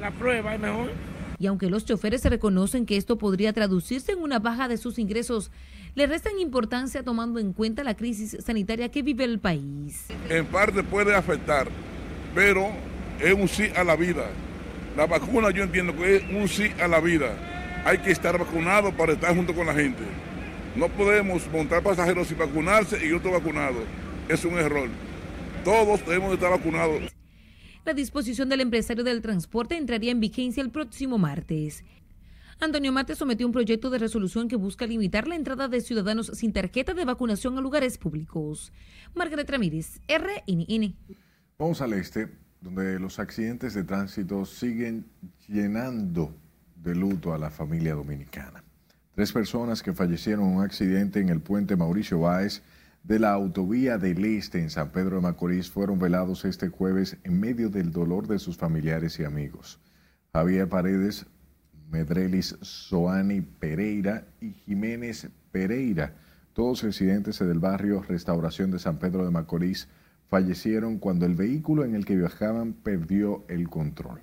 la 0.00 0.10
prueba 0.12 0.54
es 0.54 0.60
mejor. 0.60 0.90
Y 1.38 1.46
aunque 1.46 1.68
los 1.68 1.84
choferes 1.84 2.22
se 2.22 2.30
reconocen 2.30 2.86
que 2.86 2.96
esto 2.96 3.18
podría 3.18 3.52
traducirse 3.52 4.12
en 4.12 4.22
una 4.22 4.38
baja 4.38 4.66
de 4.66 4.78
sus 4.78 4.98
ingresos, 4.98 5.50
le 5.94 6.06
restan 6.06 6.38
importancia 6.38 7.02
tomando 7.02 7.38
en 7.38 7.52
cuenta 7.52 7.84
la 7.84 7.94
crisis 7.94 8.36
sanitaria 8.44 8.90
que 8.90 9.02
vive 9.02 9.24
el 9.24 9.38
país. 9.38 10.06
En 10.28 10.46
parte 10.46 10.82
puede 10.82 11.14
afectar, 11.14 11.68
pero 12.34 12.68
es 13.20 13.34
un 13.34 13.48
sí 13.48 13.68
a 13.76 13.84
la 13.84 13.96
vida. 13.96 14.24
La 14.96 15.06
vacuna 15.06 15.50
yo 15.50 15.62
entiendo 15.62 15.94
que 15.96 16.16
es 16.16 16.22
un 16.30 16.48
sí 16.48 16.70
a 16.82 16.88
la 16.88 17.00
vida. 17.00 17.36
Hay 17.84 17.98
que 17.98 18.10
estar 18.10 18.38
vacunado 18.38 18.92
para 18.92 19.12
estar 19.12 19.34
junto 19.34 19.54
con 19.54 19.66
la 19.66 19.74
gente. 19.74 20.02
No 20.76 20.88
podemos 20.88 21.46
montar 21.50 21.82
pasajeros 21.82 22.28
sin 22.28 22.38
vacunarse 22.38 23.06
y 23.06 23.12
otro 23.12 23.32
vacunado. 23.32 23.78
Es 24.28 24.44
un 24.44 24.58
error. 24.58 24.88
Todos 25.64 26.04
debemos 26.06 26.32
estar 26.34 26.50
vacunados. 26.50 27.19
La 27.84 27.94
disposición 27.94 28.48
del 28.50 28.60
empresario 28.60 29.04
del 29.04 29.22
transporte 29.22 29.76
entraría 29.76 30.12
en 30.12 30.20
vigencia 30.20 30.62
el 30.62 30.70
próximo 30.70 31.16
martes. 31.16 31.82
Antonio 32.60 32.92
Mate 32.92 33.14
sometió 33.14 33.46
un 33.46 33.54
proyecto 33.54 33.88
de 33.88 33.98
resolución 33.98 34.48
que 34.48 34.56
busca 34.56 34.86
limitar 34.86 35.26
la 35.26 35.34
entrada 35.34 35.66
de 35.66 35.80
ciudadanos 35.80 36.26
sin 36.34 36.52
tarjeta 36.52 36.92
de 36.92 37.06
vacunación 37.06 37.56
a 37.56 37.62
lugares 37.62 37.96
públicos. 37.96 38.70
Margaret 39.14 39.48
Ramírez, 39.48 39.98
RNN. 40.08 40.94
Vamos 41.58 41.80
al 41.80 41.94
este, 41.94 42.28
donde 42.60 43.00
los 43.00 43.18
accidentes 43.18 43.72
de 43.72 43.84
tránsito 43.84 44.44
siguen 44.44 45.06
llenando 45.48 46.34
de 46.76 46.94
luto 46.94 47.32
a 47.32 47.38
la 47.38 47.50
familia 47.50 47.94
dominicana. 47.94 48.62
Tres 49.14 49.32
personas 49.32 49.82
que 49.82 49.94
fallecieron 49.94 50.44
en 50.44 50.56
un 50.56 50.62
accidente 50.62 51.18
en 51.20 51.30
el 51.30 51.40
puente 51.40 51.76
Mauricio 51.76 52.20
Báez 52.20 52.62
de 53.02 53.18
la 53.18 53.32
autovía 53.32 53.98
del 53.98 54.24
Este 54.24 54.60
en 54.60 54.70
San 54.70 54.90
Pedro 54.90 55.16
de 55.16 55.22
Macorís 55.22 55.70
fueron 55.70 55.98
velados 55.98 56.44
este 56.44 56.68
jueves 56.68 57.16
en 57.24 57.40
medio 57.40 57.70
del 57.70 57.92
dolor 57.92 58.26
de 58.28 58.38
sus 58.38 58.56
familiares 58.56 59.18
y 59.18 59.24
amigos. 59.24 59.80
Javier 60.32 60.68
Paredes, 60.68 61.26
Medrelis 61.90 62.56
Soani 62.60 63.40
Pereira 63.40 64.26
y 64.40 64.52
Jiménez 64.52 65.28
Pereira, 65.50 66.14
todos 66.52 66.82
residentes 66.82 67.38
del 67.38 67.58
barrio 67.58 68.02
Restauración 68.02 68.70
de 68.70 68.78
San 68.78 68.98
Pedro 68.98 69.24
de 69.24 69.30
Macorís, 69.30 69.88
fallecieron 70.28 70.98
cuando 70.98 71.26
el 71.26 71.34
vehículo 71.34 71.84
en 71.84 71.94
el 71.96 72.04
que 72.04 72.16
viajaban 72.16 72.74
perdió 72.74 73.44
el 73.48 73.68
control. 73.68 74.20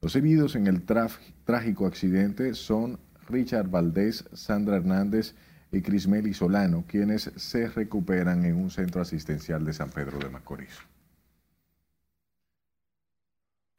Los 0.00 0.14
heridos 0.14 0.54
en 0.54 0.66
el 0.66 0.84
trágico 0.84 1.86
accidente 1.86 2.54
son 2.54 3.00
Richard 3.28 3.70
Valdés, 3.70 4.24
Sandra 4.32 4.76
Hernández 4.76 5.34
Crismeli 5.82 6.34
Solano, 6.34 6.84
quienes 6.86 7.30
se 7.36 7.68
recuperan 7.68 8.44
en 8.44 8.56
un 8.56 8.70
centro 8.70 9.00
asistencial 9.00 9.64
de 9.64 9.72
San 9.72 9.90
Pedro 9.90 10.18
de 10.18 10.28
Macorís. 10.28 10.78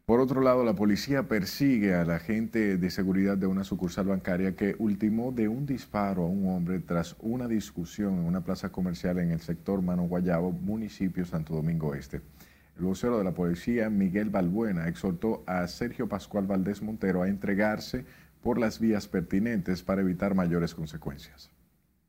Por 0.05 0.19
otro 0.19 0.41
lado, 0.41 0.63
la 0.63 0.75
policía 0.75 1.23
persigue 1.27 1.95
al 1.95 2.11
agente 2.11 2.77
de 2.77 2.89
seguridad 2.91 3.37
de 3.37 3.47
una 3.47 3.63
sucursal 3.63 4.05
bancaria 4.05 4.55
que 4.55 4.75
ultimó 4.77 5.31
de 5.31 5.47
un 5.47 5.65
disparo 5.65 6.23
a 6.23 6.27
un 6.27 6.47
hombre 6.47 6.79
tras 6.79 7.15
una 7.21 7.47
discusión 7.47 8.13
en 8.13 8.25
una 8.25 8.41
plaza 8.41 8.69
comercial 8.71 9.17
en 9.17 9.31
el 9.31 9.39
sector 9.39 9.81
Mano 9.81 10.03
Guayabo, 10.03 10.51
municipio 10.51 11.25
Santo 11.25 11.55
Domingo 11.55 11.95
Este. 11.95 12.21
El 12.77 12.85
vocero 12.85 13.17
de 13.17 13.23
la 13.23 13.33
policía, 13.33 13.89
Miguel 13.89 14.29
Balbuena, 14.29 14.87
exhortó 14.87 15.43
a 15.47 15.67
Sergio 15.67 16.07
Pascual 16.07 16.45
Valdés 16.45 16.83
Montero 16.83 17.23
a 17.23 17.27
entregarse 17.27 18.05
por 18.43 18.59
las 18.59 18.79
vías 18.79 19.07
pertinentes 19.07 19.81
para 19.81 20.01
evitar 20.01 20.35
mayores 20.35 20.75
consecuencias 20.75 21.49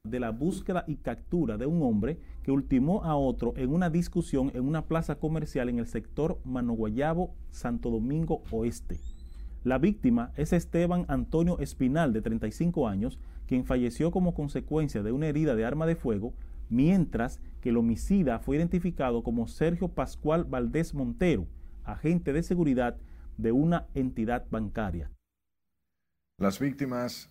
de 0.06 0.20
la 0.20 0.30
búsqueda 0.30 0.84
y 0.86 0.96
captura 0.96 1.56
de 1.58 1.66
un 1.66 1.82
hombre 1.82 2.18
que 2.42 2.50
ultimó 2.50 3.04
a 3.04 3.16
otro 3.16 3.52
en 3.56 3.72
una 3.72 3.90
discusión 3.90 4.50
en 4.54 4.64
una 4.64 4.86
plaza 4.86 5.16
comercial 5.16 5.68
en 5.68 5.78
el 5.78 5.86
sector 5.86 6.40
Manoguayabo, 6.44 7.34
Santo 7.50 7.90
Domingo 7.90 8.42
Oeste. 8.50 8.98
La 9.64 9.78
víctima 9.78 10.30
es 10.36 10.52
Esteban 10.52 11.06
Antonio 11.08 11.58
Espinal, 11.58 12.12
de 12.12 12.22
35 12.22 12.86
años, 12.86 13.18
quien 13.46 13.64
falleció 13.64 14.12
como 14.12 14.32
consecuencia 14.32 15.02
de 15.02 15.10
una 15.10 15.26
herida 15.26 15.56
de 15.56 15.64
arma 15.64 15.86
de 15.86 15.96
fuego, 15.96 16.34
mientras 16.68 17.40
que 17.60 17.70
el 17.70 17.76
homicida 17.76 18.38
fue 18.38 18.56
identificado 18.56 19.24
como 19.24 19.48
Sergio 19.48 19.88
Pascual 19.88 20.44
Valdés 20.44 20.94
Montero, 20.94 21.48
agente 21.82 22.32
de 22.32 22.44
seguridad 22.44 22.96
de 23.38 23.52
una 23.52 23.86
entidad 23.94 24.46
bancaria. 24.50 25.10
Las 26.38 26.60
víctimas 26.60 27.30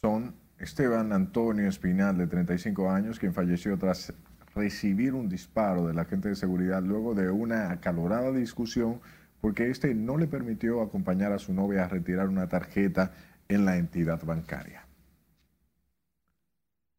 son 0.00 0.34
Esteban 0.58 1.12
Antonio 1.12 1.68
Espinal, 1.68 2.16
de 2.16 2.26
35 2.26 2.90
años, 2.90 3.18
quien 3.18 3.34
falleció 3.34 3.76
tras 3.76 4.12
recibir 4.54 5.14
un 5.14 5.28
disparo 5.28 5.86
del 5.86 5.98
agente 5.98 6.28
de 6.28 6.36
seguridad 6.36 6.82
luego 6.82 7.14
de 7.14 7.30
una 7.30 7.72
acalorada 7.72 8.30
discusión 8.32 9.00
porque 9.40 9.68
este 9.68 9.94
no 9.94 10.16
le 10.16 10.26
permitió 10.26 10.80
acompañar 10.80 11.32
a 11.32 11.38
su 11.38 11.52
novia 11.52 11.84
a 11.84 11.88
retirar 11.88 12.28
una 12.28 12.48
tarjeta 12.48 13.12
en 13.48 13.64
la 13.64 13.76
entidad 13.76 14.24
bancaria. 14.24 14.86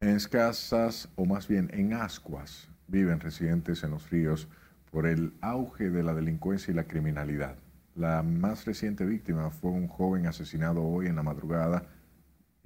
En 0.00 0.10
escasas, 0.10 1.08
o 1.16 1.24
más 1.24 1.48
bien 1.48 1.70
en 1.72 1.94
ascuas, 1.94 2.68
viven 2.86 3.18
residentes 3.18 3.82
en 3.82 3.90
los 3.90 4.10
ríos 4.10 4.48
por 4.92 5.06
el 5.06 5.32
auge 5.40 5.90
de 5.90 6.02
la 6.02 6.14
delincuencia 6.14 6.70
y 6.70 6.74
la 6.74 6.84
criminalidad. 6.84 7.56
La 7.96 8.22
más 8.22 8.66
reciente 8.66 9.04
víctima 9.06 9.50
fue 9.50 9.70
un 9.70 9.88
joven 9.88 10.26
asesinado 10.26 10.84
hoy 10.84 11.06
en 11.06 11.16
la 11.16 11.22
madrugada 11.22 11.86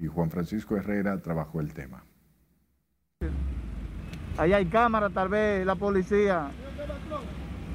y 0.00 0.06
Juan 0.06 0.30
Francisco 0.30 0.76
Herrera 0.76 1.20
trabajó 1.20 1.60
el 1.60 1.72
tema. 1.74 2.02
Ahí 4.38 4.52
hay 4.52 4.66
cámara, 4.66 5.10
tal 5.10 5.28
vez 5.28 5.66
la 5.66 5.74
policía 5.74 6.50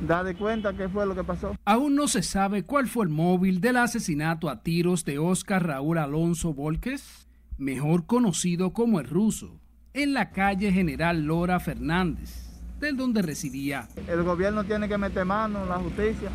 da 0.07 0.23
de 0.23 0.35
cuenta 0.35 0.73
qué 0.73 0.89
fue 0.89 1.05
lo 1.05 1.15
que 1.15 1.23
pasó. 1.23 1.55
Aún 1.63 1.95
no 1.95 2.07
se 2.07 2.23
sabe 2.23 2.63
cuál 2.63 2.87
fue 2.87 3.05
el 3.05 3.11
móvil 3.11 3.61
del 3.61 3.77
asesinato 3.77 4.49
a 4.49 4.63
tiros 4.63 5.05
de 5.05 5.19
Oscar 5.19 5.65
Raúl 5.65 5.99
Alonso 5.99 6.53
Volques, 6.53 7.27
mejor 7.57 8.05
conocido 8.05 8.73
como 8.73 8.99
el 8.99 9.07
ruso, 9.07 9.59
en 9.93 10.13
la 10.13 10.31
calle 10.31 10.71
General 10.71 11.21
Lora 11.21 11.59
Fernández, 11.59 12.59
del 12.79 12.97
donde 12.97 13.21
residía. 13.21 13.87
El 14.07 14.23
gobierno 14.23 14.63
tiene 14.63 14.87
que 14.87 14.97
meter 14.97 15.25
mano, 15.25 15.65
la 15.65 15.77
justicia. 15.77 16.29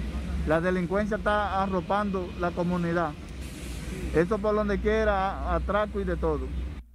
La 0.47 0.61
delincuencia 0.61 1.19
está 1.19 1.63
arropando 1.63 2.31
la 2.41 2.51
comunidad. 2.53 3.13
Esto 4.15 4.39
por 4.39 4.55
donde 4.57 4.79
quiera, 4.81 5.55
atraco 5.55 6.01
y 6.01 6.05
de 6.05 6.17
todo. 6.17 6.49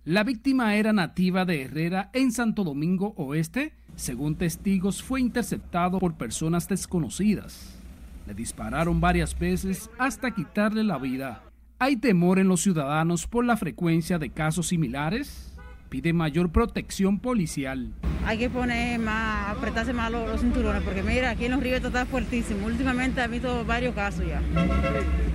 La 0.03 0.23
víctima 0.23 0.75
era 0.75 0.91
nativa 0.91 1.45
de 1.45 1.63
Herrera 1.63 2.09
en 2.13 2.31
Santo 2.31 2.63
Domingo 2.63 3.13
Oeste. 3.17 3.73
Según 3.95 4.35
testigos, 4.35 5.01
fue 5.01 5.21
interceptado 5.21 5.99
por 5.99 6.15
personas 6.15 6.67
desconocidas. 6.67 7.79
Le 8.27 8.33
dispararon 8.33 8.99
varias 8.99 9.37
veces 9.37 9.89
hasta 9.97 10.31
quitarle 10.31 10.83
la 10.83 10.97
vida. 10.97 11.41
¿Hay 11.79 11.95
temor 11.95 12.37
en 12.37 12.49
los 12.49 12.61
ciudadanos 12.61 13.27
por 13.27 13.45
la 13.45 13.55
frecuencia 13.55 14.19
de 14.19 14.29
casos 14.29 14.67
similares? 14.67 15.54
Pide 15.89 16.13
mayor 16.13 16.51
protección 16.51 17.19
policial. 17.19 17.91
Hay 18.25 18.39
que 18.39 18.49
poner 18.49 18.99
más, 18.99 19.55
apretarse 19.55 19.93
más 19.93 20.11
los, 20.11 20.41
cinturones, 20.41 20.81
porque 20.83 21.03
mira, 21.03 21.29
aquí 21.29 21.45
en 21.45 21.51
los 21.51 21.61
ríos 21.61 21.83
está 21.83 22.05
fuertísimo. 22.05 22.65
Últimamente 22.65 23.21
ha 23.21 23.27
visto 23.27 23.63
varios 23.65 23.93
casos 23.93 24.25
ya. 24.25 24.41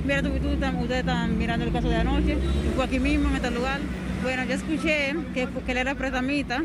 Mira, 0.05 0.23
tú, 0.23 0.31
tú, 0.41 0.49
ustedes 0.49 1.01
están 1.01 1.39
mirando 1.39 1.65
el 1.65 1.73
caso 1.73 1.89
de 1.89 1.97
anoche, 1.97 2.37
fue 2.75 2.85
aquí 2.85 2.99
mismo, 2.99 3.29
en 3.29 3.37
este 3.37 3.51
lugar. 3.53 3.81
Bueno, 4.23 4.45
yo 4.45 4.55
escuché 4.55 5.15
que, 5.33 5.49
que 5.65 5.73
él 5.73 5.79
era 5.79 5.95
pretamita 5.95 6.63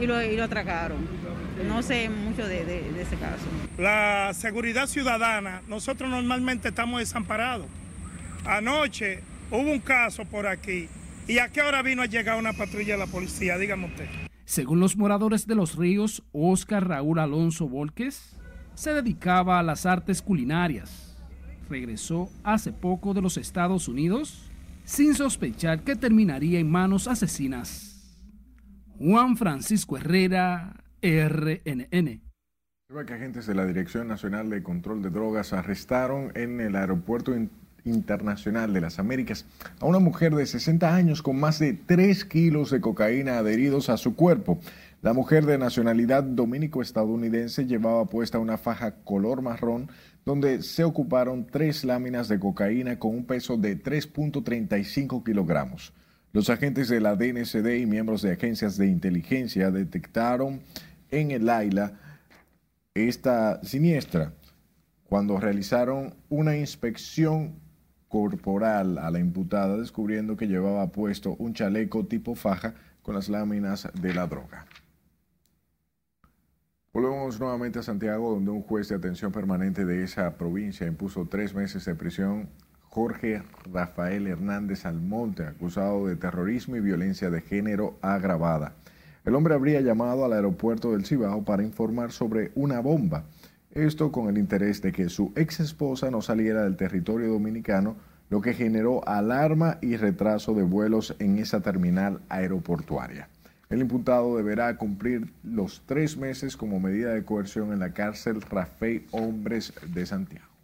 y 0.00 0.06
lo, 0.06 0.22
y 0.22 0.36
lo 0.36 0.44
atracaron. 0.44 1.06
No 1.68 1.82
sé 1.82 2.08
mucho 2.08 2.46
de, 2.46 2.64
de, 2.64 2.90
de 2.92 3.02
ese 3.02 3.16
caso. 3.16 3.44
La 3.78 4.32
seguridad 4.34 4.86
ciudadana, 4.86 5.62
nosotros 5.68 6.10
normalmente 6.10 6.68
estamos 6.68 7.00
desamparados. 7.00 7.66
Anoche 8.44 9.20
hubo 9.50 9.70
un 9.70 9.80
caso 9.80 10.24
por 10.24 10.46
aquí. 10.46 10.88
¿Y 11.28 11.38
a 11.38 11.48
qué 11.48 11.62
hora 11.62 11.82
vino 11.82 12.02
a 12.02 12.06
llegar 12.06 12.38
una 12.38 12.52
patrulla 12.52 12.94
de 12.94 12.98
la 12.98 13.06
policía? 13.06 13.58
Dígame 13.58 13.86
usted. 13.86 14.06
Según 14.44 14.78
los 14.78 14.96
moradores 14.96 15.46
de 15.46 15.56
los 15.56 15.74
ríos, 15.74 16.22
Oscar 16.30 16.86
Raúl 16.86 17.18
Alonso 17.18 17.68
Volques 17.68 18.36
se 18.74 18.92
dedicaba 18.92 19.58
a 19.58 19.62
las 19.64 19.86
artes 19.86 20.22
culinarias. 20.22 21.16
Regresó 21.68 22.30
hace 22.44 22.72
poco 22.72 23.12
de 23.12 23.22
los 23.22 23.38
Estados 23.38 23.88
Unidos 23.88 24.48
sin 24.84 25.14
sospechar 25.14 25.82
que 25.82 25.96
terminaría 25.96 26.60
en 26.60 26.70
manos 26.70 27.08
asesinas. 27.08 28.22
Juan 28.98 29.36
Francisco 29.36 29.96
Herrera, 29.98 30.84
RNN. 31.02 32.22
que 33.04 33.12
agentes 33.12 33.46
de 33.46 33.54
la 33.54 33.66
Dirección 33.66 34.06
Nacional 34.06 34.48
de 34.48 34.62
Control 34.62 35.02
de 35.02 35.10
Drogas 35.10 35.52
arrestaron 35.52 36.30
en 36.36 36.60
el 36.60 36.76
aeropuerto 36.76 37.34
internacional 37.86 38.72
de 38.72 38.80
las 38.80 38.98
Américas 38.98 39.46
a 39.80 39.86
una 39.86 39.98
mujer 39.98 40.34
de 40.34 40.44
60 40.46 40.94
años 40.94 41.22
con 41.22 41.38
más 41.38 41.58
de 41.58 41.72
3 41.72 42.24
kilos 42.26 42.70
de 42.70 42.80
cocaína 42.80 43.38
adheridos 43.38 43.88
a 43.88 43.96
su 43.96 44.14
cuerpo. 44.14 44.58
La 45.02 45.12
mujer 45.12 45.46
de 45.46 45.56
nacionalidad 45.56 46.24
dominico-estadounidense 46.24 47.66
llevaba 47.66 48.06
puesta 48.06 48.38
una 48.38 48.58
faja 48.58 48.96
color 49.04 49.40
marrón 49.40 49.88
donde 50.24 50.62
se 50.62 50.82
ocuparon 50.82 51.46
tres 51.46 51.84
láminas 51.84 52.28
de 52.28 52.40
cocaína 52.40 52.98
con 52.98 53.14
un 53.14 53.24
peso 53.24 53.56
de 53.56 53.80
3.35 53.80 55.22
kilogramos. 55.24 55.92
Los 56.32 56.50
agentes 56.50 56.88
de 56.88 57.00
la 57.00 57.14
DNCD 57.14 57.76
y 57.80 57.86
miembros 57.86 58.22
de 58.22 58.32
agencias 58.32 58.76
de 58.76 58.88
inteligencia 58.88 59.70
detectaron 59.70 60.60
en 61.10 61.30
el 61.30 61.48
AILA 61.48 61.92
esta 62.94 63.62
siniestra 63.62 64.32
cuando 65.04 65.38
realizaron 65.38 66.14
una 66.28 66.56
inspección 66.56 67.54
corporal 68.08 68.98
a 68.98 69.10
la 69.10 69.18
imputada, 69.18 69.76
descubriendo 69.76 70.36
que 70.36 70.48
llevaba 70.48 70.92
puesto 70.92 71.34
un 71.38 71.54
chaleco 71.54 72.06
tipo 72.06 72.34
faja 72.34 72.74
con 73.02 73.14
las 73.14 73.28
láminas 73.28 73.88
de 73.94 74.14
la 74.14 74.26
droga. 74.26 74.66
Volvemos 76.92 77.38
nuevamente 77.38 77.78
a 77.78 77.82
Santiago, 77.82 78.30
donde 78.30 78.50
un 78.50 78.62
juez 78.62 78.88
de 78.88 78.94
atención 78.94 79.30
permanente 79.30 79.84
de 79.84 80.02
esa 80.02 80.36
provincia 80.38 80.86
impuso 80.86 81.26
tres 81.26 81.54
meses 81.54 81.84
de 81.84 81.94
prisión 81.94 82.48
Jorge 82.88 83.42
Rafael 83.70 84.26
Hernández 84.26 84.86
Almonte, 84.86 85.44
acusado 85.44 86.06
de 86.06 86.16
terrorismo 86.16 86.76
y 86.76 86.80
violencia 86.80 87.28
de 87.28 87.42
género 87.42 87.98
agravada. 88.00 88.72
El 89.26 89.34
hombre 89.34 89.54
habría 89.54 89.82
llamado 89.82 90.24
al 90.24 90.32
aeropuerto 90.32 90.92
del 90.92 91.04
Cibao 91.04 91.44
para 91.44 91.62
informar 91.62 92.12
sobre 92.12 92.52
una 92.54 92.80
bomba 92.80 93.24
esto 93.76 94.10
con 94.10 94.28
el 94.28 94.38
interés 94.38 94.80
de 94.80 94.92
que 94.92 95.08
su 95.08 95.32
ex 95.36 95.60
esposa 95.60 96.10
no 96.10 96.22
saliera 96.22 96.64
del 96.64 96.76
territorio 96.76 97.28
dominicano, 97.28 97.96
lo 98.30 98.40
que 98.40 98.54
generó 98.54 99.06
alarma 99.06 99.78
y 99.80 99.96
retraso 99.96 100.54
de 100.54 100.62
vuelos 100.62 101.14
en 101.18 101.38
esa 101.38 101.60
terminal 101.60 102.20
aeroportuaria. 102.28 103.28
El 103.68 103.80
imputado 103.80 104.36
deberá 104.36 104.76
cumplir 104.76 105.32
los 105.44 105.82
tres 105.86 106.16
meses 106.16 106.56
como 106.56 106.80
medida 106.80 107.12
de 107.12 107.24
coerción 107.24 107.72
en 107.72 107.80
la 107.80 107.92
cárcel 107.92 108.40
Rafael 108.40 109.04
Hombres 109.10 109.72
de 109.86 110.06
Santiago. 110.06 110.55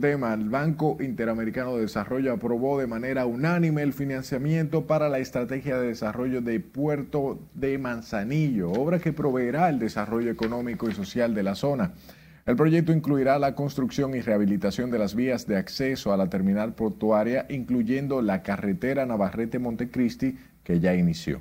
Tema. 0.00 0.34
El 0.34 0.50
Banco 0.50 0.96
Interamericano 1.00 1.74
de 1.74 1.82
Desarrollo 1.82 2.32
aprobó 2.32 2.78
de 2.78 2.86
manera 2.86 3.26
unánime 3.26 3.82
el 3.82 3.92
financiamiento 3.92 4.86
para 4.86 5.08
la 5.08 5.18
estrategia 5.18 5.78
de 5.78 5.88
desarrollo 5.88 6.40
de 6.40 6.60
Puerto 6.60 7.40
de 7.54 7.76
Manzanillo, 7.76 8.70
obra 8.70 9.00
que 9.00 9.12
proveerá 9.12 9.68
el 9.68 9.80
desarrollo 9.80 10.30
económico 10.30 10.88
y 10.88 10.94
social 10.94 11.34
de 11.34 11.42
la 11.42 11.56
zona. 11.56 11.92
El 12.46 12.54
proyecto 12.54 12.92
incluirá 12.92 13.38
la 13.40 13.56
construcción 13.56 14.14
y 14.14 14.20
rehabilitación 14.20 14.92
de 14.92 14.98
las 15.00 15.16
vías 15.16 15.48
de 15.48 15.56
acceso 15.56 16.12
a 16.12 16.16
la 16.16 16.30
terminal 16.30 16.74
portuaria, 16.74 17.44
incluyendo 17.48 18.22
la 18.22 18.42
carretera 18.42 19.06
Navarrete-Montecristi, 19.06 20.38
que 20.62 20.78
ya 20.78 20.94
inició. 20.94 21.40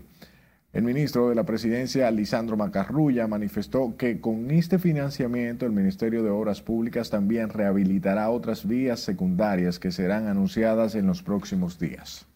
El 0.74 0.84
ministro 0.84 1.30
de 1.30 1.36
la 1.36 1.46
Presidencia, 1.46 2.12
Lisandro 2.12 2.58
Macarrulla, 2.58 3.26
manifestó 3.28 3.96
que 3.98 4.20
con 4.20 4.52
este 4.52 4.80
financiamiento 4.80 5.66
el 5.66 5.72
Ministerio 5.72 6.24
de 6.24 6.30
Obras 6.30 6.62
Públicas 6.62 7.10
también 7.10 7.50
rehabilitará 7.50 8.30
otras 8.30 8.68
vías 8.68 9.00
secundarias 9.00 9.80
que 9.80 9.92
serán 9.92 10.28
anunciadas 10.28 10.96
en 10.96 11.08
los 11.08 11.24
próximos 11.24 11.80
días. 11.80 12.28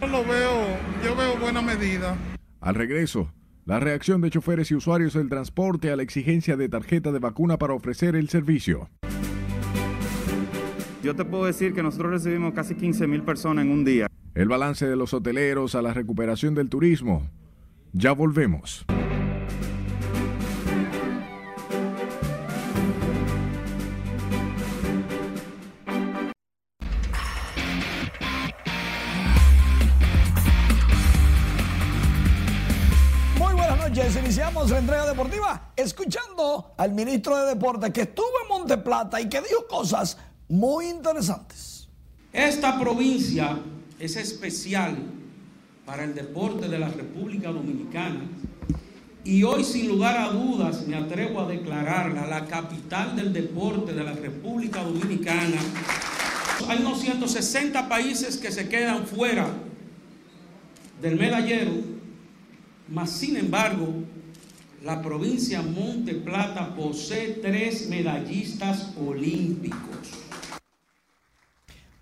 Yo 0.00 0.06
lo 0.08 0.24
veo, 0.24 0.66
yo 1.04 1.16
veo 1.16 1.38
buena 1.38 1.62
medida. 1.62 2.16
Al 2.60 2.74
regreso, 2.74 3.32
la 3.64 3.78
reacción 3.78 4.20
de 4.20 4.30
choferes 4.30 4.70
y 4.72 4.74
usuarios 4.74 5.14
del 5.14 5.28
transporte 5.28 5.92
a 5.92 5.96
la 5.96 6.02
exigencia 6.02 6.56
de 6.56 6.68
tarjeta 6.68 7.12
de 7.12 7.20
vacuna 7.20 7.56
para 7.56 7.74
ofrecer 7.74 8.16
el 8.16 8.28
servicio. 8.28 8.90
Yo 11.06 11.14
te 11.14 11.24
puedo 11.24 11.44
decir 11.44 11.72
que 11.72 11.84
nosotros 11.84 12.10
recibimos 12.10 12.52
casi 12.52 12.74
15 12.74 13.06
mil 13.06 13.22
personas 13.22 13.64
en 13.64 13.70
un 13.70 13.84
día. 13.84 14.08
El 14.34 14.48
balance 14.48 14.88
de 14.88 14.96
los 14.96 15.14
hoteleros 15.14 15.76
a 15.76 15.80
la 15.80 15.94
recuperación 15.94 16.56
del 16.56 16.68
turismo. 16.68 17.30
Ya 17.92 18.10
volvemos. 18.10 18.84
Muy 33.38 33.54
buenas 33.54 33.78
noches, 33.78 34.16
iniciamos 34.16 34.70
la 34.70 34.78
entrega 34.80 35.06
deportiva 35.06 35.72
escuchando 35.76 36.74
al 36.76 36.92
ministro 36.94 37.36
de 37.36 37.54
Deportes 37.54 37.92
que 37.92 38.00
estuvo 38.00 38.26
en 38.42 38.48
Monteplata 38.48 39.20
y 39.20 39.28
que 39.28 39.40
dijo 39.40 39.68
cosas 39.68 40.18
muy 40.48 40.86
interesantes. 40.86 41.88
Esta 42.32 42.78
provincia 42.78 43.58
es 43.98 44.16
especial 44.16 44.96
para 45.84 46.04
el 46.04 46.14
deporte 46.14 46.68
de 46.68 46.78
la 46.78 46.88
República 46.88 47.50
Dominicana 47.50 48.20
y 49.24 49.42
hoy 49.42 49.64
sin 49.64 49.88
lugar 49.88 50.16
a 50.18 50.28
dudas 50.30 50.86
me 50.86 50.96
atrevo 50.96 51.40
a 51.40 51.48
declararla 51.48 52.26
la 52.26 52.46
capital 52.46 53.16
del 53.16 53.32
deporte 53.32 53.92
de 53.92 54.04
la 54.04 54.12
República 54.12 54.82
Dominicana 54.84 55.56
Hay 56.68 56.78
unos 56.78 57.00
160 57.00 57.88
países 57.88 58.36
que 58.36 58.50
se 58.50 58.68
quedan 58.68 59.06
fuera 59.06 59.46
del 61.00 61.16
medallero, 61.16 61.72
mas 62.88 63.10
sin 63.10 63.36
embargo, 63.36 63.88
la 64.82 65.02
provincia 65.02 65.60
Monte 65.62 66.14
Plata 66.14 66.74
posee 66.74 67.38
tres 67.42 67.88
medallistas 67.88 68.92
olímpicos. 68.98 69.95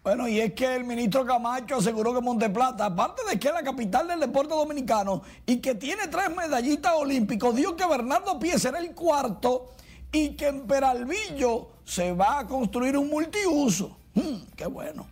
Bueno, 0.05 0.29
y 0.29 0.39
es 0.39 0.53
que 0.53 0.77
el 0.77 0.85
ministro 0.85 1.25
Camacho 1.25 1.77
aseguró 1.77 2.13
que 2.13 2.21
Monteplata, 2.21 2.85
aparte 2.85 3.23
de 3.27 3.39
que 3.39 3.49
es 3.49 3.55
la 3.55 3.63
capital 3.63 4.07
del 4.07 4.21
deporte 4.21 4.55
dominicano 4.55 5.23
y 5.47 5.57
que 5.63 5.75
tiene 5.77 6.09
tres 6.09 6.29
medallistas 6.29 6.93
olímpicos, 6.95 7.57
dijo 7.57 7.75
que 7.75 7.87
Bernardo 7.87 8.39
Pie 8.39 8.59
será 8.59 8.81
el 8.81 8.95
cuarto 8.95 9.73
y 10.13 10.37
que 10.37 10.49
en 10.49 10.67
Peralvillo 10.67 11.69
se 11.87 12.13
va 12.13 12.41
a 12.41 12.47
construir 12.47 12.99
un 12.99 13.09
multiuso. 13.09 13.97
Mm, 14.13 14.53
qué 14.55 14.67
bueno. 14.67 15.07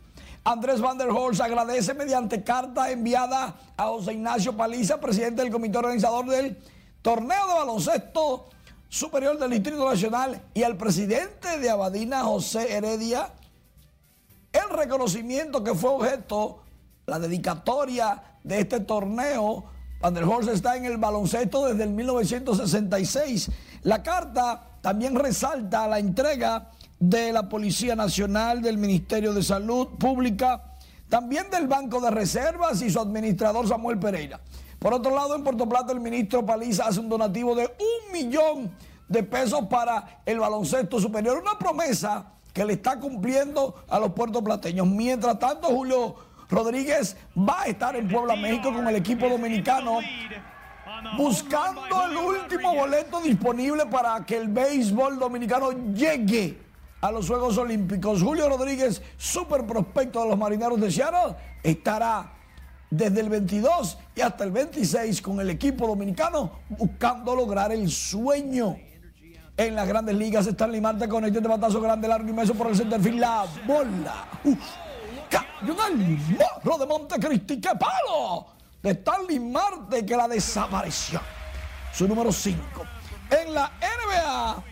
Andrés 0.45 0.79
Van 0.79 0.99
der 0.99 1.09
Horst 1.09 1.41
agradece 1.41 1.95
mediante 1.95 2.45
carta 2.45 2.91
enviada 2.91 3.55
a 3.79 3.85
José 3.85 4.13
Ignacio 4.13 4.55
Paliza, 4.55 5.01
presidente 5.01 5.41
del 5.41 5.51
comité 5.51 5.79
organizador 5.79 6.27
del 6.27 6.59
torneo 7.01 7.47
de 7.49 7.55
baloncesto 7.55 8.51
superior 8.91 9.39
del 9.39 9.53
Distrito 9.53 9.89
Nacional, 9.89 10.43
y 10.53 10.65
al 10.65 10.77
presidente 10.77 11.59
de 11.59 11.71
Abadina, 11.71 12.25
José 12.25 12.77
Heredia, 12.77 13.33
el 14.53 14.77
reconocimiento 14.77 15.65
que 15.65 15.75
fue 15.75 15.91
objeto, 15.91 16.63
la 17.07 17.19
dedicatoria 17.19 18.23
de 18.45 18.61
este 18.61 18.81
torneo. 18.81 19.65
Van 20.01 20.15
der 20.15 20.25
Horst 20.25 20.51
está 20.51 20.77
en 20.77 20.85
el 20.85 20.99
baloncesto 20.99 21.67
desde 21.67 21.85
el 21.85 21.91
1966. 21.91 23.51
La 23.83 24.03
carta 24.03 24.79
también 24.81 25.15
resalta 25.15 25.87
la 25.87 25.99
entrega 25.99 26.71
de 26.99 27.33
la 27.33 27.49
Policía 27.49 27.97
Nacional, 27.97 28.63
del 28.63 28.79
Ministerio 28.79 29.33
de 29.33 29.43
Salud 29.43 29.89
Pública, 29.99 30.75
también 31.09 31.51
del 31.51 31.67
Banco 31.67 32.01
de 32.01 32.11
Reservas 32.11 32.83
y 32.83 32.91
su 32.91 33.01
administrador 33.01 33.67
Samuel 33.69 33.99
Pereira. 33.99 34.41
Por 34.79 34.93
otro 34.95 35.15
lado, 35.15 35.37
en 35.37 35.45
Puerto 35.45 35.69
Plata 35.69 35.93
el 35.93 36.01
ministro 36.01 36.45
Paliza 36.45 36.87
hace 36.87 37.01
un 37.01 37.09
donativo 37.09 37.55
de 37.55 37.67
un 37.67 38.13
millón 38.13 38.73
de 39.09 39.23
pesos 39.23 39.67
para 39.69 40.23
el 40.27 40.41
baloncesto 40.41 40.99
superior, 41.01 41.39
una 41.39 41.59
promesa 41.59 42.33
que 42.53 42.65
le 42.65 42.75
está 42.75 42.99
cumpliendo 42.99 43.85
a 43.89 43.99
los 43.99 44.13
puertoplateños. 44.13 44.87
Mientras 44.87 45.39
tanto, 45.39 45.69
Julio 45.69 46.15
Rodríguez 46.51 47.17
va 47.37 47.63
a 47.63 47.67
estar 47.67 47.97
en 47.97 48.09
Puebla, 48.09 48.37
México 48.37 48.73
con 48.73 48.87
el 48.87 48.97
equipo 48.97 49.29
dominicano 49.29 50.01
buscando 51.17 51.83
el 52.07 52.17
último 52.17 52.75
boleto 52.75 53.21
disponible 53.21 53.87
para 53.87 54.25
que 54.25 54.37
el 54.37 54.49
béisbol 54.49 55.19
dominicano 55.19 55.73
llegue 55.93 56.59
a 57.01 57.11
los 57.11 57.27
Juegos 57.27 57.59
Olímpicos. 57.59 58.23
Julio 58.23 58.49
Rodríguez, 58.49 59.03
super 59.17 59.67
prospecto 59.67 60.23
de 60.23 60.29
los 60.29 60.39
marineros 60.39 60.81
de 60.81 60.91
Seattle, 60.91 61.35
estará 61.63 62.33
desde 62.91 63.21
el 63.21 63.29
22 63.29 63.99
y 64.15 64.21
hasta 64.21 64.45
el 64.45 64.53
26 64.53 65.23
con 65.23 65.41
el 65.41 65.51
equipo 65.51 65.87
dominicano 65.87 66.53
buscando 66.69 67.35
lograr 67.35 67.73
el 67.73 67.91
sueño 67.91 68.77
en 69.57 69.75
las 69.75 69.87
grandes 69.87 70.15
ligas. 70.15 70.47
Stanley 70.47 70.81
Marte 70.81 71.09
con 71.09 71.25
este 71.25 71.41
batazo 71.41 71.81
grande, 71.81 72.09
largo 72.09 72.29
y 72.29 72.33
meso 72.33 72.55
por 72.55 72.69
el 72.69 72.77
centerfield. 72.77 73.21
La 73.21 73.47
bola. 73.67 74.27
Uf. 74.45 74.59
Cayó 75.31 75.77
el 75.87 76.19
morro 76.37 76.79
de 76.79 76.87
Montecristi. 76.87 77.61
¡Qué 77.61 77.71
palo! 77.79 78.47
De 78.83 78.91
Stanley 78.91 79.41
Marte 79.41 80.05
que 80.05 80.17
la 80.17 80.29
desapareció. 80.29 81.21
Su 81.93 82.09
número 82.09 82.33
5. 82.33 82.61
En 83.31 83.55
la 83.55 83.71
NBA, 83.81 84.63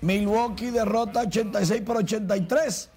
Milwaukee 0.00 0.70
derrota 0.70 1.20
86 1.20 1.82
por 1.82 1.98
83 1.98 2.90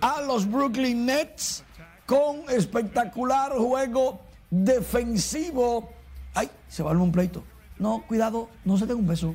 a 0.00 0.20
los 0.20 0.48
Brooklyn 0.48 1.06
Nets 1.06 1.64
con 2.04 2.48
espectacular 2.48 3.52
juego 3.52 4.20
defensivo. 4.50 5.90
Ay, 6.34 6.50
se 6.68 6.82
va 6.82 6.92
un 6.92 7.10
pleito. 7.10 7.42
No, 7.78 8.04
cuidado, 8.06 8.48
no 8.64 8.76
se 8.76 8.86
tenga 8.86 9.00
un 9.00 9.06
beso. 9.06 9.34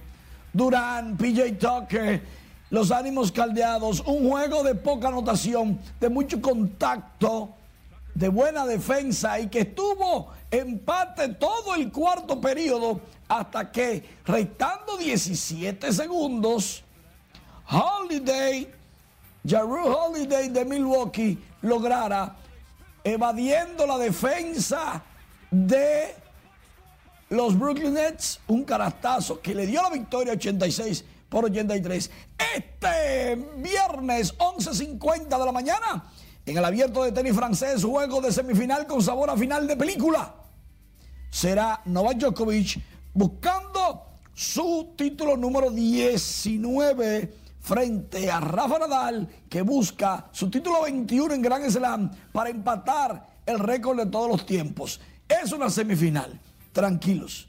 Durán, 0.54 1.18
PJ 1.18 1.54
Tucker, 1.54 2.22
los 2.70 2.91
ánimos 2.91 3.32
caldeados, 3.32 4.02
un 4.02 4.30
juego 4.30 4.64
de 4.64 4.76
poca 4.76 5.08
anotación, 5.10 5.80
de 5.99 6.10
mucho 6.10 6.41
contacto, 6.41 7.56
de 8.14 8.28
buena 8.30 8.66
defensa 8.66 9.39
y 9.39 9.47
que 9.47 9.62
estuvo 9.62 10.30
empate 10.49 11.30
todo 11.30 11.76
el 11.76 11.91
cuarto 11.91 12.41
periodo 12.41 13.02
hasta 13.28 13.72
que, 13.72 14.18
restando 14.26 14.97
17 14.97 15.91
segundos, 15.93 16.84
Holiday, 17.70 18.70
Jaru 19.47 19.88
Holiday 19.88 20.49
de 20.49 20.66
Milwaukee 20.66 21.38
lograra, 21.62 22.36
evadiendo 23.04 23.88
la 23.88 23.97
defensa 23.97 25.02
de 25.49 26.20
los 27.32 27.57
Brooklyn 27.57 27.93
Nets, 27.93 28.41
un 28.47 28.65
carastazo 28.65 29.39
que 29.39 29.55
le 29.55 29.65
dio 29.65 29.82
la 29.82 29.89
victoria 29.89 30.34
86 30.34 31.05
por 31.29 31.45
83. 31.45 32.11
Este 32.55 33.36
viernes 33.55 34.38
11.50 34.38 35.39
de 35.39 35.45
la 35.45 35.51
mañana, 35.53 36.11
en 36.45 36.57
el 36.57 36.65
abierto 36.65 37.05
de 37.05 37.13
tenis 37.13 37.34
francés, 37.34 37.86
juego 37.86 38.19
de 38.19 38.34
semifinal 38.34 38.86
con 38.86 39.01
sabor 39.01 39.29
a 39.29 39.38
final 39.38 39.65
de 39.65 39.77
película. 39.77 40.36
Será 41.29 41.82
Novak 41.86 42.17
Djokovic 42.17 42.82
buscando 43.13 44.07
su 44.34 44.93
título 44.97 45.38
número 45.38 45.71
19 45.71 47.34
frente 47.61 48.29
a 48.29 48.41
Rafa 48.41 48.77
Nadal, 48.77 49.29
que 49.47 49.61
busca 49.61 50.27
su 50.34 50.49
título 50.49 50.82
21 50.84 51.36
en 51.36 51.41
Grand 51.41 51.69
Slam 51.69 52.11
para 52.34 52.49
empatar 52.49 53.25
el 53.45 53.57
récord 53.57 53.97
de 53.97 54.07
todos 54.07 54.29
los 54.29 54.45
tiempos. 54.45 54.99
Es 55.29 55.53
una 55.53 55.69
semifinal 55.69 56.38
tranquilos. 56.72 57.47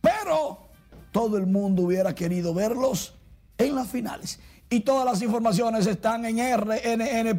Pero 0.00 0.68
todo 1.12 1.36
el 1.36 1.46
mundo 1.46 1.82
hubiera 1.82 2.14
querido 2.14 2.52
verlos 2.52 3.14
en 3.58 3.74
las 3.74 3.88
finales. 3.88 4.40
Y 4.70 4.80
todas 4.80 5.04
las 5.04 5.22
informaciones 5.22 5.86
están 5.86 6.24
en 6.24 6.38
rnn.com.de 6.38 7.34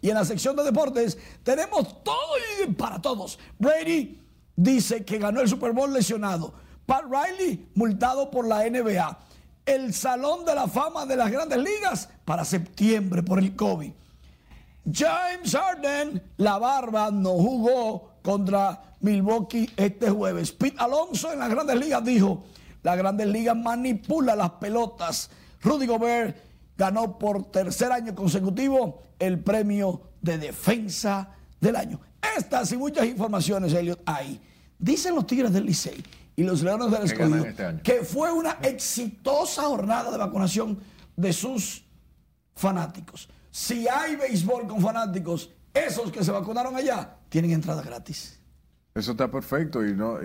y 0.00 0.08
en 0.08 0.14
la 0.14 0.24
sección 0.24 0.56
de 0.56 0.64
deportes 0.64 1.18
tenemos 1.42 2.02
todo 2.02 2.32
y 2.64 2.72
para 2.72 3.02
todos. 3.02 3.38
Brady 3.58 4.18
dice 4.56 5.04
que 5.04 5.18
ganó 5.18 5.40
el 5.40 5.48
Super 5.48 5.72
Bowl 5.72 5.92
lesionado. 5.92 6.54
Pat 6.86 7.04
Riley 7.04 7.68
multado 7.74 8.30
por 8.30 8.46
la 8.48 8.68
NBA. 8.68 9.18
El 9.66 9.92
Salón 9.92 10.46
de 10.46 10.54
la 10.54 10.66
Fama 10.66 11.04
de 11.04 11.16
las 11.16 11.30
Grandes 11.30 11.58
Ligas 11.58 12.08
para 12.24 12.46
septiembre 12.46 13.22
por 13.22 13.38
el 13.38 13.54
COVID. 13.54 13.92
James 14.90 15.54
Harden, 15.54 16.22
la 16.38 16.56
barba, 16.56 17.10
no 17.10 17.32
jugó 17.32 18.07
contra 18.22 18.82
Milwaukee 19.00 19.70
este 19.76 20.10
jueves. 20.10 20.52
Pete 20.52 20.76
Alonso 20.78 21.32
en 21.32 21.38
las 21.38 21.50
grandes 21.50 21.78
ligas 21.78 22.04
dijo, 22.04 22.44
las 22.82 22.96
grandes 22.96 23.26
ligas 23.26 23.56
manipula 23.56 24.34
las 24.36 24.50
pelotas. 24.52 25.30
Rudy 25.62 25.86
Gobert 25.86 26.36
ganó 26.76 27.18
por 27.18 27.50
tercer 27.50 27.92
año 27.92 28.14
consecutivo 28.14 29.02
el 29.18 29.40
premio 29.40 30.02
de 30.20 30.38
defensa 30.38 31.34
del 31.60 31.76
año. 31.76 32.00
Estas 32.36 32.70
y 32.72 32.76
muchas 32.76 33.06
informaciones, 33.06 33.72
Elliot, 33.72 34.00
hay. 34.06 34.40
Dicen 34.78 35.14
los 35.14 35.26
Tigres 35.26 35.52
del 35.52 35.66
Licey 35.66 36.02
y 36.36 36.44
los 36.44 36.62
Leones 36.62 36.90
del 36.90 37.02
Escogido 37.02 37.44
este 37.44 37.82
que 37.82 38.04
fue 38.04 38.32
una 38.32 38.58
exitosa 38.62 39.62
jornada 39.62 40.10
de 40.10 40.18
vacunación 40.18 40.78
de 41.16 41.32
sus 41.32 41.84
fanáticos. 42.54 43.28
Si 43.50 43.88
hay 43.88 44.14
béisbol 44.14 44.68
con 44.68 44.80
fanáticos, 44.80 45.50
esos 45.74 46.12
que 46.12 46.22
se 46.22 46.30
vacunaron 46.30 46.76
allá 46.76 47.17
tienen 47.28 47.52
entrada 47.52 47.82
gratis. 47.82 48.40
Eso 48.94 49.12
está 49.12 49.30
perfecto 49.30 49.86
y 49.86 49.94
no, 49.94 50.18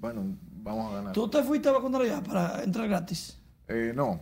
bueno, 0.00 0.36
vamos 0.62 0.92
a 0.92 0.96
ganar. 0.96 1.12
¿Tú 1.12 1.28
te 1.28 1.42
fuiste 1.42 1.68
a 1.68 1.72
vacunar 1.72 2.02
allá 2.02 2.22
para 2.22 2.62
entrar 2.62 2.88
gratis? 2.88 3.38
Eh, 3.68 3.92
no. 3.94 4.20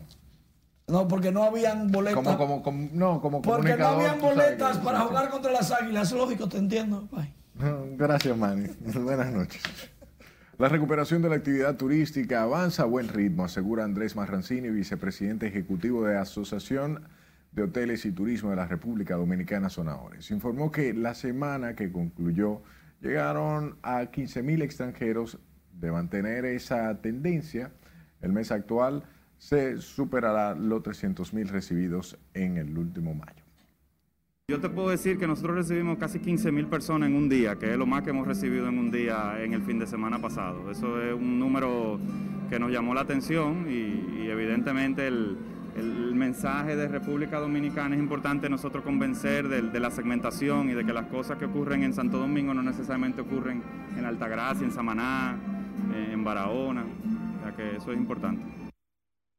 No, 0.87 1.09
porque 1.09 1.33
no 1.33 1.43
habían 1.43 1.91
boletas. 1.91 2.37
Como, 2.37 2.63
como, 2.63 2.89
no, 2.93 3.21
como 3.21 3.41
Porque 3.41 3.77
no 3.77 3.87
habían 3.87 4.21
boletas 4.21 4.79
para 4.79 5.01
jugar 5.01 5.31
contra 5.31 5.51
las 5.51 5.71
águilas. 5.73 6.09
Es 6.09 6.17
lógico, 6.17 6.49
te 6.49 6.59
entiendo. 6.59 7.09
Gracias, 7.97 8.37
Manny. 8.37 8.69
Buenas 8.95 9.33
noches. 9.33 9.63
La 10.59 10.69
recuperación 10.69 11.21
de 11.21 11.31
la 11.31 11.37
actividad 11.37 11.77
turística 11.77 12.43
avanza 12.43 12.85
a 12.85 12.87
buen 12.87 13.09
ritmo, 13.09 13.45
asegura 13.45 13.83
Andrés 13.85 14.15
Marrancini, 14.15 14.71
vicepresidente 14.71 15.49
ejecutivo 15.49 16.05
de 16.05 16.17
Asociación 16.17 17.09
de 17.55 17.63
Hoteles 17.63 18.05
y 18.05 18.13
Turismo 18.13 18.51
de 18.51 18.57
la 18.57 18.67
República 18.67 19.15
Dominicana, 19.17 19.69
Sonadores. 19.69 20.31
Informó 20.31 20.71
que 20.71 20.93
la 20.93 21.15
semana 21.15 21.75
que 21.75 21.93
concluyó 21.93 22.63
llegaron 23.01 23.77
a 23.83 24.03
15.000 24.03 24.63
extranjeros. 24.63 25.39
De 25.73 25.91
mantener 25.91 26.45
esa 26.45 27.01
tendencia, 27.01 27.73
el 28.21 28.33
mes 28.33 28.53
actual 28.53 29.03
se 29.39 29.79
superará 29.79 30.55
los 30.55 30.83
300.000 30.83 31.49
recibidos 31.49 32.17
en 32.33 32.57
el 32.59 32.79
último 32.79 33.13
mayo. 33.13 33.43
Yo 34.49 34.61
te 34.61 34.69
puedo 34.69 34.91
decir 34.91 35.19
que 35.19 35.27
nosotros 35.27 35.57
recibimos 35.57 35.99
casi 35.99 36.21
15.000 36.21 36.69
personas 36.69 37.09
en 37.09 37.17
un 37.17 37.29
día, 37.29 37.57
que 37.57 37.73
es 37.73 37.77
lo 37.77 37.87
más 37.87 38.03
que 38.03 38.11
hemos 38.11 38.27
recibido 38.27 38.69
en 38.69 38.79
un 38.79 38.91
día 38.91 39.43
en 39.43 39.55
el 39.55 39.63
fin 39.63 39.79
de 39.79 39.87
semana 39.87 40.21
pasado. 40.21 40.71
Eso 40.71 41.03
es 41.03 41.15
un 41.15 41.39
número 41.39 41.99
que 42.51 42.59
nos 42.59 42.71
llamó 42.71 42.95
la 42.95 43.01
atención 43.01 43.67
y, 43.69 44.29
evidentemente 44.29 45.07
el, 45.07 45.39
el 46.15 46.21
mensaje 46.21 46.77
de 46.77 46.87
República 46.87 47.41
Dominicana 47.41 47.97
es 47.97 48.01
importante 48.01 48.49
nosotros 48.49 48.85
convencer 48.85 49.49
de, 49.49 49.81
la 49.81 49.91
segmentación 49.91 50.71
y 50.71 50.75
de 50.75 50.87
que 50.87 50.93
las 50.93 51.07
cosas 51.07 51.39
que 51.39 51.47
ocurren 51.47 51.83
en 51.83 51.93
Santo 51.93 52.19
Domingo 52.19 52.55
no 52.55 52.63
necesariamente 52.63 53.21
ocurren 53.21 53.61
en 53.99 54.05
Altagracia, 54.05 54.65
en 54.65 54.71
Samaná, 54.71 55.37
en 55.93 56.23
Barahona, 56.23 56.85
ya 57.45 57.57
que 57.57 57.79
eso 57.79 57.91
es 57.91 57.99
importante. 57.99 58.45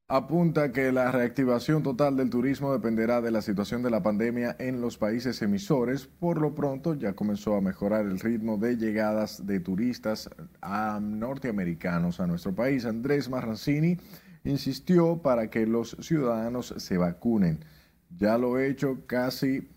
Apunta 0.10 0.74
que 0.74 0.92
la 0.92 1.12
reactivación 1.12 1.82
total 1.82 2.18
del 2.18 2.30
turismo 2.30 2.74
dependerá 2.74 3.22
de 3.22 3.32
la 3.32 3.42
situación 3.42 3.82
de 3.82 3.90
la 3.90 4.04
pandemia 4.04 4.58
en 4.60 4.82
los 4.82 4.98
países 4.98 5.42
emisores. 5.42 6.06
Por 6.08 6.42
lo 6.42 6.54
pronto 6.54 6.94
ya 6.94 7.14
comenzó 7.14 7.56
a 7.56 7.62
mejorar 7.62 8.06
el 8.06 8.20
ritmo 8.20 8.58
de 8.58 8.76
llegadas 8.76 9.48
de 9.48 9.62
turistas 9.62 10.30
norteamericanos 11.02 12.20
a 12.20 12.28
nuestro 12.28 12.54
país. 12.54 12.86
Andrés 12.86 13.30
Marrancini 13.30 13.98
insistió 14.46 15.18
para 15.18 15.50
que 15.50 15.66
los 15.66 15.98
ciudadanos 16.00 16.74
se 16.78 16.98
vacunen. 16.98 17.66
Ya 18.18 18.38
lo 18.38 18.58
he 18.58 18.70
hecho 18.70 19.00
casi 19.08 19.68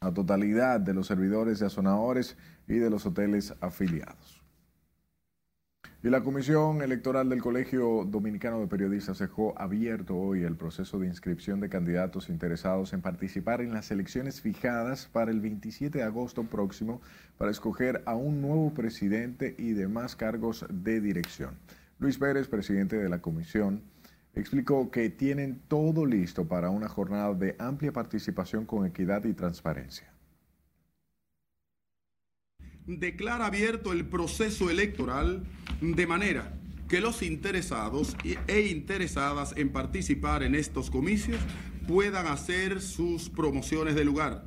a 0.00 0.14
totalidad 0.14 0.80
de 0.80 0.94
los 0.94 1.08
servidores 1.08 1.58
de 1.58 1.66
azonadores 1.66 2.36
y 2.66 2.74
de 2.74 2.88
los 2.88 3.04
hoteles 3.04 3.52
afiliados. 3.60 4.40
Y 6.02 6.08
la 6.08 6.22
Comisión 6.22 6.80
Electoral 6.80 7.28
del 7.28 7.42
Colegio 7.42 8.06
Dominicano 8.06 8.58
de 8.60 8.66
Periodistas 8.66 9.18
dejó 9.18 9.52
abierto 9.60 10.16
hoy 10.16 10.44
el 10.44 10.56
proceso 10.56 10.98
de 10.98 11.06
inscripción 11.06 11.60
de 11.60 11.68
candidatos 11.68 12.30
interesados 12.30 12.94
en 12.94 13.02
participar 13.02 13.60
en 13.60 13.74
las 13.74 13.90
elecciones 13.90 14.40
fijadas 14.40 15.10
para 15.12 15.30
el 15.30 15.40
27 15.40 15.98
de 15.98 16.04
agosto 16.04 16.44
próximo 16.44 17.02
para 17.36 17.50
escoger 17.50 18.02
a 18.06 18.14
un 18.14 18.40
nuevo 18.40 18.72
presidente 18.72 19.54
y 19.58 19.72
demás 19.72 20.16
cargos 20.16 20.64
de 20.70 21.02
dirección. 21.02 21.58
Luis 22.00 22.16
Pérez, 22.16 22.48
presidente 22.48 22.96
de 22.96 23.10
la 23.10 23.20
comisión, 23.20 23.82
explicó 24.34 24.90
que 24.90 25.10
tienen 25.10 25.60
todo 25.68 26.06
listo 26.06 26.48
para 26.48 26.70
una 26.70 26.88
jornada 26.88 27.34
de 27.34 27.56
amplia 27.58 27.92
participación 27.92 28.64
con 28.64 28.86
equidad 28.86 29.26
y 29.26 29.34
transparencia. 29.34 30.10
Declara 32.86 33.46
abierto 33.46 33.92
el 33.92 34.06
proceso 34.06 34.70
electoral 34.70 35.44
de 35.82 36.06
manera 36.06 36.54
que 36.88 37.02
los 37.02 37.22
interesados 37.22 38.16
e 38.48 38.60
interesadas 38.62 39.52
en 39.58 39.68
participar 39.68 40.42
en 40.42 40.54
estos 40.54 40.90
comicios 40.90 41.38
puedan 41.86 42.26
hacer 42.26 42.80
sus 42.80 43.28
promociones 43.28 43.94
de 43.94 44.06
lugar. 44.06 44.46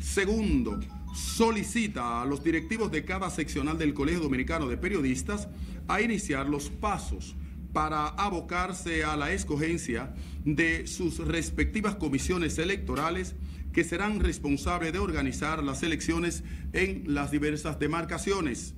Segundo, 0.00 0.80
solicita 1.14 2.22
a 2.22 2.24
los 2.24 2.42
directivos 2.42 2.90
de 2.90 3.04
cada 3.04 3.28
seccional 3.28 3.76
del 3.76 3.94
Colegio 3.94 4.22
Dominicano 4.22 4.66
de 4.68 4.78
Periodistas 4.78 5.48
a 5.88 6.00
iniciar 6.00 6.48
los 6.48 6.70
pasos 6.70 7.36
para 7.72 8.08
abocarse 8.08 9.04
a 9.04 9.16
la 9.16 9.32
escogencia 9.32 10.14
de 10.44 10.86
sus 10.86 11.18
respectivas 11.18 11.96
comisiones 11.96 12.58
electorales 12.58 13.34
que 13.72 13.84
serán 13.84 14.20
responsables 14.20 14.92
de 14.92 15.00
organizar 15.00 15.62
las 15.62 15.82
elecciones 15.82 16.44
en 16.72 17.12
las 17.12 17.32
diversas 17.32 17.78
demarcaciones. 17.78 18.74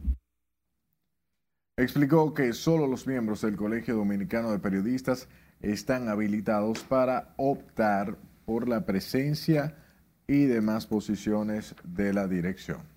Explicó 1.78 2.32
que 2.32 2.54
solo 2.54 2.86
los 2.86 3.06
miembros 3.06 3.42
del 3.42 3.54
Colegio 3.54 3.94
Dominicano 3.94 4.50
de 4.50 4.58
Periodistas 4.58 5.28
están 5.60 6.08
habilitados 6.08 6.82
para 6.82 7.34
optar 7.36 8.16
por 8.46 8.66
la 8.66 8.86
presencia 8.86 9.76
y 10.26 10.46
demás 10.46 10.86
posiciones 10.86 11.74
de 11.84 12.14
la 12.14 12.26
dirección. 12.26 12.95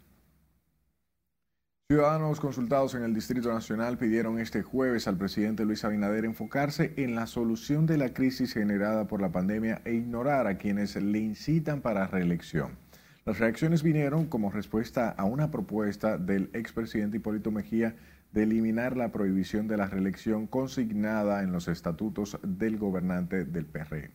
Ciudadanos 1.92 2.40
consultados 2.40 2.94
en 2.94 3.02
el 3.02 3.16
Distrito 3.16 3.52
Nacional 3.52 3.98
pidieron 3.98 4.38
este 4.38 4.62
jueves 4.62 5.08
al 5.08 5.18
presidente 5.18 5.66
Luis 5.66 5.84
Abinader 5.84 6.24
enfocarse 6.24 6.94
en 6.98 7.16
la 7.16 7.26
solución 7.26 7.88
de 7.88 7.98
la 7.98 8.14
crisis 8.14 8.54
generada 8.54 9.08
por 9.08 9.22
la 9.22 9.32
pandemia 9.32 9.82
e 9.86 9.96
ignorar 9.96 10.46
a 10.46 10.60
quienes 10.60 10.96
le 10.96 11.18
incitan 11.18 11.82
para 11.82 12.06
reelección. 12.06 12.78
Las 13.26 13.40
reacciones 13.40 13.82
vinieron 13.82 14.28
como 14.28 14.52
respuesta 14.52 15.10
a 15.10 15.24
una 15.24 15.50
propuesta 15.50 16.20
del 16.20 16.52
expresidente 16.54 17.18
Hipólito 17.18 17.50
Mejía 17.50 17.96
de 18.34 18.44
eliminar 18.44 18.96
la 18.96 19.12
prohibición 19.12 19.68
de 19.68 19.78
la 19.78 19.88
reelección 19.88 20.46
consignada 20.46 21.42
en 21.42 21.52
los 21.52 21.68
estatutos 21.68 22.38
del 22.44 22.78
gobernante 22.78 23.46
del 23.46 23.66
PRM. 23.66 24.14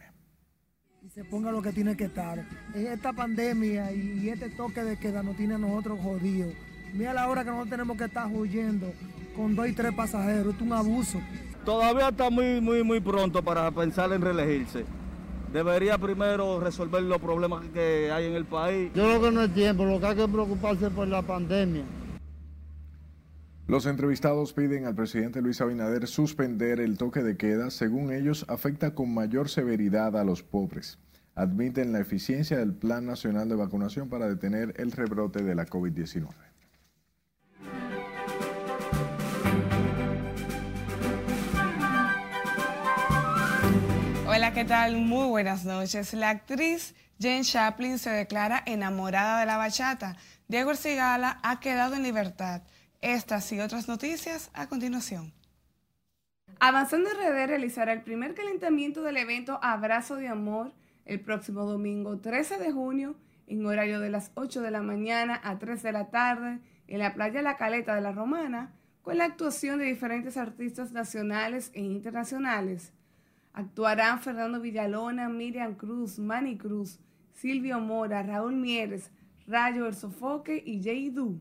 Y 1.03 1.11
se 1.11 1.25
ponga 1.25 1.51
lo 1.51 1.61
que 1.61 1.72
tiene 1.72 1.97
que 1.97 2.05
estar. 2.05 2.47
Esta 2.72 3.12
pandemia 3.12 3.91
y 3.91 4.29
este 4.29 4.49
toque 4.51 4.85
de 4.85 4.97
queda 4.97 5.25
no 5.25 5.35
tiene 5.35 5.55
a 5.55 5.59
nosotros 5.59 5.99
jodidos 6.01 6.55
Mira 6.95 7.13
la 7.13 7.29
hora 7.29 7.43
que 7.43 7.51
nosotros 7.51 7.71
tenemos 7.71 7.99
que 7.99 8.05
estar 8.05 8.31
huyendo 8.31 8.93
con 9.35 9.57
dos 9.57 9.67
y 9.67 9.73
tres 9.73 9.93
pasajeros. 9.93 10.55
es 10.55 10.61
un 10.61 10.73
abuso. 10.73 11.19
Todavía 11.65 12.11
está 12.11 12.31
muy, 12.31 12.61
muy, 12.61 12.85
muy 12.85 13.01
pronto 13.01 13.43
para 13.43 13.69
pensar 13.73 14.13
en 14.13 14.23
reelegirse. 14.23 14.85
Debería 15.53 15.99
primero 15.99 16.61
resolver 16.61 17.03
los 17.03 17.19
problemas 17.19 17.65
que 17.73 18.13
hay 18.13 18.27
en 18.27 18.35
el 18.35 18.45
país. 18.45 18.93
Yo 18.95 19.05
creo 19.05 19.23
que 19.23 19.31
no 19.33 19.43
es 19.43 19.53
tiempo, 19.53 19.85
lo 19.85 19.99
que 19.99 20.07
hay 20.07 20.17
que 20.17 20.29
preocuparse 20.29 20.89
por 20.91 21.09
la 21.09 21.23
pandemia. 21.23 21.83
Los 23.67 23.87
entrevistados 23.87 24.53
piden 24.53 24.85
al 24.85 24.95
presidente 24.95 25.43
Luis 25.43 25.61
Abinader 25.61 26.07
suspender 26.07 26.79
el 26.79 26.97
toque 26.97 27.25
de 27.25 27.37
queda, 27.37 27.71
según 27.71 28.13
ellos 28.13 28.45
afecta 28.49 28.95
con 28.95 29.13
mayor 29.13 29.49
severidad 29.49 30.17
a 30.17 30.23
los 30.23 30.45
pobres. 30.45 31.01
Admiten 31.35 31.93
la 31.93 31.99
eficiencia 31.99 32.59
del 32.59 32.73
Plan 32.73 33.05
Nacional 33.05 33.49
de 33.49 33.57
Vacunación 33.57 34.09
para 34.09 34.29
detener 34.29 34.75
el 34.77 34.93
rebrote 34.93 35.43
de 35.43 35.57
la 35.57 35.67
COVID-19. 35.67 36.54
Hola, 44.35 44.53
¿qué 44.53 44.64
tal? 44.64 44.97
Muy 44.97 45.28
buenas 45.28 45.64
noches. 45.64 46.12
La 46.12 46.30
actriz 46.30 46.97
Jane 47.20 47.45
Chaplin 47.45 48.01
se 48.01 48.11
declara 48.11 48.64
enamorada 48.66 49.39
de 49.39 49.47
la 49.47 49.57
bachata. 49.57 50.16
Diego 50.49 50.72
Ercigala 50.72 51.39
ha 51.45 51.61
quedado 51.61 51.95
en 51.95 52.03
libertad. 52.03 52.62
Estas 53.01 53.53
y 53.53 53.61
otras 53.61 53.87
noticias 53.87 54.51
a 54.53 54.68
continuación. 54.68 55.32
Avanzando 56.59 57.11
RD 57.11 57.47
realizará 57.47 57.93
el 57.93 58.03
primer 58.03 58.35
calentamiento 58.35 59.05
del 59.05 59.18
evento 59.18 59.61
Abrazo 59.62 60.16
de 60.16 60.26
Amor 60.26 60.72
el 61.05 61.20
próximo 61.20 61.64
domingo 61.64 62.18
13 62.18 62.59
de 62.59 62.72
junio 62.72 63.14
en 63.47 63.64
horario 63.64 64.01
de 64.01 64.11
las 64.11 64.32
8 64.35 64.62
de 64.62 64.72
la 64.72 64.82
mañana 64.82 65.41
a 65.45 65.61
3 65.61 65.80
de 65.80 65.93
la 65.93 66.11
tarde 66.11 66.59
en 66.89 66.99
la 66.99 67.14
playa 67.14 67.41
La 67.41 67.57
Caleta 67.57 67.95
de 67.95 68.01
la 68.01 68.11
Romana 68.11 68.72
con 69.03 69.16
la 69.16 69.26
actuación 69.26 69.78
de 69.78 69.85
diferentes 69.85 70.37
artistas 70.37 70.91
nacionales 70.91 71.70
e 71.72 71.82
internacionales. 71.82 72.93
Actuarán 73.55 74.21
Fernando 74.21 74.61
Villalona, 74.61 75.29
Miriam 75.29 75.77
Cruz, 75.77 76.19
Manny 76.19 76.59
Cruz, 76.59 76.99
Silvio 77.35 77.79
Mora, 77.79 78.25
Raúl 78.25 78.57
Mieres, 78.57 79.13
Rayo 79.47 79.87
El 79.87 79.95
Sofoque 79.95 80.63
y 80.67 80.83
Jay 80.83 81.11
Du. 81.11 81.41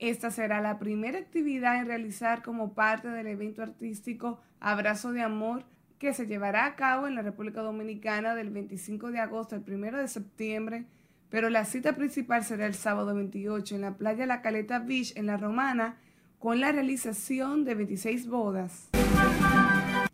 Esta 0.00 0.32
será 0.32 0.60
la 0.60 0.80
primera 0.80 1.20
actividad 1.20 1.78
en 1.80 1.86
realizar 1.86 2.42
como 2.42 2.74
parte 2.74 3.06
del 3.08 3.28
evento 3.28 3.62
artístico 3.62 4.40
Abrazo 4.58 5.12
de 5.12 5.22
Amor 5.22 5.64
que 6.00 6.12
se 6.12 6.26
llevará 6.26 6.66
a 6.66 6.74
cabo 6.74 7.06
en 7.06 7.14
la 7.14 7.22
República 7.22 7.62
Dominicana 7.62 8.34
del 8.34 8.50
25 8.50 9.12
de 9.12 9.20
agosto 9.20 9.54
al 9.54 9.62
1 9.64 9.98
de 9.98 10.08
septiembre, 10.08 10.86
pero 11.28 11.50
la 11.50 11.64
cita 11.64 11.94
principal 11.94 12.42
será 12.42 12.66
el 12.66 12.74
sábado 12.74 13.14
28 13.14 13.76
en 13.76 13.82
la 13.82 13.96
playa 13.96 14.26
La 14.26 14.42
Caleta 14.42 14.80
Beach 14.80 15.16
en 15.16 15.26
La 15.26 15.36
Romana 15.36 15.98
con 16.40 16.58
la 16.58 16.72
realización 16.72 17.64
de 17.64 17.76
26 17.76 18.26
bodas. 18.26 18.90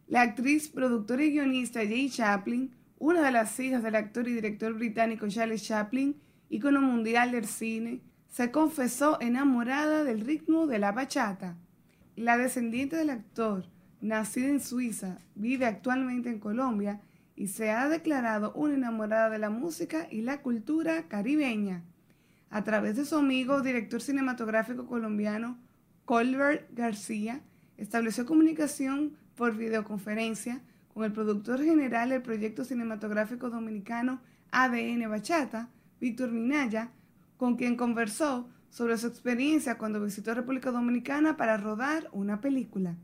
La 0.09 0.23
actriz, 0.23 0.71
productora 0.71 1.23
y 1.23 1.33
guionista 1.33 1.81
Jay 1.81 2.09
Chaplin, 2.09 2.75
una 2.99 3.21
de 3.21 3.31
las 3.31 3.61
hijas 3.61 3.83
del 3.83 3.95
actor 3.95 4.27
y 4.27 4.33
director 4.33 4.73
británico 4.73 5.29
Charles 5.29 5.63
Chaplin, 5.63 6.17
ícono 6.49 6.81
mundial 6.81 7.31
del 7.31 7.45
cine, 7.45 8.01
se 8.31 8.51
confesó 8.51 9.21
enamorada 9.21 10.05
del 10.05 10.23
ritmo 10.23 10.67
de 10.67 10.79
la 10.79 10.93
bachata. 10.93 11.59
La 12.17 12.39
descendiente 12.39 12.97
del 12.97 13.11
actor, 13.11 13.67
nacida 14.01 14.49
en 14.49 14.61
Suiza, 14.61 15.19
vive 15.35 15.67
actualmente 15.67 16.31
en 16.31 16.39
Colombia 16.39 17.03
y 17.37 17.49
se 17.49 17.71
ha 17.71 17.87
declarado 17.91 18.55
una 18.55 18.77
enamorada 18.77 19.29
de 19.29 19.39
la 19.39 19.51
música 19.51 20.09
y 20.11 20.23
la 20.23 20.41
cultura 20.41 21.07
caribeña. 21.09 21.85
A 22.49 22.65
través 22.65 22.97
de 22.97 23.05
su 23.05 23.17
amigo, 23.17 23.61
director 23.61 24.01
cinematográfico 24.01 24.87
colombiano 24.87 25.59
Colbert 26.07 26.67
García, 26.73 27.43
estableció 27.77 28.25
comunicación 28.25 29.19
por 29.39 29.57
videoconferencia 29.57 30.61
con 30.93 31.05
el 31.05 31.12
productor 31.12 31.62
general 31.62 32.11
del 32.11 32.20
proyecto 32.20 32.64
cinematográfico 32.64 33.49
dominicano 33.49 34.20
ADN 34.51 35.09
Bachata, 35.09 35.68
Víctor 36.01 36.32
Minaya, 36.32 36.91
con 37.36 37.55
quien 37.55 37.76
conversó 37.76 38.49
sobre 38.68 38.99
su 38.99 39.07
experiencia 39.07 39.78
cuando 39.78 40.03
visitó 40.03 40.34
República 40.34 40.72
Dominicana 40.72 41.36
para 41.36 41.57
rodar 41.57 42.09
una 42.11 42.41
película. 42.41 42.97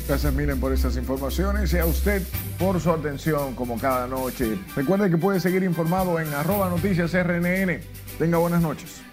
Gracias 0.07 0.33
Miren 0.33 0.59
por 0.59 0.71
estas 0.71 0.95
informaciones 0.95 1.73
y 1.73 1.79
a 1.79 1.85
usted 1.85 2.21
por 2.57 2.79
su 2.79 2.89
atención 2.91 3.55
como 3.55 3.77
cada 3.77 4.07
noche. 4.07 4.57
Recuerde 4.73 5.09
que 5.09 5.17
puede 5.17 5.41
seguir 5.41 5.63
informado 5.63 6.17
en 6.19 6.33
arroba 6.33 6.69
noticias 6.69 7.11
RNN. 7.11 7.81
Tenga 8.17 8.37
buenas 8.37 8.61
noches. 8.61 9.06